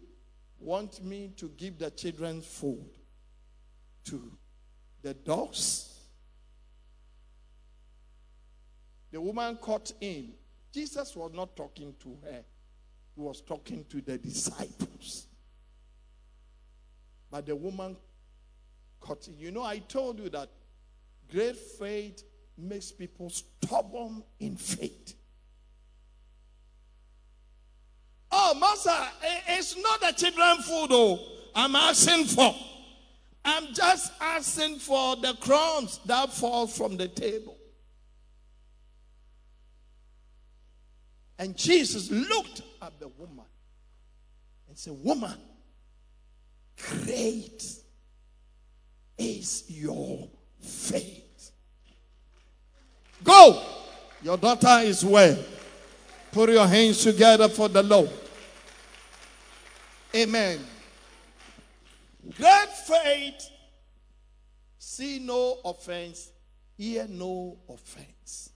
want 0.59 1.03
me 1.05 1.33
to 1.37 1.49
give 1.57 1.79
the 1.79 1.91
children 1.91 2.41
food 2.41 2.89
to 4.05 4.33
the 5.03 5.15
dogs? 5.15 5.93
The 9.11 9.21
woman 9.21 9.57
caught 9.57 9.93
in. 10.01 10.35
Jesus 10.73 11.17
was 11.17 11.33
not 11.33 11.57
talking 11.57 11.95
to 12.01 12.19
her, 12.25 12.45
he 13.15 13.21
was 13.21 13.41
talking 13.41 13.85
to 13.89 14.01
the 14.01 14.19
disciples. 14.19 15.27
The 17.41 17.57
woman 17.57 17.97
caught 19.01 19.27
in. 19.29 19.39
You 19.39 19.51
know, 19.51 19.63
I 19.63 19.79
told 19.79 20.21
you 20.21 20.29
that 20.31 20.49
great 21.31 21.57
faith 21.57 22.23
makes 22.57 22.91
people 22.91 23.31
stubborn 23.31 24.23
in 24.41 24.57
faith. 24.57 25.15
Oh, 28.31 28.55
Master, 28.59 28.91
it's 29.49 29.77
not 29.77 30.01
the 30.01 30.13
children 30.13 30.59
food, 30.59 30.91
though. 30.91 31.19
I'm 31.55 31.75
asking 31.75 32.27
for. 32.27 32.55
I'm 33.45 33.73
just 33.73 34.13
asking 34.21 34.79
for 34.79 35.17
the 35.17 35.35
crumbs 35.41 36.01
that 36.07 36.33
fall 36.33 36.67
from 36.67 36.97
the 36.97 37.09
table. 37.09 37.57
And 41.39 41.57
Jesus 41.57 42.11
looked 42.11 42.63
at 42.83 42.99
the 42.99 43.09
woman 43.09 43.45
and 44.69 44.77
said, 44.77 44.95
Woman, 45.03 45.39
great 46.77 47.65
is 49.19 49.65
your 49.69 50.29
faith. 50.61 51.51
Go. 53.23 53.63
Your 54.23 54.37
daughter 54.37 54.81
is 54.83 55.05
well. 55.05 55.39
Put 56.33 56.51
your 56.51 56.67
hands 56.67 57.03
together 57.03 57.49
for 57.49 57.69
the 57.69 57.83
Lord. 57.83 58.11
Amen. 60.15 60.61
Great 62.37 62.69
faith, 62.87 63.51
see 64.79 65.21
no 65.21 65.59
offense, 65.65 66.31
hear 66.77 67.07
no 67.09 67.59
offense. 67.69 68.51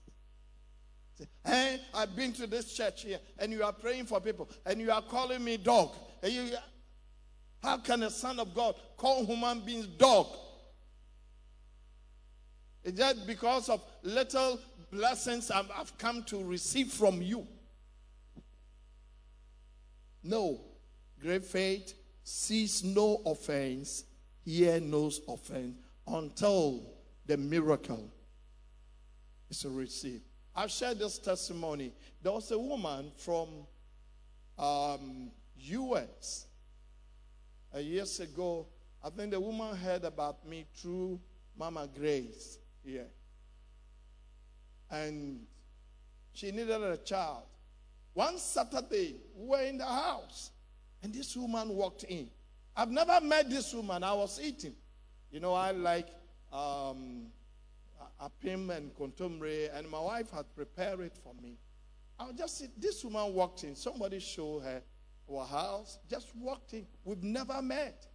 Hey, 1.45 1.79
I've 1.93 2.15
been 2.15 2.33
to 2.33 2.47
this 2.47 2.73
church 2.73 3.03
here, 3.03 3.19
and 3.37 3.51
you 3.51 3.63
are 3.63 3.71
praying 3.71 4.05
for 4.05 4.19
people, 4.19 4.49
and 4.65 4.81
you 4.81 4.91
are 4.91 5.01
calling 5.01 5.43
me 5.43 5.57
dog. 5.57 5.95
You, 6.23 6.49
how 7.61 7.77
can 7.77 8.03
a 8.03 8.09
son 8.09 8.39
of 8.39 8.53
God 8.53 8.75
call 8.97 9.25
human 9.25 9.59
beings 9.61 9.87
dog? 9.87 10.27
Is 12.83 12.93
that 12.95 13.27
because 13.27 13.69
of 13.69 13.83
little 14.01 14.59
blessings 14.91 15.51
I've 15.51 15.97
come 15.97 16.23
to 16.25 16.43
receive 16.43 16.91
from 16.91 17.21
you? 17.21 17.47
No. 20.23 20.61
Great 21.21 21.45
faith 21.45 21.93
sees 22.23 22.83
no 22.83 23.21
offense, 23.25 24.05
hear 24.43 24.79
no 24.79 25.11
offense 25.27 25.75
until 26.07 26.83
the 27.27 27.37
miracle 27.37 28.09
is 29.49 29.63
received. 29.65 30.23
I've 30.55 30.71
shared 30.71 30.99
this 30.99 31.19
testimony. 31.19 31.93
There 32.21 32.31
was 32.31 32.49
a 32.51 32.57
woman 32.57 33.11
from 33.17 33.47
um, 34.57 35.31
U.S. 35.57 36.47
years 37.79 38.19
ago. 38.19 38.67
I 39.03 39.09
think 39.09 39.31
the 39.31 39.39
woman 39.39 39.75
heard 39.75 40.03
about 40.03 40.47
me 40.47 40.65
through 40.75 41.19
Mama 41.57 41.87
Grace 41.95 42.59
here, 42.83 43.07
and 44.89 45.41
she 46.33 46.51
needed 46.51 46.81
a 46.83 46.97
child. 46.97 47.43
One 48.13 48.37
Saturday, 48.37 49.15
we 49.35 49.47
were 49.47 49.61
in 49.61 49.77
the 49.77 49.85
house, 49.85 50.51
and 51.01 51.13
this 51.13 51.35
woman 51.35 51.69
walked 51.69 52.03
in. 52.03 52.29
I've 52.75 52.91
never 52.91 53.19
met 53.21 53.49
this 53.49 53.73
woman. 53.73 54.03
I 54.03 54.13
was 54.13 54.39
eating. 54.41 54.75
You 55.31 55.39
know, 55.39 55.53
I 55.53 55.71
like 55.71 56.07
um, 56.51 57.27
apim 58.21 58.69
and 58.75 58.93
contomere, 58.95 59.69
and 59.73 59.89
my 59.89 59.99
wife 59.99 60.29
had 60.31 60.53
prepared 60.55 60.99
it 60.99 61.17
for 61.23 61.33
me. 61.41 61.57
I 62.19 62.25
was 62.25 62.35
just. 62.37 62.67
This 62.79 63.03
woman 63.03 63.33
walked 63.33 63.63
in. 63.63 63.75
Somebody 63.75 64.19
showed 64.19 64.63
her 64.63 64.81
our 65.37 65.45
house. 65.45 65.99
Just 66.09 66.35
walked 66.35 66.73
in. 66.73 66.85
We've 67.03 67.23
never 67.23 67.61
met. 67.61 68.05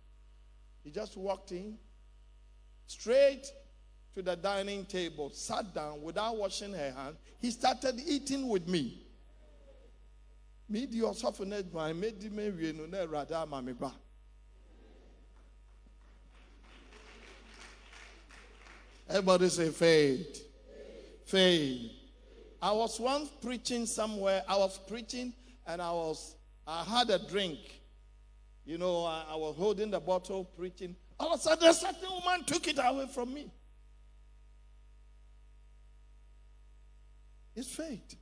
He 0.84 0.90
just 0.90 1.16
walked 1.16 1.50
in, 1.50 1.78
straight 2.86 3.46
to 4.14 4.22
the 4.22 4.36
dining 4.36 4.84
table, 4.84 5.30
sat 5.30 5.74
down 5.74 6.00
without 6.00 6.36
washing 6.36 6.72
her 6.72 6.92
hands. 6.92 7.16
He 7.40 7.50
started 7.50 8.00
eating 8.06 8.48
with 8.48 8.68
me. 8.68 9.02
Me 10.68 10.86
medi 10.86 12.28
me. 12.30 12.52
Everybody 19.08 19.48
say 19.48 19.70
faith. 19.70 20.42
Faith. 21.26 21.90
I 22.62 22.72
was 22.72 22.98
once 22.98 23.28
preaching 23.42 23.86
somewhere. 23.86 24.42
I 24.48 24.56
was 24.56 24.78
preaching 24.78 25.32
and 25.66 25.82
I 25.82 25.90
was 25.90 26.36
I 26.66 26.84
had 26.84 27.10
a 27.10 27.18
drink. 27.18 27.58
You 28.64 28.78
know, 28.78 29.04
I, 29.04 29.24
I 29.30 29.36
was 29.36 29.56
holding 29.56 29.90
the 29.90 30.00
bottle 30.00 30.44
preaching. 30.44 30.96
All 31.18 31.32
of 31.32 31.38
a 31.38 31.42
sudden, 31.42 31.68
a 31.68 31.72
certain 31.72 32.10
woman 32.10 32.44
took 32.44 32.66
it 32.66 32.78
away 32.82 33.06
from 33.12 33.32
me. 33.32 33.50
It's 37.54 37.74
faith. 37.74 38.16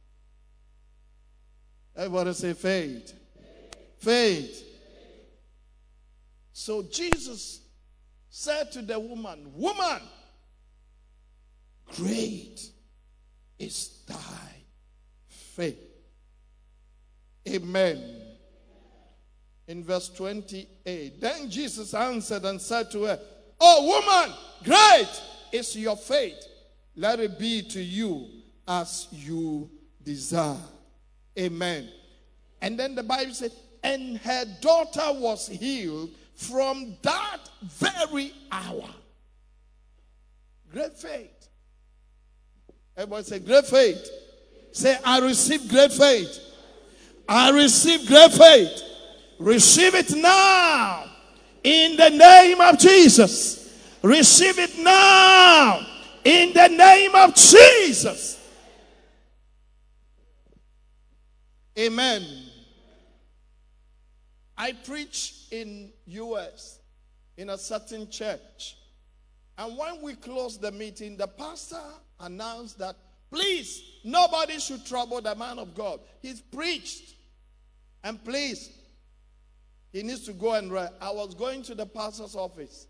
Everybody 1.97 2.33
say 2.35 2.53
faith. 2.53 3.15
Faith. 3.99 4.65
So 6.53 6.83
Jesus 6.83 7.63
said 8.29 8.71
to 8.73 8.83
the 8.83 8.99
woman, 8.99 9.51
Woman, 9.55 10.03
great 11.97 12.61
is 13.59 14.03
thy 14.07 14.65
faith. 15.29 15.79
Amen. 17.49 18.24
In 19.67 19.83
verse 19.83 20.09
28, 20.11 21.21
then 21.21 21.51
Jesus 21.51 21.95
answered 21.95 22.45
and 22.45 22.61
said 22.61 22.91
to 22.91 23.05
her, 23.05 23.19
Oh, 23.61 23.87
woman, 23.87 24.37
great 24.63 25.23
is 25.53 25.75
your 25.77 25.97
faith. 25.97 26.47
Let 26.97 27.21
it 27.21 27.39
be 27.39 27.63
to 27.63 27.83
you 27.83 28.29
as 28.69 29.09
you 29.11 29.71
desire. 30.03 30.57
Amen. 31.39 31.89
And 32.61 32.79
then 32.79 32.95
the 32.95 33.03
Bible 33.03 33.33
said, 33.33 33.53
and 33.83 34.19
her 34.19 34.45
daughter 34.61 35.13
was 35.13 35.49
healed 35.49 36.11
from 36.35 36.97
that 37.03 37.39
very 37.63 38.33
hour. 38.51 38.89
Great 40.73 40.97
faith. 40.97 41.49
Everybody 42.97 43.25
say, 43.25 43.39
great 43.41 43.67
faith. 43.67 44.09
Say, 44.73 44.97
I 45.05 45.21
receive 45.21 45.69
great 45.69 45.93
faith. 45.93 46.39
I 47.29 47.51
receive 47.51 48.07
great 48.07 48.33
faith. 48.33 48.83
Receive 49.39 49.95
it 49.95 50.15
now. 50.17 51.05
In 51.63 51.97
the 51.97 52.11
name 52.11 52.61
of 52.61 52.79
Jesus. 52.79 53.65
Receive 54.03 54.59
it 54.59 54.79
now. 54.79 55.87
In 56.25 56.53
the 56.53 56.69
name 56.69 57.15
of 57.15 57.35
Jesus. 57.35 58.41
Amen. 61.79 62.23
I 64.57 64.73
preach 64.73 65.47
in 65.51 65.91
US 66.07 66.79
in 67.37 67.51
a 67.51 67.59
certain 67.59 68.09
church. 68.09 68.77
And 69.59 69.77
when 69.77 70.03
we 70.03 70.15
closed 70.15 70.61
the 70.61 70.71
meeting, 70.73 71.17
the 71.17 71.27
pastor 71.27 71.81
announced 72.21 72.79
that 72.79 72.97
please 73.31 73.83
nobody 74.05 74.59
should 74.59 74.85
trouble 74.87 75.21
the 75.21 75.35
man 75.35 75.59
of 75.59 75.75
God. 75.75 76.01
He's 76.23 76.41
preached. 76.41 77.15
And 78.03 78.23
please 78.23 78.71
he 79.95 80.03
needs 80.03 80.23
to 80.23 80.33
go 80.33 80.55
and 80.55 80.73
rest. 80.73 80.93
I 81.01 81.13
was 81.13 81.35
going 81.35 81.63
to 81.63 81.75
the 81.77 81.87
pastor's 81.87 82.35
office. 82.35 82.89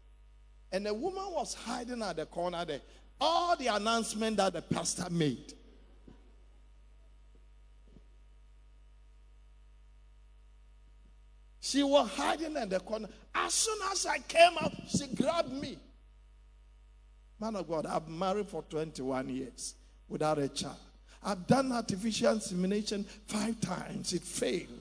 And 0.72 0.86
a 0.86 0.94
woman 0.94 1.26
was 1.32 1.52
hiding 1.52 2.00
at 2.00 2.16
the 2.16 2.24
corner 2.24 2.64
there. 2.64 2.80
All 3.20 3.55
the 3.57 3.66
announcement 3.66 4.38
that 4.38 4.55
the 4.55 4.62
pastor 4.62 5.05
made. 5.11 5.52
She 11.61 11.82
was 11.82 12.09
hiding 12.16 12.57
in 12.57 12.70
the 12.70 12.80
corner. 12.80 13.09
As 13.34 13.52
soon 13.52 13.78
as 13.92 14.07
I 14.07 14.20
came 14.20 14.52
out, 14.59 14.72
she 14.88 15.07
grabbed 15.09 15.52
me. 15.52 15.78
Man 17.38 17.57
of 17.57 17.68
God, 17.68 17.84
I've 17.84 18.09
married 18.09 18.48
for 18.48 18.62
21 18.62 19.28
years 19.28 19.74
without 20.09 20.38
a 20.38 20.48
child. 20.48 20.76
I've 21.22 21.46
done 21.46 21.70
artificial 21.70 22.32
insemination 22.32 23.05
five 23.26 23.61
times. 23.61 24.14
It 24.14 24.22
failed. 24.22 24.80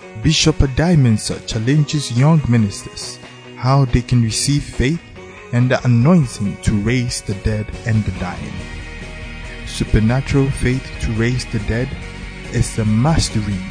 Bishop 0.23 0.57
Addae-Mensah 0.57 1.47
challenges 1.47 2.11
young 2.11 2.39
ministers 2.47 3.17
how 3.55 3.85
they 3.85 4.03
can 4.03 4.21
receive 4.21 4.63
faith 4.63 5.01
and 5.51 5.71
the 5.71 5.83
anointing 5.83 6.61
to 6.61 6.79
raise 6.81 7.21
the 7.21 7.33
dead 7.43 7.65
and 7.87 8.03
the 8.05 8.11
dying. 8.19 8.53
Supernatural 9.65 10.49
Faith 10.51 10.85
to 11.01 11.11
Raise 11.13 11.45
the 11.45 11.57
Dead 11.59 11.89
is 12.51 12.77
a 12.77 12.85
must 12.85 13.35
read. 13.35 13.65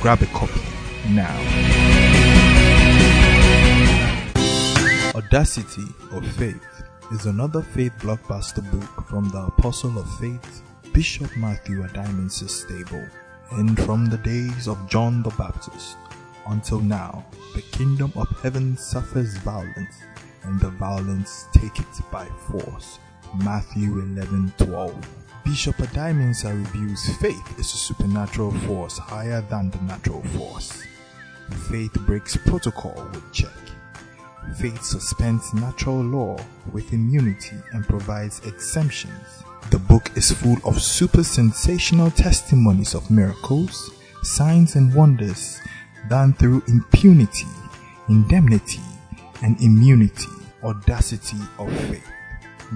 Grab 0.00 0.20
a 0.22 0.26
copy 0.26 0.60
now. 1.10 1.36
Audacity 5.14 5.86
of 6.10 6.26
Faith 6.32 6.82
is 7.12 7.26
another 7.26 7.62
faith 7.62 7.92
blockbuster 8.00 8.68
book 8.72 9.06
from 9.06 9.28
the 9.28 9.44
Apostle 9.46 9.96
of 9.96 10.18
Faith, 10.18 10.62
Bishop 10.92 11.36
Matthew 11.36 11.82
Addae-Mensah's 11.86 12.62
stable. 12.62 13.06
And 13.54 13.78
from 13.84 14.06
the 14.06 14.16
days 14.18 14.66
of 14.66 14.88
John 14.88 15.22
the 15.22 15.30
Baptist 15.30 15.96
until 16.46 16.80
now, 16.80 17.24
the 17.54 17.60
kingdom 17.60 18.10
of 18.16 18.28
heaven 18.42 18.76
suffers 18.76 19.36
violence, 19.38 19.94
and 20.44 20.58
the 20.58 20.70
violence 20.70 21.46
take 21.52 21.78
it 21.78 22.00
by 22.10 22.26
force. 22.50 22.98
Matthew 23.44 24.00
11:12. 24.00 24.94
Bishop 25.44 25.76
Addae-Mensah 25.76 26.54
reviews 26.64 27.14
faith 27.16 27.58
is 27.58 27.72
a 27.74 27.76
supernatural 27.76 28.52
force 28.66 28.96
higher 28.96 29.42
than 29.42 29.70
the 29.70 29.82
natural 29.82 30.22
force. 30.36 30.84
Faith 31.68 31.92
breaks 32.06 32.36
protocol 32.36 33.06
with 33.12 33.32
check. 33.32 33.50
Faith 34.56 34.82
suspends 34.82 35.52
natural 35.52 36.00
law 36.00 36.38
with 36.72 36.92
immunity 36.92 37.56
and 37.72 37.86
provides 37.86 38.40
exemptions. 38.46 39.41
The 39.72 39.78
book 39.78 40.10
is 40.16 40.30
full 40.30 40.58
of 40.66 40.82
super 40.82 41.24
sensational 41.24 42.10
testimonies 42.10 42.94
of 42.94 43.10
miracles, 43.10 43.90
signs, 44.22 44.76
and 44.76 44.94
wonders 44.94 45.62
done 46.10 46.34
through 46.34 46.62
impunity, 46.68 47.46
indemnity, 48.06 48.82
and 49.42 49.58
immunity, 49.62 50.28
audacity 50.62 51.38
of 51.58 51.72
faith. 51.88 52.06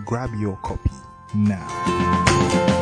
Grab 0.07 0.31
your 0.41 0.57
copy 0.63 0.91
now. 1.35 2.76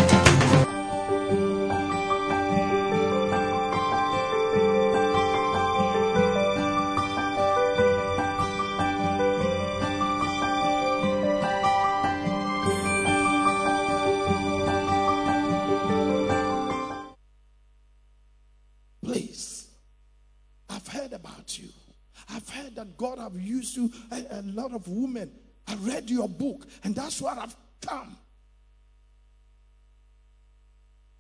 Lot 24.65 24.75
of 24.75 24.89
women. 24.89 25.31
I 25.67 25.75
read 25.77 26.11
your 26.11 26.29
book, 26.29 26.67
and 26.83 26.95
that's 26.95 27.21
why 27.21 27.37
I've 27.39 27.57
come. 27.81 28.17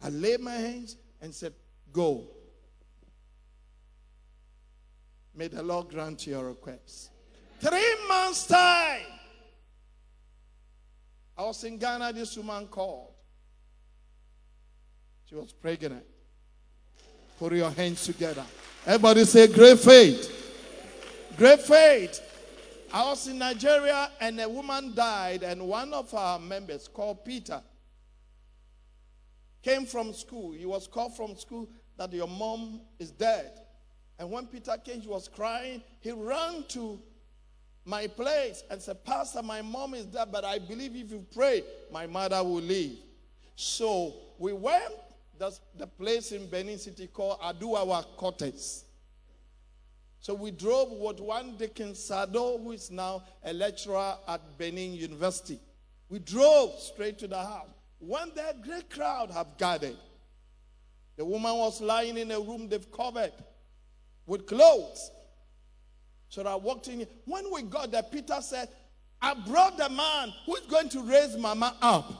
I 0.02 0.08
laid 0.10 0.40
my 0.40 0.52
hands 0.52 0.96
and 1.20 1.34
said, 1.34 1.54
Go. 1.92 2.24
May 5.34 5.48
the 5.48 5.62
Lord 5.62 5.88
grant 5.88 6.26
your 6.26 6.46
request. 6.48 7.10
Three 7.60 7.96
months' 8.08 8.46
time. 8.46 9.00
I 11.36 11.42
was 11.42 11.64
in 11.64 11.78
Ghana, 11.78 12.12
this 12.12 12.36
woman 12.36 12.66
called. 12.68 13.12
She 15.28 15.34
was 15.34 15.52
pregnant. 15.52 16.04
Put 17.38 17.54
your 17.54 17.70
hands 17.70 18.04
together. 18.04 18.44
Everybody 18.86 19.24
say, 19.24 19.46
Great 19.48 19.78
faith. 19.78 20.30
Great 21.36 21.62
faith. 21.62 22.20
I 22.94 23.04
was 23.06 23.26
in 23.26 23.38
Nigeria 23.38 24.08
and 24.20 24.40
a 24.40 24.48
woman 24.48 24.94
died, 24.94 25.42
and 25.42 25.66
one 25.66 25.92
of 25.92 26.14
our 26.14 26.38
members 26.38 26.86
called 26.86 27.24
Peter 27.24 27.60
came 29.62 29.84
from 29.84 30.12
school. 30.12 30.52
He 30.52 30.64
was 30.64 30.86
called 30.86 31.16
from 31.16 31.34
school 31.34 31.68
that 31.96 32.12
your 32.12 32.28
mom 32.28 32.82
is 33.00 33.10
dead. 33.10 33.50
And 34.16 34.30
when 34.30 34.46
Peter 34.46 34.76
came, 34.76 35.00
he 35.00 35.08
was 35.08 35.26
crying. 35.26 35.82
He 36.02 36.12
ran 36.12 36.66
to 36.68 37.00
my 37.84 38.06
place 38.06 38.62
and 38.70 38.80
said, 38.80 39.04
Pastor, 39.04 39.42
my 39.42 39.60
mom 39.60 39.94
is 39.94 40.04
dead, 40.04 40.28
but 40.30 40.44
I 40.44 40.60
believe 40.60 40.94
if 40.94 41.10
you 41.10 41.26
pray, 41.34 41.64
my 41.90 42.06
mother 42.06 42.44
will 42.44 42.62
live. 42.62 42.92
So 43.56 44.14
we 44.38 44.52
went 44.52 44.94
that's 45.36 45.60
the 45.76 45.88
place 45.88 46.30
in 46.30 46.46
Benin 46.48 46.78
City 46.78 47.08
called 47.08 47.40
Aduawa 47.40 48.04
Cortes. 48.16 48.84
So 50.24 50.32
we 50.32 50.52
drove 50.52 50.90
with 50.90 51.20
one 51.20 51.54
Dickens 51.58 52.02
Sado, 52.02 52.56
who 52.56 52.72
is 52.72 52.90
now 52.90 53.24
a 53.44 53.52
lecturer 53.52 54.14
at 54.26 54.56
Benin 54.56 54.94
University. 54.94 55.60
We 56.08 56.18
drove 56.18 56.78
straight 56.78 57.18
to 57.18 57.28
the 57.28 57.36
house. 57.36 57.68
When 57.98 58.32
that 58.34 58.62
great 58.62 58.88
crowd 58.88 59.30
have 59.32 59.58
gathered, 59.58 59.98
the 61.18 61.26
woman 61.26 61.52
was 61.52 61.78
lying 61.82 62.16
in 62.16 62.30
a 62.30 62.40
room 62.40 62.70
they've 62.70 62.90
covered 62.90 63.34
with 64.24 64.46
clothes. 64.46 65.10
So 66.30 66.42
I 66.46 66.54
walked 66.54 66.88
in. 66.88 67.06
When 67.26 67.52
we 67.52 67.60
got 67.60 67.90
there, 67.90 68.02
Peter 68.02 68.40
said, 68.40 68.70
I 69.20 69.34
brought 69.34 69.76
the 69.76 69.90
man 69.90 70.32
who's 70.46 70.60
going 70.60 70.88
to 70.88 71.02
raise 71.02 71.36
Mama 71.36 71.76
up. 71.82 72.10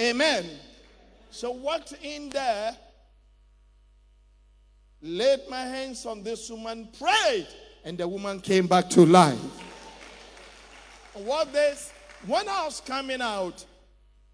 Amen. 0.00 0.46
So 1.30 1.50
walked 1.50 1.92
in 2.02 2.30
there, 2.30 2.74
laid 5.00 5.40
my 5.48 5.62
hands 5.62 6.04
on 6.06 6.22
this 6.22 6.50
woman, 6.50 6.88
prayed, 6.98 7.46
and 7.84 7.96
the 7.96 8.06
woman 8.06 8.40
came 8.40 8.66
back 8.66 8.90
to 8.90 9.06
life. 9.06 9.38
What 11.14 11.52
this, 11.52 11.92
when 12.26 12.48
I 12.48 12.64
was 12.64 12.80
coming 12.80 13.20
out, 13.20 13.64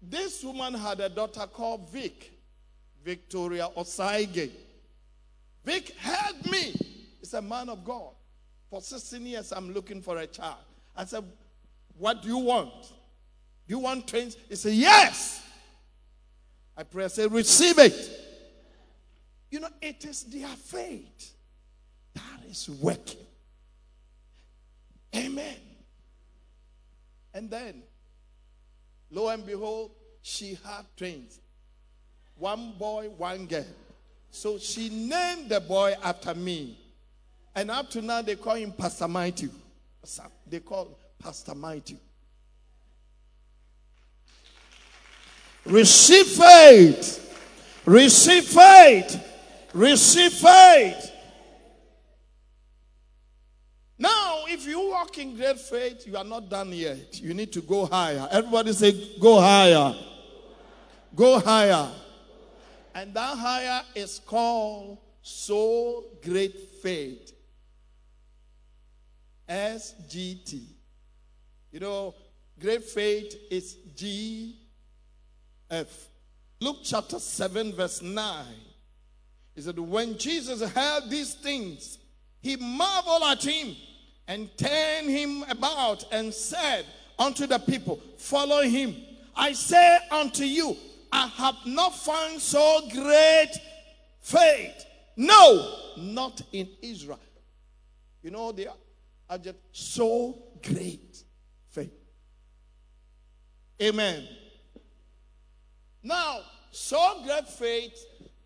this 0.01 0.43
woman 0.43 0.73
had 0.73 0.99
a 0.99 1.09
daughter 1.09 1.47
called 1.47 1.89
Vic, 1.91 2.31
Victoria 3.03 3.69
Osaige. 3.75 4.51
Vic 5.63 5.95
heard 5.97 6.45
me. 6.51 6.75
He's 7.19 7.33
a 7.33 7.41
man 7.41 7.69
of 7.69 7.83
God. 7.83 8.13
For 8.69 8.81
16 8.81 9.25
years, 9.25 9.51
I'm 9.51 9.73
looking 9.73 10.01
for 10.01 10.17
a 10.17 10.27
child. 10.27 10.57
I 10.95 11.05
said, 11.05 11.23
What 11.97 12.21
do 12.21 12.27
you 12.27 12.37
want? 12.37 12.71
Do 13.67 13.73
you 13.73 13.79
want 13.79 14.07
twins? 14.07 14.37
He 14.47 14.55
said, 14.55 14.73
Yes. 14.73 15.41
I 16.77 16.83
pray, 16.83 17.05
I 17.05 17.07
say, 17.07 17.25
receive 17.27 17.79
it. 17.79 18.24
You 19.55 19.61
know, 19.61 19.69
it 19.81 20.03
is 20.03 20.23
their 20.23 20.49
faith 20.49 21.33
that 22.13 22.41
is 22.49 22.69
working. 22.69 23.25
Amen. 25.15 25.55
And 27.33 27.49
then, 27.49 27.81
lo 29.09 29.29
and 29.29 29.45
behold, 29.45 29.91
she 30.21 30.59
had 30.61 30.83
twins 30.97 31.39
one 32.35 32.73
boy, 32.77 33.07
one 33.15 33.45
girl. 33.45 33.63
So 34.29 34.57
she 34.57 34.89
named 34.89 35.47
the 35.47 35.61
boy 35.61 35.95
after 36.03 36.35
me. 36.35 36.77
And 37.55 37.71
up 37.71 37.89
to 37.91 38.01
now, 38.01 38.21
they 38.21 38.35
call 38.35 38.55
him 38.55 38.73
Pastor 38.73 39.07
Mighty. 39.07 39.47
They 40.49 40.59
call 40.59 40.99
Pastor 41.17 41.55
Mighty. 41.55 41.95
Receive 45.63 46.25
faith. 46.25 47.81
Receive 47.85 48.43
faith. 48.43 49.31
Receive 49.75 50.31
faith. 50.31 51.11
Now, 53.97 54.45
if 54.47 54.65
you 54.65 54.89
walk 54.89 55.17
in 55.17 55.35
great 55.35 55.59
faith, 55.59 56.07
you 56.07 56.15
are 56.15 56.23
not 56.23 56.49
done 56.49 56.71
yet. 56.71 57.19
You 57.19 57.33
need 57.33 57.51
to 57.51 57.61
go 57.61 57.85
higher. 57.85 58.25
Everybody 58.31 58.71
say, 58.71 59.17
Go 59.19 59.41
higher. 59.41 59.93
Go 61.13 61.41
higher. 61.41 61.91
And 62.93 63.13
that 63.15 63.37
higher 63.37 63.81
is 63.93 64.19
called 64.25 64.97
so 65.21 66.05
great 66.23 66.57
faith. 66.81 67.33
SGT. 69.49 70.61
You 71.73 71.79
know, 71.81 72.15
great 72.57 72.85
faith 72.85 73.35
is 73.51 73.75
G 73.93 74.55
F. 75.69 76.07
Luke 76.61 76.77
chapter 76.81 77.19
7, 77.19 77.73
verse 77.73 78.01
9. 78.01 78.45
He 79.55 79.61
said, 79.61 79.79
When 79.79 80.17
Jesus 80.17 80.61
heard 80.61 81.09
these 81.09 81.33
things, 81.33 81.97
he 82.41 82.57
marveled 82.57 83.23
at 83.23 83.43
him 83.43 83.75
and 84.27 84.55
turned 84.57 85.09
him 85.09 85.43
about 85.49 86.05
and 86.11 86.33
said 86.33 86.85
unto 87.17 87.47
the 87.47 87.59
people, 87.59 87.99
Follow 88.17 88.61
him. 88.61 88.95
I 89.35 89.53
say 89.53 89.97
unto 90.11 90.43
you, 90.43 90.75
I 91.11 91.27
have 91.27 91.55
not 91.65 91.95
found 91.95 92.41
so 92.41 92.81
great 92.91 93.51
faith. 94.21 94.85
No, 95.15 95.77
not 95.97 96.41
in 96.51 96.67
Israel. 96.81 97.19
You 98.21 98.31
know, 98.31 98.51
they 98.51 98.67
are 98.67 99.39
so 99.71 100.37
great 100.63 101.23
faith. 101.69 101.93
Amen. 103.81 104.27
Now, 106.03 106.39
so 106.71 107.21
great 107.23 107.47
faith, 107.47 107.97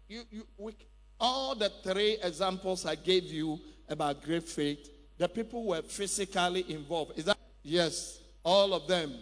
you, 0.07 0.23
you, 0.31 0.47
we, 0.57 0.75
all 1.19 1.55
the 1.55 1.69
three 1.83 2.17
examples 2.23 2.85
I 2.85 2.95
gave 2.95 3.25
you 3.25 3.59
about 3.87 4.23
great 4.23 4.47
faith, 4.47 4.89
the 5.17 5.27
people 5.27 5.65
were 5.65 5.81
physically 5.81 6.65
involved. 6.69 7.17
Is 7.17 7.25
that? 7.25 7.37
Yes, 7.63 8.19
all 8.43 8.73
of 8.73 8.87
them. 8.87 9.13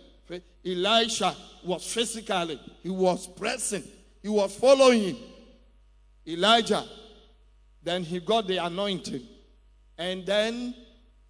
Elisha 0.65 1.33
was 1.63 1.85
physically, 1.93 2.59
he 2.83 2.89
was 2.89 3.27
present, 3.27 3.85
he 4.21 4.27
was 4.27 4.53
following 4.55 5.15
Elijah. 6.27 6.85
Then 7.81 8.03
he 8.03 8.19
got 8.19 8.47
the 8.47 8.57
anointing. 8.57 9.21
And 9.97 10.25
then 10.25 10.75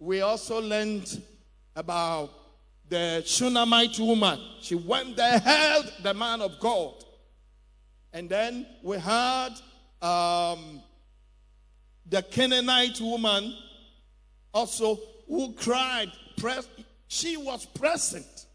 we 0.00 0.22
also 0.22 0.60
learned 0.60 1.22
about 1.76 2.30
the 2.88 3.22
Shunammite 3.24 3.98
woman. 4.00 4.40
She 4.60 4.74
went 4.74 5.16
there, 5.16 5.38
held 5.38 5.92
the 6.02 6.14
man 6.14 6.42
of 6.42 6.58
God. 6.58 6.94
And 8.12 8.28
then 8.28 8.66
we 8.82 8.98
had 8.98 9.50
um, 10.00 10.82
the 12.06 12.22
Canaanite 12.22 13.00
woman 13.00 13.54
also 14.52 14.98
who 15.26 15.52
cried. 15.52 16.10
She 17.08 17.36
was 17.36 17.66
present. 17.66 18.46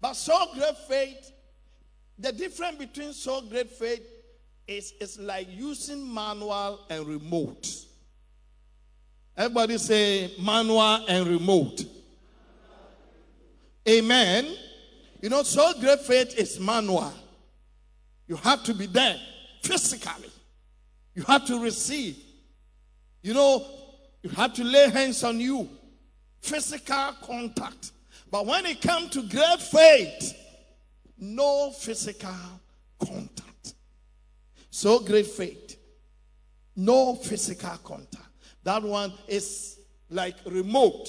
But 0.00 0.14
so 0.14 0.46
great 0.54 0.76
faith, 0.88 1.32
the 2.18 2.32
difference 2.32 2.76
between 2.76 3.12
so 3.12 3.42
great 3.42 3.70
faith 3.70 4.02
is, 4.66 4.92
is 5.00 5.18
like 5.18 5.48
using 5.50 6.12
manual 6.12 6.80
and 6.88 7.06
remote. 7.06 7.68
Everybody 9.36 9.78
say 9.78 10.32
manual 10.40 11.04
and 11.08 11.26
remote. 11.26 11.84
Amen. 13.88 14.46
You 15.20 15.28
know, 15.28 15.42
so 15.42 15.72
great 15.80 16.00
faith 16.00 16.38
is 16.38 16.58
manual. 16.60 17.12
You 18.26 18.36
have 18.36 18.62
to 18.64 18.74
be 18.74 18.86
there 18.86 19.16
physically. 19.62 20.30
You 21.14 21.22
have 21.24 21.46
to 21.46 21.62
receive. 21.62 22.16
You 23.22 23.34
know, 23.34 23.66
you 24.22 24.30
have 24.30 24.54
to 24.54 24.64
lay 24.64 24.90
hands 24.90 25.22
on 25.24 25.40
you. 25.40 25.68
Physical 26.40 27.14
contact. 27.22 27.92
But 28.30 28.46
when 28.46 28.64
it 28.66 28.80
comes 28.80 29.10
to 29.10 29.22
great 29.22 29.60
faith, 29.60 30.36
no 31.18 31.70
physical 31.72 32.30
contact. 32.98 33.74
So 34.70 35.00
great 35.00 35.26
faith, 35.26 35.76
no 36.76 37.16
physical 37.16 37.76
contact. 37.84 38.24
That 38.62 38.82
one 38.82 39.12
is 39.26 39.78
like 40.08 40.36
remote. 40.46 41.08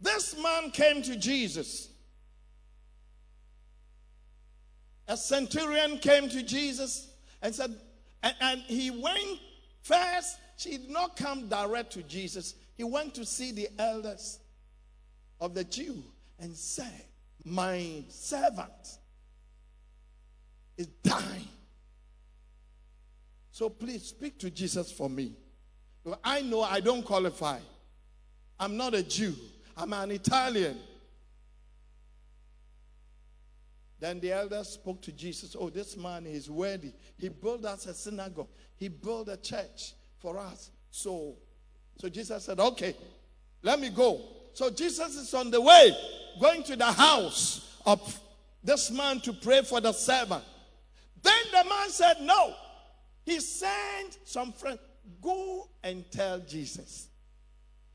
This 0.00 0.36
man 0.42 0.70
came 0.72 1.02
to 1.02 1.16
Jesus. 1.16 1.88
A 5.08 5.16
centurion 5.16 5.98
came 5.98 6.28
to 6.28 6.42
Jesus 6.42 7.08
and 7.42 7.54
said, 7.54 7.74
and, 8.22 8.34
and 8.40 8.60
he 8.62 8.90
went 8.90 9.40
first, 9.82 10.38
she 10.56 10.78
did 10.78 10.90
not 10.90 11.16
come 11.16 11.48
direct 11.48 11.92
to 11.94 12.02
Jesus. 12.02 12.54
He 12.76 12.84
went 12.84 13.14
to 13.14 13.24
see 13.24 13.52
the 13.52 13.68
elders 13.78 14.38
of 15.40 15.54
the 15.54 15.64
Jew 15.64 16.02
and 16.38 16.54
said, 16.54 17.04
My 17.44 18.04
servant 18.08 18.98
is 20.76 20.86
dying. 21.02 21.48
So 23.50 23.68
please 23.68 24.04
speak 24.04 24.38
to 24.38 24.50
Jesus 24.50 24.90
for 24.90 25.10
me. 25.10 25.34
I 26.24 26.42
know 26.42 26.62
I 26.62 26.80
don't 26.80 27.04
qualify. 27.04 27.58
I'm 28.58 28.76
not 28.76 28.94
a 28.94 29.02
Jew, 29.02 29.34
I'm 29.76 29.92
an 29.92 30.10
Italian. 30.12 30.78
Then 34.02 34.18
the 34.18 34.32
elders 34.32 34.70
spoke 34.70 35.00
to 35.02 35.12
Jesus. 35.12 35.54
Oh, 35.56 35.70
this 35.70 35.96
man 35.96 36.26
is 36.26 36.50
worthy. 36.50 36.92
He 37.18 37.28
built 37.28 37.64
us 37.64 37.86
a 37.86 37.94
synagogue. 37.94 38.48
He 38.74 38.88
built 38.88 39.28
a 39.28 39.36
church 39.36 39.94
for 40.18 40.38
us. 40.38 40.72
So, 40.90 41.36
so 42.00 42.08
Jesus 42.08 42.46
said, 42.46 42.58
Okay, 42.58 42.96
let 43.62 43.78
me 43.78 43.90
go. 43.90 44.20
So 44.54 44.70
Jesus 44.70 45.14
is 45.14 45.32
on 45.34 45.52
the 45.52 45.60
way, 45.60 45.96
going 46.40 46.64
to 46.64 46.74
the 46.74 46.90
house 46.90 47.78
of 47.86 48.20
this 48.64 48.90
man 48.90 49.20
to 49.20 49.32
pray 49.34 49.62
for 49.62 49.80
the 49.80 49.92
servant. 49.92 50.42
Then 51.22 51.44
the 51.52 51.68
man 51.68 51.88
said, 51.90 52.16
No. 52.22 52.54
He 53.24 53.38
sent 53.38 54.18
some 54.24 54.50
friends, 54.50 54.80
go 55.20 55.68
and 55.84 56.04
tell 56.10 56.40
Jesus. 56.40 57.06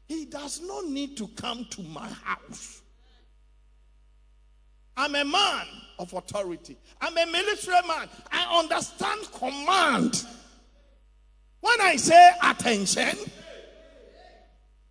He 0.07 0.23
does 0.23 0.61
not 0.61 0.85
need 0.87 1.17
to 1.17 1.27
come 1.27 1.65
to 1.71 1.81
my 1.83 2.07
house. 2.07 2.81
I'm 4.97 5.13
a 5.15 5.23
man 5.23 5.67
of 5.99 6.11
authority. 6.13 6.75
I'm 6.99 7.15
a 7.17 7.25
military 7.31 7.87
man. 7.87 8.09
I 8.31 8.59
understand 8.59 9.31
command. 9.31 10.25
When 11.61 11.79
I 11.81 11.95
say 11.95 12.31
attention, 12.43 13.17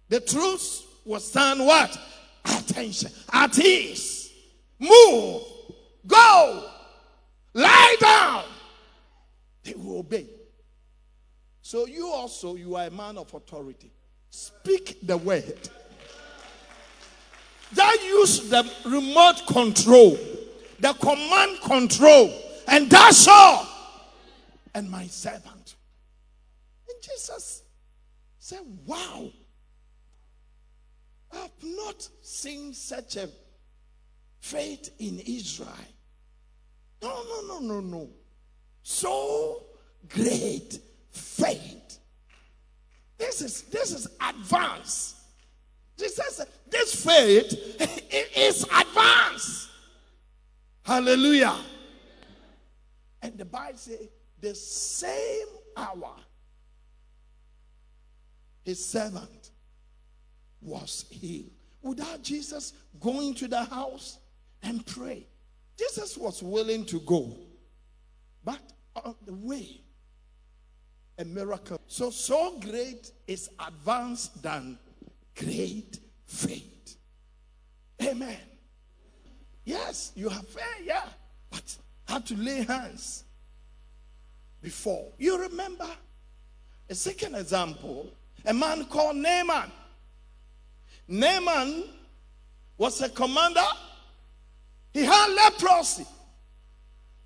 the 0.08 0.20
troops 0.20 0.84
will 1.04 1.20
stand 1.20 1.60
what? 1.60 1.98
Attention. 2.44 3.10
At 3.32 3.58
ease. 3.58 4.32
Move. 4.78 5.42
Go. 6.06 6.70
Lie 7.52 7.96
down. 8.00 8.44
They 9.64 9.74
will 9.74 9.98
obey. 9.98 10.28
So 11.62 11.86
you 11.86 12.08
also, 12.08 12.54
you 12.54 12.76
are 12.76 12.86
a 12.86 12.90
man 12.90 13.18
of 13.18 13.34
authority. 13.34 13.90
Speak 14.30 14.98
the 15.02 15.16
word. 15.16 15.68
That 17.76 17.98
use 18.02 18.48
the 18.48 18.68
remote 18.84 19.46
control, 19.46 20.18
the 20.80 20.92
command 20.94 21.60
control, 21.62 22.32
and 22.68 22.90
that's 22.90 23.28
all. 23.28 23.66
And 24.74 24.90
my 24.90 25.06
servant. 25.06 25.76
And 26.88 27.02
Jesus 27.02 27.62
said, 28.38 28.60
Wow. 28.84 29.30
I've 31.32 31.50
not 31.62 32.08
seen 32.22 32.72
such 32.72 33.16
a 33.16 33.28
faith 34.40 34.90
in 34.98 35.20
Israel. 35.20 35.68
No, 37.02 37.22
no, 37.24 37.40
no, 37.46 37.58
no, 37.60 37.80
no. 37.80 38.08
So 38.82 39.64
great 40.08 40.78
faith. 41.10 41.98
This 43.18 43.42
is 43.42 43.62
this 43.62 43.92
is 43.92 44.08
advanced. 44.20 45.15
Is 45.98 46.44
this 46.70 47.04
faith 47.04 47.52
is 48.36 48.62
advanced. 48.64 49.68
Hallelujah. 50.82 51.56
And 53.22 53.36
the 53.38 53.44
Bible 53.44 53.78
says 53.78 54.08
the 54.40 54.54
same 54.54 55.46
hour 55.76 56.14
his 58.64 58.84
servant 58.84 59.50
was 60.60 61.06
healed. 61.10 61.50
Without 61.82 62.22
Jesus 62.22 62.72
going 63.00 63.34
to 63.34 63.48
the 63.48 63.64
house 63.64 64.18
and 64.62 64.84
pray, 64.86 65.26
Jesus 65.78 66.16
was 66.16 66.42
willing 66.42 66.84
to 66.86 67.00
go. 67.00 67.36
But 68.44 68.60
on 68.96 69.14
the 69.24 69.34
way, 69.34 69.80
a 71.18 71.24
miracle. 71.24 71.80
So, 71.86 72.10
so 72.10 72.58
great 72.60 73.10
is 73.26 73.50
advanced 73.58 74.42
than 74.42 74.78
great 75.36 75.98
faith. 76.26 76.96
Amen. 78.02 78.38
Yes, 79.64 80.12
you 80.14 80.28
have 80.28 80.46
faith, 80.46 80.64
yeah, 80.84 81.04
but 81.50 81.76
have 82.08 82.24
to 82.26 82.36
lay 82.36 82.62
hands 82.62 83.24
before. 84.62 85.12
You 85.18 85.40
remember 85.40 85.88
a 86.88 86.94
second 86.94 87.34
example 87.34 88.10
a 88.44 88.54
man 88.54 88.84
called 88.84 89.16
Naaman. 89.16 89.72
Naaman 91.08 91.84
was 92.78 93.00
a 93.02 93.08
commander, 93.08 93.60
he 94.92 95.04
had 95.04 95.34
leprosy. 95.34 96.06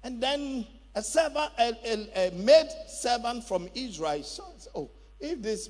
And 0.03 0.23
then 0.23 0.67
a 0.95 1.03
servant, 1.03 1.53
a, 1.59 1.75
a, 1.85 2.29
a 2.29 2.31
maid 2.33 2.69
servant 2.89 3.45
from 3.45 3.69
Israel 3.75 4.23
said, 4.23 4.45
Oh, 4.75 4.91
if 5.19 5.43
this 5.43 5.69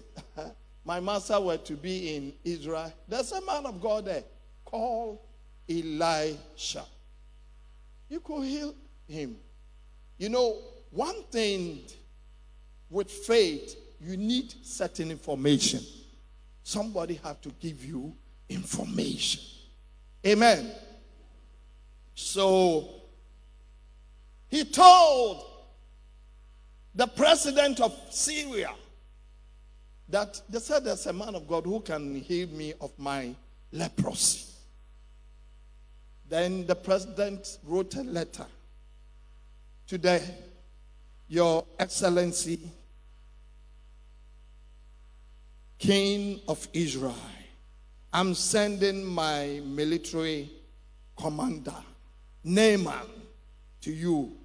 my 0.85 1.01
master 1.01 1.41
were 1.41 1.59
to 1.59 1.74
be 1.74 2.16
in 2.16 2.33
Israel, 2.45 2.93
there's 3.07 3.33
a 3.33 3.41
man 3.45 3.66
of 3.66 3.81
God 3.81 4.07
there 4.07 4.24
called 4.64 5.18
Elisha. 5.68 6.85
You 8.09 8.20
could 8.20 8.45
heal 8.45 8.74
him. 9.07 9.37
You 10.18 10.28
know, 10.28 10.59
one 10.91 11.22
thing 11.31 11.83
with 12.89 13.11
faith, 13.11 13.76
you 14.01 14.16
need 14.16 14.53
certain 14.62 15.11
information. 15.11 15.81
Somebody 16.62 17.20
have 17.22 17.41
to 17.43 17.51
give 17.61 17.85
you 17.85 18.14
information. 18.49 19.43
Amen. 20.26 20.72
So 22.14 22.89
he 24.49 24.64
told 24.64 25.45
the 26.95 27.07
president 27.07 27.81
of 27.81 27.97
Syria 28.11 28.70
that 30.11 30.40
they 30.48 30.58
said 30.58 30.84
there's 30.84 31.06
a 31.06 31.12
man 31.12 31.34
of 31.34 31.46
God 31.46 31.64
who 31.64 31.80
can 31.80 32.14
heal 32.16 32.48
me 32.48 32.74
of 32.80 32.90
my 32.98 33.34
leprosy. 33.72 34.46
Then 36.28 36.66
the 36.66 36.74
president 36.74 37.58
wrote 37.64 37.94
a 37.96 38.02
letter 38.02 38.46
to 39.88 39.98
the 39.98 40.22
Your 41.28 41.64
Excellency, 41.78 42.61
King 45.78 46.40
of 46.46 46.68
Israel. 46.72 47.14
I'm 48.12 48.34
sending 48.34 49.04
my 49.04 49.61
military 49.64 50.50
commander, 51.16 51.74
Naaman, 52.44 53.08
to 53.82 53.92
you. 53.92 54.36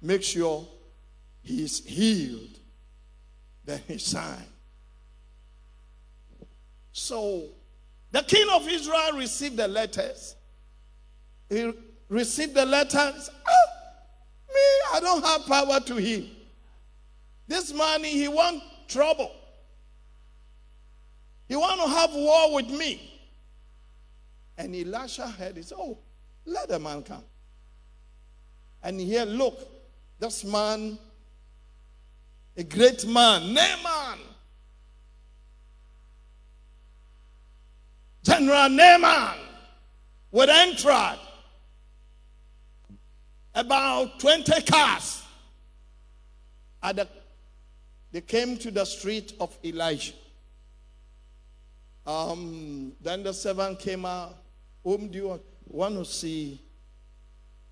Make 0.00 0.22
sure 0.22 0.66
he 1.42 1.64
is 1.64 1.84
healed. 1.84 2.58
Then 3.64 3.80
he 3.86 3.98
signed. 3.98 4.51
So 6.92 7.48
the 8.10 8.22
king 8.22 8.46
of 8.52 8.68
Israel 8.68 9.12
received 9.14 9.56
the 9.56 9.68
letters. 9.68 10.36
He 11.48 11.72
received 12.08 12.54
the 12.54 12.66
letters. 12.66 13.30
Oh, 13.48 13.66
me, 14.48 14.96
I 14.96 15.00
don't 15.00 15.24
have 15.24 15.46
power 15.46 15.80
to 15.80 15.96
heal. 15.96 16.26
This 17.48 17.72
man, 17.72 18.04
he 18.04 18.28
want 18.28 18.62
trouble. 18.88 19.30
He 21.48 21.56
want 21.56 21.80
to 21.80 21.88
have 21.88 22.12
war 22.14 22.54
with 22.54 22.70
me. 22.70 23.08
And 24.56 24.74
Elisha 24.74 25.26
heard, 25.26 25.56
he 25.56 25.62
said, 25.62 25.78
oh, 25.78 25.98
let 26.44 26.68
the 26.68 26.78
man 26.78 27.02
come. 27.02 27.24
And 28.82 29.00
here, 29.00 29.24
look, 29.24 29.58
this 30.18 30.44
man, 30.44 30.98
a 32.56 32.64
great 32.64 33.06
man, 33.06 33.54
Naaman. 33.54 34.18
General 38.22 38.68
Naaman 38.68 39.38
would 40.30 40.48
enter 40.48 41.18
about 43.54 44.18
20 44.20 44.62
cars. 44.62 45.22
At 46.82 46.96
the, 46.96 47.08
they 48.10 48.20
came 48.20 48.56
to 48.58 48.70
the 48.70 48.84
street 48.84 49.34
of 49.40 49.56
Elijah. 49.64 50.14
Um, 52.06 52.92
then 53.00 53.22
the 53.22 53.32
servant 53.32 53.78
came 53.78 54.04
out. 54.04 54.36
Whom 54.82 55.08
do 55.08 55.18
you 55.18 55.40
want 55.68 55.96
to 55.96 56.04
see? 56.04 56.60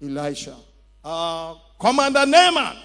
Elisha. 0.02 0.56
Uh, 1.04 1.54
Commander 1.78 2.26
Naaman, 2.26 2.76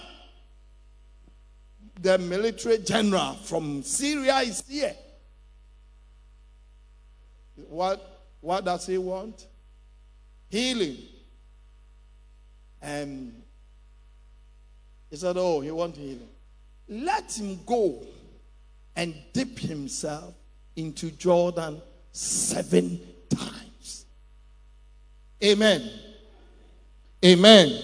the 2.01 2.17
military 2.17 2.79
general 2.79 3.33
from 3.33 3.83
Syria, 3.83 4.39
is 4.39 4.63
here. 4.67 4.95
What, 7.55 8.21
what 8.41 8.65
does 8.65 8.85
he 8.87 8.97
want? 8.97 9.47
Healing. 10.49 10.97
And 12.81 13.41
he 15.09 15.15
said, 15.15 15.37
Oh, 15.37 15.61
he 15.61 15.71
wants 15.71 15.97
healing. 15.97 16.27
Let 16.87 17.37
him 17.37 17.59
go 17.65 18.03
and 18.95 19.15
dip 19.33 19.57
himself 19.59 20.33
into 20.75 21.11
Jordan 21.11 21.81
seven 22.11 22.99
times. 23.29 24.05
Amen. 25.43 25.89
Amen. 27.23 27.81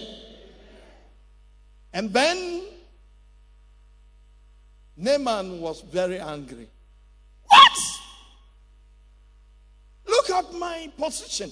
And 1.94 2.14
then 2.14 2.62
Naaman 4.96 5.60
was 5.60 5.82
very 5.82 6.20
angry. 6.20 6.68
What? 7.48 7.78
Look 10.08 10.30
my 10.54 10.90
position. 10.98 11.52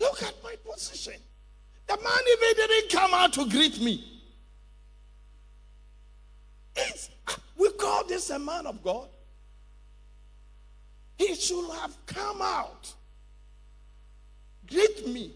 Look 0.00 0.22
at 0.22 0.34
my 0.42 0.54
position. 0.64 1.14
The 1.86 1.96
man 1.96 2.22
even 2.32 2.56
didn't 2.56 2.90
come 2.90 3.12
out 3.12 3.32
to 3.34 3.48
greet 3.48 3.80
me. 3.80 4.22
It's, 6.76 7.10
we 7.58 7.70
call 7.72 8.06
this 8.06 8.30
a 8.30 8.38
man 8.38 8.66
of 8.66 8.82
God. 8.82 9.08
He 11.18 11.34
should 11.34 11.70
have 11.72 11.94
come 12.06 12.40
out, 12.40 12.94
greet 14.66 15.06
me, 15.06 15.32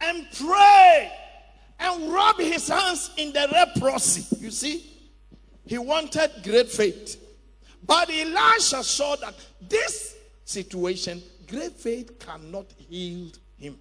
and 0.00 0.26
pray 0.36 1.12
and 1.78 2.12
rub 2.12 2.38
his 2.38 2.66
hands 2.66 3.10
in 3.16 3.32
the 3.32 3.46
leprosy. 3.52 4.36
You 4.40 4.50
see, 4.50 4.84
he 5.66 5.78
wanted 5.78 6.30
great 6.42 6.68
faith. 6.68 7.22
But 7.84 8.10
Elisha 8.10 8.82
saw 8.82 9.14
that 9.16 9.34
this 9.60 10.15
situation, 10.46 11.22
great 11.46 11.72
faith 11.72 12.18
cannot 12.18 12.66
heal 12.88 13.30
him. 13.58 13.78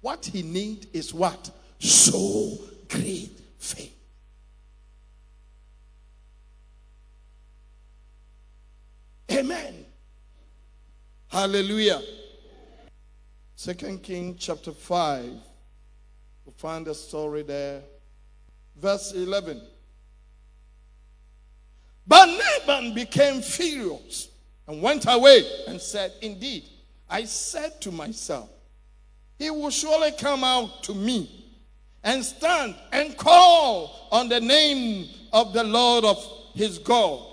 What 0.00 0.24
he 0.26 0.42
need 0.42 0.86
is 0.92 1.12
what? 1.12 1.50
So 1.80 2.58
great 2.88 3.32
faith. 3.58 3.92
Amen. 9.32 9.84
Hallelujah. 11.28 12.00
Second 13.56 14.02
King 14.02 14.36
chapter 14.38 14.72
5. 14.72 15.24
We 15.24 16.52
find 16.56 16.86
the 16.86 16.94
story 16.94 17.42
there. 17.42 17.82
Verse 18.76 19.12
11. 19.12 19.62
But 22.06 22.38
Naaman 22.66 22.94
became 22.94 23.40
furious 23.40 24.28
and 24.66 24.82
went 24.82 25.06
away 25.08 25.44
and 25.68 25.80
said, 25.80 26.12
Indeed, 26.22 26.64
I 27.08 27.24
said 27.24 27.80
to 27.82 27.92
myself, 27.92 28.48
He 29.38 29.50
will 29.50 29.70
surely 29.70 30.12
come 30.12 30.44
out 30.44 30.82
to 30.84 30.94
me 30.94 31.44
and 32.02 32.24
stand 32.24 32.74
and 32.92 33.16
call 33.16 34.08
on 34.12 34.28
the 34.28 34.40
name 34.40 35.08
of 35.32 35.52
the 35.52 35.64
Lord 35.64 36.04
of 36.04 36.24
his 36.54 36.78
God 36.78 37.26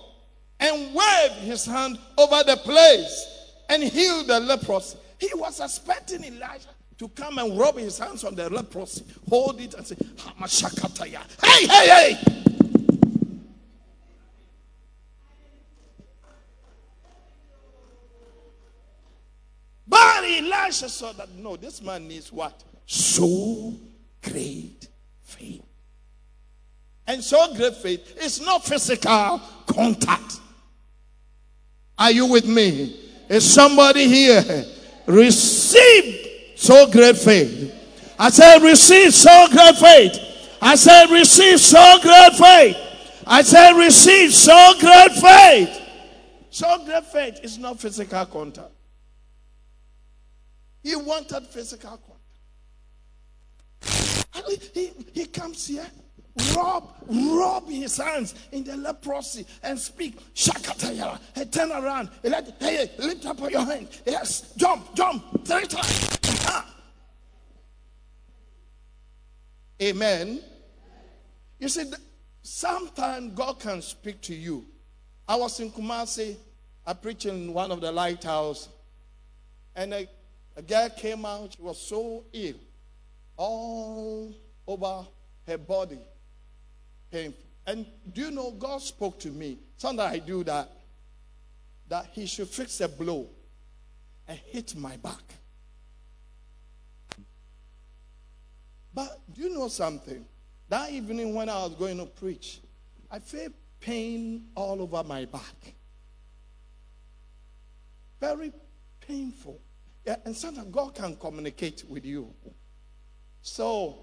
and 0.60 0.94
wave 0.94 1.32
his 1.42 1.66
hand 1.66 1.98
over 2.18 2.44
the 2.44 2.58
place 2.58 3.28
and 3.70 3.84
heal 3.84 4.24
the 4.24 4.40
leprosy. 4.40 4.98
He 5.20 5.30
was 5.36 5.60
expecting 5.60 6.24
Elijah 6.24 6.70
to 6.98 7.08
come 7.10 7.38
and 7.38 7.58
rub 7.58 7.78
his 7.78 7.98
hands 7.98 8.24
on 8.24 8.36
the 8.36 8.50
leprosy, 8.50 9.04
hold 9.30 9.60
it 9.60 9.74
and 9.74 9.86
say, 9.86 9.96
Hey, 11.42 11.68
hey, 11.68 11.88
hey! 11.88 12.43
But 20.24 20.32
Elisha 20.32 20.88
saw 20.88 21.12
that 21.12 21.36
no, 21.36 21.58
this 21.58 21.82
man 21.82 22.08
needs 22.08 22.32
what? 22.32 22.64
So 22.86 23.74
great 24.22 24.88
faith. 25.22 25.66
And 27.06 27.22
so 27.22 27.54
great 27.54 27.76
faith 27.76 28.18
is 28.24 28.40
not 28.40 28.64
physical 28.64 29.42
contact. 29.68 30.40
Are 31.98 32.12
you 32.12 32.28
with 32.28 32.46
me? 32.46 33.02
Is 33.28 33.54
somebody 33.54 34.08
here? 34.08 34.64
Receive 35.08 36.56
so 36.56 36.90
great 36.90 37.18
faith. 37.18 37.76
I 38.18 38.30
said, 38.30 38.60
receive 38.60 39.14
so 39.14 39.48
great 39.52 39.76
faith. 39.76 40.20
I 40.62 40.76
said, 40.76 41.08
receive 41.08 41.60
so 41.60 41.98
great 42.02 42.34
faith. 42.36 42.78
I 43.28 43.42
said, 43.42 43.74
receive 43.74 44.34
so 44.34 44.74
great 44.80 45.12
faith. 45.12 45.82
So 46.50 46.86
great 46.86 47.06
faith 47.08 47.40
is 47.44 47.58
not 47.58 47.82
physical 47.82 48.26
contact. 48.26 48.70
He 50.84 50.96
wanted 50.96 51.48
physical 51.48 51.98
contact. 51.98 52.20
He, 54.74 54.92
he 55.14 55.26
comes 55.26 55.68
here 55.68 55.88
rub, 56.56 56.96
rub 57.08 57.70
his 57.70 57.98
hands 57.98 58.36
in 58.52 58.64
the 58.64 58.76
leprosy 58.78 59.46
and 59.62 59.78
speak. 59.78 60.20
Shakatayara. 60.34 61.20
Hey, 61.36 61.46
turn 61.46 61.72
around. 61.72 62.10
Let, 62.24 62.56
hey, 62.60 62.92
lift 62.98 63.26
up 63.26 63.40
your 63.50 63.66
hand. 63.66 63.88
Yes, 64.06 64.54
jump, 64.58 64.96
jump, 64.96 65.46
three 65.46 65.66
times. 65.66 66.20
Ah. 66.46 66.76
Amen. 69.82 70.42
You 71.60 71.70
see, 71.70 71.92
sometimes 72.42 73.34
God 73.36 73.60
can 73.60 73.82
speak 73.82 74.22
to 74.22 74.36
you. 74.36 74.66
I 75.28 75.36
was 75.36 75.60
in 75.60 75.72
Kumasi. 75.72 76.36
I 76.86 76.94
preached 76.94 77.26
in 77.26 77.54
one 77.54 77.72
of 77.72 77.80
the 77.80 77.92
lighthouse, 77.92 78.68
and 79.74 79.94
a, 79.94 80.10
a 80.56 80.62
girl 80.62 80.90
came 80.90 81.26
out. 81.26 81.54
She 81.56 81.62
was 81.62 81.80
so 81.80 82.26
ill, 82.34 82.56
all 83.38 84.34
over 84.68 85.06
her 85.48 85.58
body 85.58 86.00
painful. 87.14 87.44
And 87.66 87.86
do 88.12 88.22
you 88.22 88.32
know 88.32 88.52
God 88.52 88.82
spoke 88.82 89.20
to 89.20 89.30
me? 89.30 89.60
Sometimes 89.78 90.14
I 90.14 90.20
do 90.20 90.44
that. 90.44 90.70
That 91.88 92.08
he 92.12 92.26
should 92.26 92.48
fix 92.48 92.82
a 92.82 92.88
blow 92.88 93.28
and 94.28 94.38
hit 94.38 94.76
my 94.76 94.98
back. 94.98 95.22
But 98.94 99.20
do 99.34 99.44
you 99.44 99.50
know 99.50 99.68
something? 99.68 100.26
That 100.70 100.92
evening 100.92 101.36
when 101.36 101.50
I 101.50 101.64
was 101.64 101.76
going 101.76 101.98
to 101.98 102.06
preach, 102.06 102.62
I 103.10 103.20
felt 103.20 103.54
pain 103.80 104.46
all 104.56 104.82
over 104.82 105.04
my 105.04 105.26
back. 105.26 105.76
Very 108.20 108.52
painful. 109.02 109.60
Yeah, 110.06 110.18
and 110.26 110.36
sometimes 110.36 110.68
God 110.70 110.96
can 110.96 111.16
communicate 111.16 111.86
with 111.88 112.06
you. 112.06 112.34
So 113.42 114.00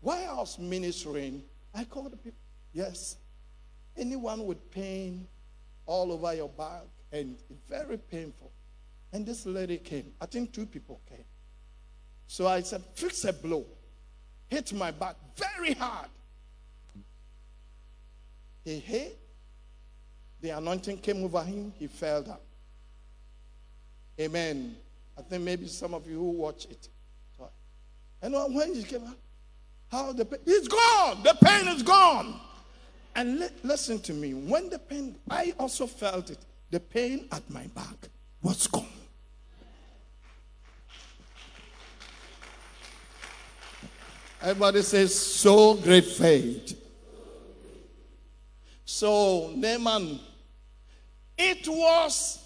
while 0.00 0.30
I 0.30 0.34
was 0.34 0.58
ministering, 0.58 1.42
I 1.74 1.84
called 1.84 2.12
the 2.12 2.16
people. 2.16 2.38
Yes, 2.72 3.16
anyone 3.96 4.46
with 4.46 4.70
pain 4.70 5.28
all 5.86 6.12
over 6.12 6.34
your 6.34 6.48
back 6.48 6.82
and 7.12 7.36
very 7.68 7.98
painful. 7.98 8.50
And 9.12 9.26
this 9.26 9.44
lady 9.46 9.78
came. 9.78 10.12
I 10.20 10.26
think 10.26 10.52
two 10.52 10.66
people 10.66 11.00
came. 11.08 11.24
So 12.26 12.46
I 12.46 12.62
said, 12.62 12.82
fix 12.94 13.24
a 13.24 13.32
blow. 13.32 13.66
Hit 14.48 14.72
my 14.72 14.90
back 14.90 15.16
very 15.36 15.74
hard. 15.74 16.08
He 18.64 18.78
hit. 18.78 19.18
The 20.40 20.50
anointing 20.50 20.98
came 20.98 21.22
over 21.24 21.42
him. 21.42 21.72
He 21.78 21.86
fell 21.86 22.22
down. 22.22 22.38
Amen. 24.18 24.76
I 25.24 25.28
think 25.28 25.44
maybe 25.44 25.68
some 25.68 25.94
of 25.94 26.08
you 26.08 26.18
who 26.18 26.30
watch 26.30 26.64
it. 26.66 26.88
And 28.20 28.34
when 28.54 28.74
he 28.74 28.82
came 28.82 29.04
out, 29.04 29.16
how 29.90 30.12
the 30.12 30.24
pain, 30.24 30.40
it's 30.46 30.68
gone. 30.68 31.22
The 31.22 31.36
pain 31.44 31.68
is 31.68 31.82
gone. 31.82 32.40
And 33.14 33.40
li- 33.40 33.48
listen 33.62 34.00
to 34.00 34.12
me. 34.12 34.32
When 34.32 34.68
the 34.70 34.78
pain, 34.78 35.16
I 35.30 35.54
also 35.58 35.86
felt 35.86 36.30
it. 36.30 36.38
The 36.70 36.80
pain 36.80 37.28
at 37.30 37.48
my 37.50 37.66
back 37.68 38.08
was 38.42 38.66
gone. 38.66 38.86
Everybody 44.40 44.82
says, 44.82 45.14
so 45.14 45.74
great 45.74 46.06
faith. 46.06 46.78
So, 48.84 49.52
Naaman, 49.54 50.18
it 51.38 51.68
was 51.68 52.41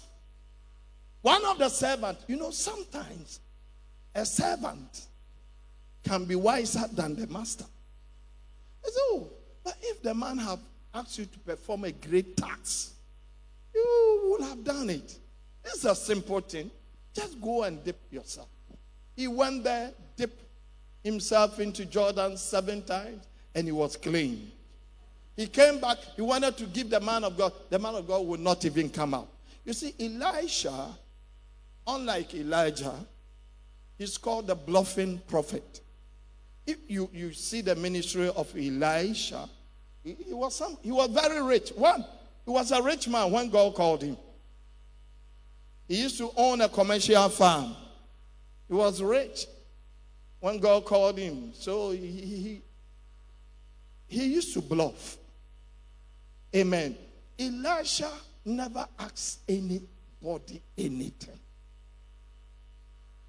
one 1.27 1.45
of 1.45 1.57
the 1.57 1.67
servants. 1.67 2.23
You 2.25 2.37
know, 2.37 2.51
sometimes 2.51 3.41
a 4.15 4.25
servant 4.25 5.07
can 6.01 6.23
be 6.23 6.35
wiser 6.35 6.85
than 6.93 7.17
the 7.17 7.27
master. 7.27 7.65
So, 8.81 8.93
oh, 8.97 9.29
but 9.61 9.75
if 9.81 10.01
the 10.01 10.13
man 10.13 10.37
have 10.37 10.59
asked 10.93 11.19
you 11.19 11.25
to 11.25 11.39
perform 11.39 11.83
a 11.83 11.91
great 11.91 12.37
task, 12.37 12.93
you 13.75 14.29
would 14.29 14.41
have 14.47 14.63
done 14.63 14.89
it. 14.89 15.19
It's 15.65 15.83
a 15.83 15.93
simple 15.93 16.39
thing. 16.39 16.71
Just 17.13 17.41
go 17.41 17.63
and 17.63 17.83
dip 17.83 17.99
yourself. 18.09 18.47
He 19.13 19.27
went 19.27 19.65
there, 19.65 19.91
dipped 20.15 20.41
himself 21.03 21.59
into 21.59 21.83
Jordan 21.83 22.37
seven 22.37 22.83
times, 22.83 23.27
and 23.53 23.67
he 23.67 23.73
was 23.73 23.97
clean. 23.97 24.49
He 25.35 25.47
came 25.47 25.81
back, 25.81 25.97
he 26.15 26.21
wanted 26.21 26.55
to 26.55 26.65
give 26.67 26.89
the 26.89 27.01
man 27.01 27.25
of 27.25 27.37
God. 27.37 27.51
The 27.69 27.79
man 27.79 27.95
of 27.95 28.07
God 28.07 28.25
would 28.25 28.39
not 28.39 28.63
even 28.63 28.89
come 28.89 29.13
out. 29.13 29.27
You 29.65 29.73
see, 29.73 29.93
Elisha, 29.99 30.87
unlike 31.87 32.35
Elijah, 32.35 32.93
he's 33.97 34.17
called 34.17 34.47
the 34.47 34.55
bluffing 34.55 35.21
prophet. 35.27 35.81
If 36.65 36.77
you, 36.87 37.09
you 37.13 37.31
see 37.33 37.61
the 37.61 37.75
ministry 37.75 38.29
of 38.29 38.53
Elisha, 38.55 39.49
he, 40.03 40.13
he, 40.25 40.33
was 40.33 40.55
some, 40.55 40.77
he 40.81 40.91
was 40.91 41.09
very 41.09 41.41
rich. 41.41 41.71
One, 41.71 42.03
he 42.45 42.51
was 42.51 42.71
a 42.71 42.81
rich 42.81 43.07
man 43.07 43.31
when 43.31 43.49
God 43.49 43.73
called 43.73 44.03
him. 44.03 44.17
He 45.87 46.01
used 46.01 46.17
to 46.17 46.29
own 46.35 46.59
a 46.61 46.67
commercial 46.67 47.29
farm. 47.29 47.73
He 48.67 48.73
was 48.73 49.01
rich 49.01 49.47
when 50.41 50.59
God 50.59 50.83
called 50.83 51.17
him. 51.17 51.51
So 51.53 51.91
he, 51.91 51.97
he, 51.97 52.61
he 54.07 54.25
used 54.25 54.53
to 54.53 54.61
bluff. 54.61 55.17
Amen. 56.53 56.97
Elisha 57.39 58.11
never 58.43 58.85
asked 58.99 59.39
anybody 59.47 60.61
anything. 60.77 61.39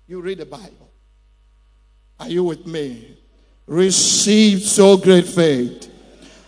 You 0.09 0.23
read 0.23 0.39
the 0.39 0.47
Bible. 0.47 0.91
Are 2.19 2.31
you 2.31 2.43
with 2.43 2.67
me? 2.67 3.19
Receive 3.67 4.63
so 4.63 4.97
great 4.97 5.27
faith. 5.27 5.93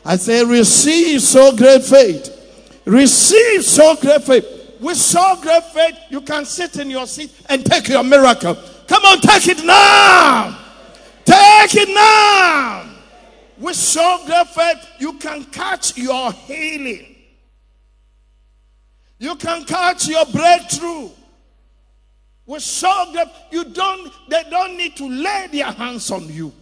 I 0.03 0.17
say, 0.17 0.43
receive 0.43 1.21
so 1.21 1.55
great 1.55 1.85
faith. 1.85 2.81
Receive 2.87 3.63
so 3.63 3.97
great 3.97 4.23
faith. 4.23 4.47
With 4.81 4.97
so 4.97 5.37
great 5.43 5.63
faith, 5.65 5.95
you 6.09 6.23
can 6.23 6.47
sit 6.47 6.77
in 6.77 6.89
your 6.89 7.07
seat 7.07 7.31
and 7.51 7.63
take 7.63 7.89
your 7.89 8.03
miracle. 8.03 8.57
Come 8.89 9.05
on, 9.05 9.21
take 9.21 9.49
it 9.49 9.63
now. 9.63 10.59
Take 11.27 11.75
it 11.75 11.89
now. 11.91 12.91
With 13.59 13.77
so 13.77 14.23
great 14.25 14.49
faith, 14.49 14.89
you 14.99 15.19
can 15.19 15.45
catch 15.45 15.99
your 15.99 16.33
healing. 16.33 17.15
You 19.19 19.37
can 19.37 19.67
catch 19.67 20.09
your 20.09 20.25
breakthrough. 20.25 21.11
With 22.51 22.65
so 22.65 23.13
great, 23.13 23.29
you 23.53 23.63
don't, 23.63 24.13
they 24.29 24.43
don't 24.51 24.77
need 24.77 24.97
to 24.97 25.09
lay 25.09 25.47
their 25.53 25.71
hands 25.71 26.11
on 26.11 26.29
you. 26.29 26.53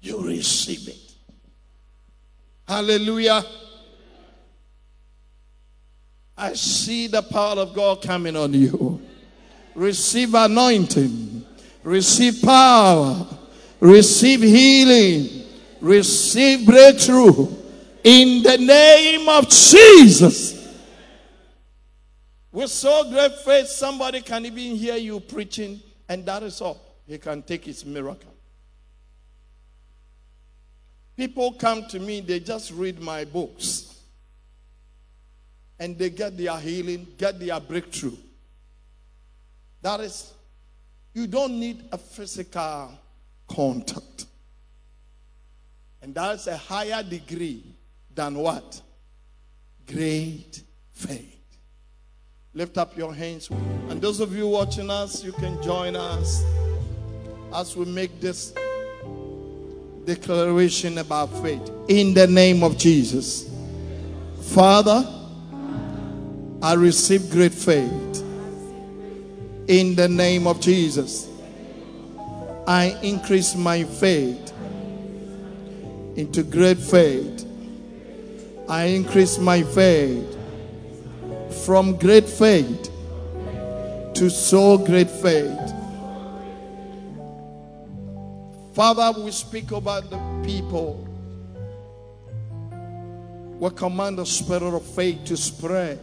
You 0.00 0.26
receive 0.26 0.88
it. 0.88 1.12
Hallelujah. 2.66 3.44
I 6.34 6.54
see 6.54 7.08
the 7.08 7.20
power 7.20 7.56
of 7.56 7.74
God 7.74 8.00
coming 8.00 8.34
on 8.34 8.54
you. 8.54 9.02
Receive 9.74 10.32
anointing, 10.32 11.44
receive 11.84 12.40
power, 12.40 13.26
receive 13.80 14.40
healing, 14.40 15.44
receive 15.82 16.64
breakthrough 16.64 17.48
in 18.02 18.42
the 18.42 18.56
name 18.56 19.28
of 19.28 19.46
Jesus. 19.50 20.61
With 22.52 22.70
so 22.70 23.08
great 23.10 23.34
faith, 23.38 23.68
somebody 23.68 24.20
can 24.20 24.44
even 24.44 24.76
hear 24.76 24.96
you 24.96 25.20
preaching, 25.20 25.80
and 26.08 26.24
that 26.26 26.42
is 26.42 26.60
all. 26.60 26.80
He 27.06 27.16
can 27.16 27.42
take 27.42 27.64
his 27.64 27.84
miracle. 27.84 28.32
People 31.16 31.52
come 31.52 31.86
to 31.88 31.98
me, 31.98 32.20
they 32.20 32.40
just 32.40 32.70
read 32.72 33.00
my 33.00 33.24
books. 33.24 34.00
And 35.78 35.98
they 35.98 36.10
get 36.10 36.36
their 36.36 36.56
healing, 36.58 37.06
get 37.16 37.40
their 37.40 37.58
breakthrough. 37.58 38.16
That 39.80 40.00
is, 40.00 40.32
you 41.14 41.26
don't 41.26 41.58
need 41.58 41.84
a 41.90 41.98
physical 41.98 42.92
contact. 43.48 44.26
And 46.02 46.14
that's 46.14 46.46
a 46.46 46.56
higher 46.56 47.02
degree 47.02 47.64
than 48.14 48.34
what? 48.36 48.80
Great 49.86 50.62
faith. 50.92 51.41
Lift 52.54 52.76
up 52.76 52.98
your 52.98 53.14
hands. 53.14 53.48
And 53.88 54.02
those 54.02 54.20
of 54.20 54.36
you 54.36 54.46
watching 54.46 54.90
us, 54.90 55.24
you 55.24 55.32
can 55.32 55.62
join 55.62 55.96
us 55.96 56.44
as 57.54 57.74
we 57.74 57.86
make 57.86 58.20
this 58.20 58.52
declaration 60.04 60.98
about 60.98 61.28
faith. 61.42 61.70
In 61.88 62.12
the 62.12 62.26
name 62.26 62.62
of 62.62 62.76
Jesus. 62.76 63.48
Father, 64.42 65.02
I 66.60 66.74
receive 66.74 67.30
great 67.30 67.54
faith. 67.54 68.22
In 69.68 69.94
the 69.94 70.08
name 70.08 70.46
of 70.46 70.60
Jesus. 70.60 71.30
I 72.66 72.98
increase 73.02 73.54
my 73.54 73.82
faith 73.84 74.52
into 76.16 76.42
great 76.42 76.76
faith. 76.76 77.46
I 78.68 78.84
increase 78.84 79.38
my 79.38 79.62
faith 79.62 80.36
from 81.64 81.96
great 81.96 82.28
faith 82.28 82.90
to 84.14 84.28
so 84.28 84.78
great 84.78 85.10
faith. 85.10 85.58
Father, 88.74 89.20
we 89.20 89.30
speak 89.30 89.70
about 89.70 90.08
the 90.10 90.18
people. 90.44 91.08
We 93.58 93.70
command 93.70 94.18
the 94.18 94.26
spirit 94.26 94.74
of 94.74 94.84
faith 94.84 95.24
to 95.26 95.36
spread. 95.36 95.98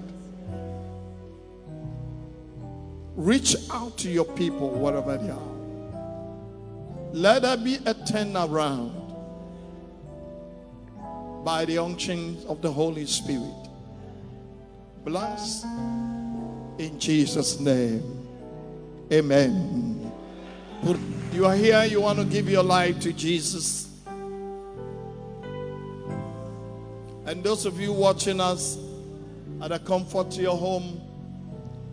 Reach 3.15 3.55
out 3.71 3.97
to 3.97 4.09
your 4.09 4.25
people 4.25 4.69
wherever 4.69 5.17
they 5.17 5.29
are. 5.29 5.49
Let 7.11 7.41
there 7.41 7.57
be 7.57 7.75
a 7.75 7.93
turnaround 7.93 8.93
by 11.43 11.65
the 11.65 11.79
unction 11.79 12.37
of 12.47 12.61
the 12.61 12.71
Holy 12.71 13.05
Spirit 13.05 13.68
bless 15.03 15.63
in 16.77 16.99
Jesus' 16.99 17.59
name. 17.59 18.27
Amen. 19.11 20.11
You 21.33 21.45
are 21.45 21.55
here, 21.55 21.83
you 21.85 22.01
want 22.01 22.19
to 22.19 22.25
give 22.25 22.49
your 22.49 22.63
life 22.63 22.99
to 23.01 23.13
Jesus. 23.13 23.89
And 27.25 27.43
those 27.43 27.65
of 27.65 27.79
you 27.79 27.93
watching 27.93 28.39
us 28.39 28.77
at 29.61 29.71
a 29.71 29.79
comfort 29.79 30.31
to 30.31 30.41
your 30.41 30.57
home, 30.57 31.01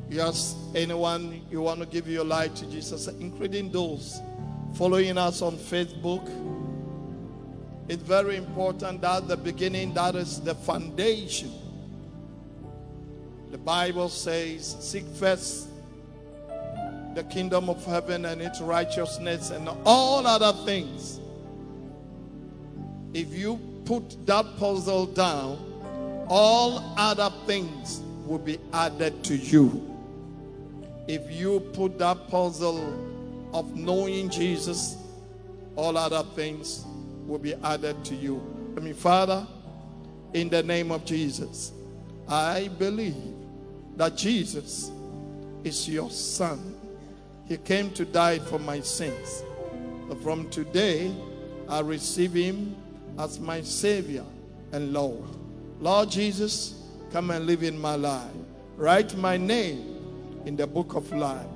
yes, 0.08 0.54
anyone 0.74 1.42
you 1.50 1.60
want 1.60 1.80
to 1.80 1.86
give 1.86 2.08
your 2.08 2.24
life 2.24 2.54
to 2.56 2.66
Jesus, 2.70 3.08
including 3.08 3.70
those 3.70 4.20
following 4.74 5.16
us 5.16 5.42
on 5.42 5.56
Facebook. 5.56 6.24
It's 7.88 8.02
very 8.02 8.36
important 8.36 9.00
that 9.00 9.26
the 9.26 9.36
beginning, 9.36 9.94
that 9.94 10.14
is 10.16 10.40
the 10.40 10.54
foundation 10.54 11.52
the 13.50 13.58
Bible 13.58 14.08
says, 14.08 14.76
Seek 14.80 15.06
first 15.06 15.68
the 17.14 17.24
kingdom 17.24 17.70
of 17.70 17.82
heaven 17.84 18.26
and 18.26 18.42
its 18.42 18.60
righteousness 18.60 19.50
and 19.50 19.68
all 19.84 20.26
other 20.26 20.52
things. 20.66 21.18
If 23.14 23.32
you 23.32 23.58
put 23.86 24.26
that 24.26 24.44
puzzle 24.58 25.06
down, 25.06 26.26
all 26.28 26.94
other 26.98 27.30
things 27.46 28.02
will 28.26 28.38
be 28.38 28.58
added 28.72 29.24
to 29.24 29.36
you. 29.36 29.96
If 31.08 31.30
you 31.30 31.60
put 31.60 31.98
that 32.00 32.28
puzzle 32.28 33.48
of 33.54 33.74
knowing 33.76 34.28
Jesus, 34.28 34.96
all 35.76 35.96
other 35.96 36.24
things 36.34 36.84
will 37.26 37.38
be 37.38 37.54
added 37.54 38.04
to 38.04 38.14
you. 38.14 38.42
I 38.76 38.80
mean, 38.80 38.92
Father, 38.92 39.46
in 40.34 40.50
the 40.50 40.62
name 40.62 40.90
of 40.90 41.06
Jesus, 41.06 41.72
I 42.28 42.68
believe 42.76 43.14
that 43.96 44.16
Jesus 44.16 44.90
is 45.64 45.88
your 45.88 46.10
Son. 46.10 46.74
He 47.48 47.56
came 47.56 47.90
to 47.92 48.04
die 48.04 48.38
for 48.38 48.58
my 48.58 48.80
sins. 48.80 49.42
But 50.08 50.22
from 50.22 50.48
today, 50.50 51.14
I 51.68 51.80
receive 51.80 52.32
Him 52.32 52.76
as 53.18 53.40
my 53.40 53.62
Savior 53.62 54.24
and 54.72 54.92
Lord. 54.92 55.24
Lord 55.80 56.10
Jesus, 56.10 56.82
come 57.12 57.30
and 57.30 57.46
live 57.46 57.62
in 57.62 57.78
my 57.78 57.96
life. 57.96 58.30
Write 58.76 59.16
my 59.16 59.36
name 59.36 60.42
in 60.44 60.56
the 60.56 60.66
book 60.66 60.94
of 60.94 61.10
life, 61.12 61.46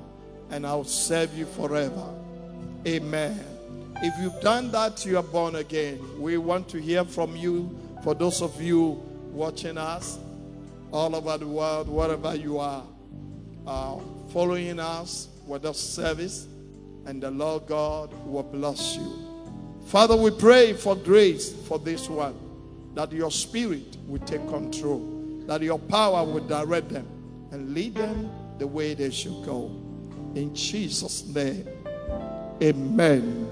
and 0.49 0.65
I'll 0.65 0.83
serve 0.83 1.37
you 1.37 1.45
forever. 1.45 2.07
Amen. 2.87 3.39
If 4.03 4.19
you've 4.19 4.41
done 4.41 4.71
that, 4.71 5.05
you 5.05 5.17
are 5.17 5.23
born 5.23 5.55
again. 5.55 5.99
We 6.19 6.37
want 6.37 6.67
to 6.69 6.81
hear 6.81 7.05
from 7.05 7.35
you. 7.35 7.77
For 8.03 8.15
those 8.15 8.41
of 8.41 8.59
you 8.59 9.01
watching 9.31 9.77
us 9.77 10.17
all 10.91 11.15
over 11.15 11.37
the 11.37 11.47
world, 11.47 11.87
wherever 11.87 12.35
you 12.35 12.59
are, 12.59 12.83
uh, 13.65 13.97
following 14.31 14.79
us 14.79 15.29
with 15.47 15.63
the 15.63 15.73
service, 15.73 16.47
and 17.05 17.21
the 17.21 17.31
Lord 17.31 17.65
God 17.67 18.13
will 18.25 18.43
bless 18.43 18.95
you. 18.95 19.27
Father, 19.87 20.15
we 20.15 20.31
pray 20.31 20.73
for 20.73 20.95
grace 20.95 21.53
for 21.67 21.79
this 21.79 22.07
one, 22.07 22.35
that 22.93 23.11
your 23.11 23.31
spirit 23.31 23.97
will 24.07 24.19
take 24.19 24.45
control, 24.47 25.43
that 25.47 25.61
your 25.61 25.79
power 25.79 26.23
will 26.25 26.45
direct 26.47 26.89
them 26.89 27.07
and 27.51 27.73
lead 27.73 27.95
them 27.95 28.29
the 28.59 28.67
way 28.67 28.93
they 28.93 29.09
should 29.09 29.43
go. 29.45 29.71
In 30.35 30.53
Jesus' 30.53 31.25
name, 31.27 31.67
amen. 32.61 33.49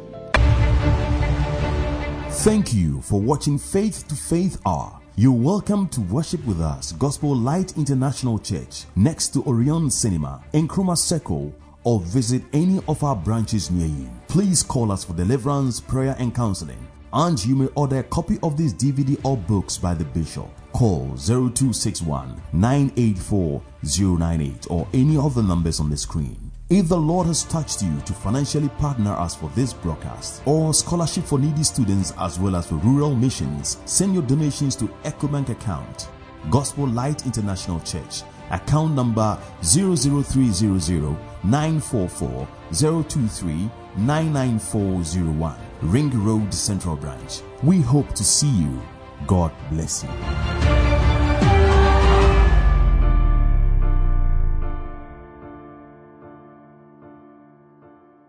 Thank 2.30 2.74
you 2.74 3.02
for 3.02 3.20
watching 3.20 3.58
Faith 3.58 4.08
to 4.08 4.16
Faith 4.16 4.62
Hour. 4.66 4.99
You're 5.20 5.34
welcome 5.34 5.90
to 5.90 6.00
worship 6.00 6.46
with 6.46 6.62
us, 6.62 6.94
Gospel 6.94 7.36
Light 7.36 7.76
International 7.76 8.40
Church, 8.40 8.86
next 8.96 9.34
to 9.34 9.44
Orion 9.44 9.90
Cinema, 9.90 10.42
in 10.54 10.66
Nkrumah 10.66 10.98
Circle, 10.98 11.54
or 11.84 12.00
visit 12.00 12.42
any 12.54 12.80
of 12.88 13.04
our 13.04 13.18
branches 13.18 13.70
near 13.70 13.88
you. 13.88 14.10
Please 14.30 14.64
call 14.64 14.94
us 14.94 15.04
for 15.04 15.12
deliverance, 15.12 15.82
prayer, 15.82 16.16
and 16.20 16.34
counseling. 16.34 16.88
And 17.12 17.44
you 17.44 17.54
may 17.54 17.66
order 17.76 17.98
a 17.98 18.04
copy 18.04 18.40
of 18.44 18.56
this 18.56 18.72
DVD 18.72 19.20
or 19.26 19.36
books 19.36 19.78
by 19.78 19.94
the 19.94 20.06
bishop. 20.06 20.48
Call 20.72 21.08
0261 21.18 22.42
984 22.54 23.62
098 23.84 24.68
or 24.70 24.88
any 24.94 25.18
of 25.18 25.36
the 25.36 25.44
numbers 25.44 25.82
on 25.82 25.90
the 25.90 25.98
screen. 25.98 26.49
If 26.72 26.88
the 26.88 26.98
Lord 26.98 27.26
has 27.26 27.46
touched 27.46 27.82
you 27.82 28.00
to 28.02 28.14
financially 28.14 28.70
partner 28.78 29.14
us 29.14 29.36
for 29.36 29.50
this 29.56 29.74
broadcast 29.74 30.44
or 30.46 30.72
scholarship 30.72 31.24
for 31.24 31.40
needy 31.40 31.64
students 31.64 32.14
as 32.20 32.40
well 32.40 32.56
as 32.56 32.68
for 32.68 32.76
rural 32.76 33.16
missions, 33.16 33.80
send 33.86 34.14
your 34.14 34.22
donations 34.22 34.76
to 34.76 34.86
EcoBank 35.04 35.50
account, 35.50 36.10
Gospel 36.52 36.88
Light 36.88 37.26
International 37.26 37.80
Church, 37.80 38.22
account 38.52 38.94
number 38.94 39.36
00300 39.64 41.18
944 41.44 42.48
023 42.72 43.72
99401, 43.98 45.58
Ring 45.82 46.24
Road 46.24 46.54
Central 46.54 46.96
Branch. 46.96 47.42
We 47.64 47.82
hope 47.82 48.14
to 48.14 48.24
see 48.24 48.52
you. 48.52 48.80
God 49.26 49.52
bless 49.72 50.04
you. 50.04 50.99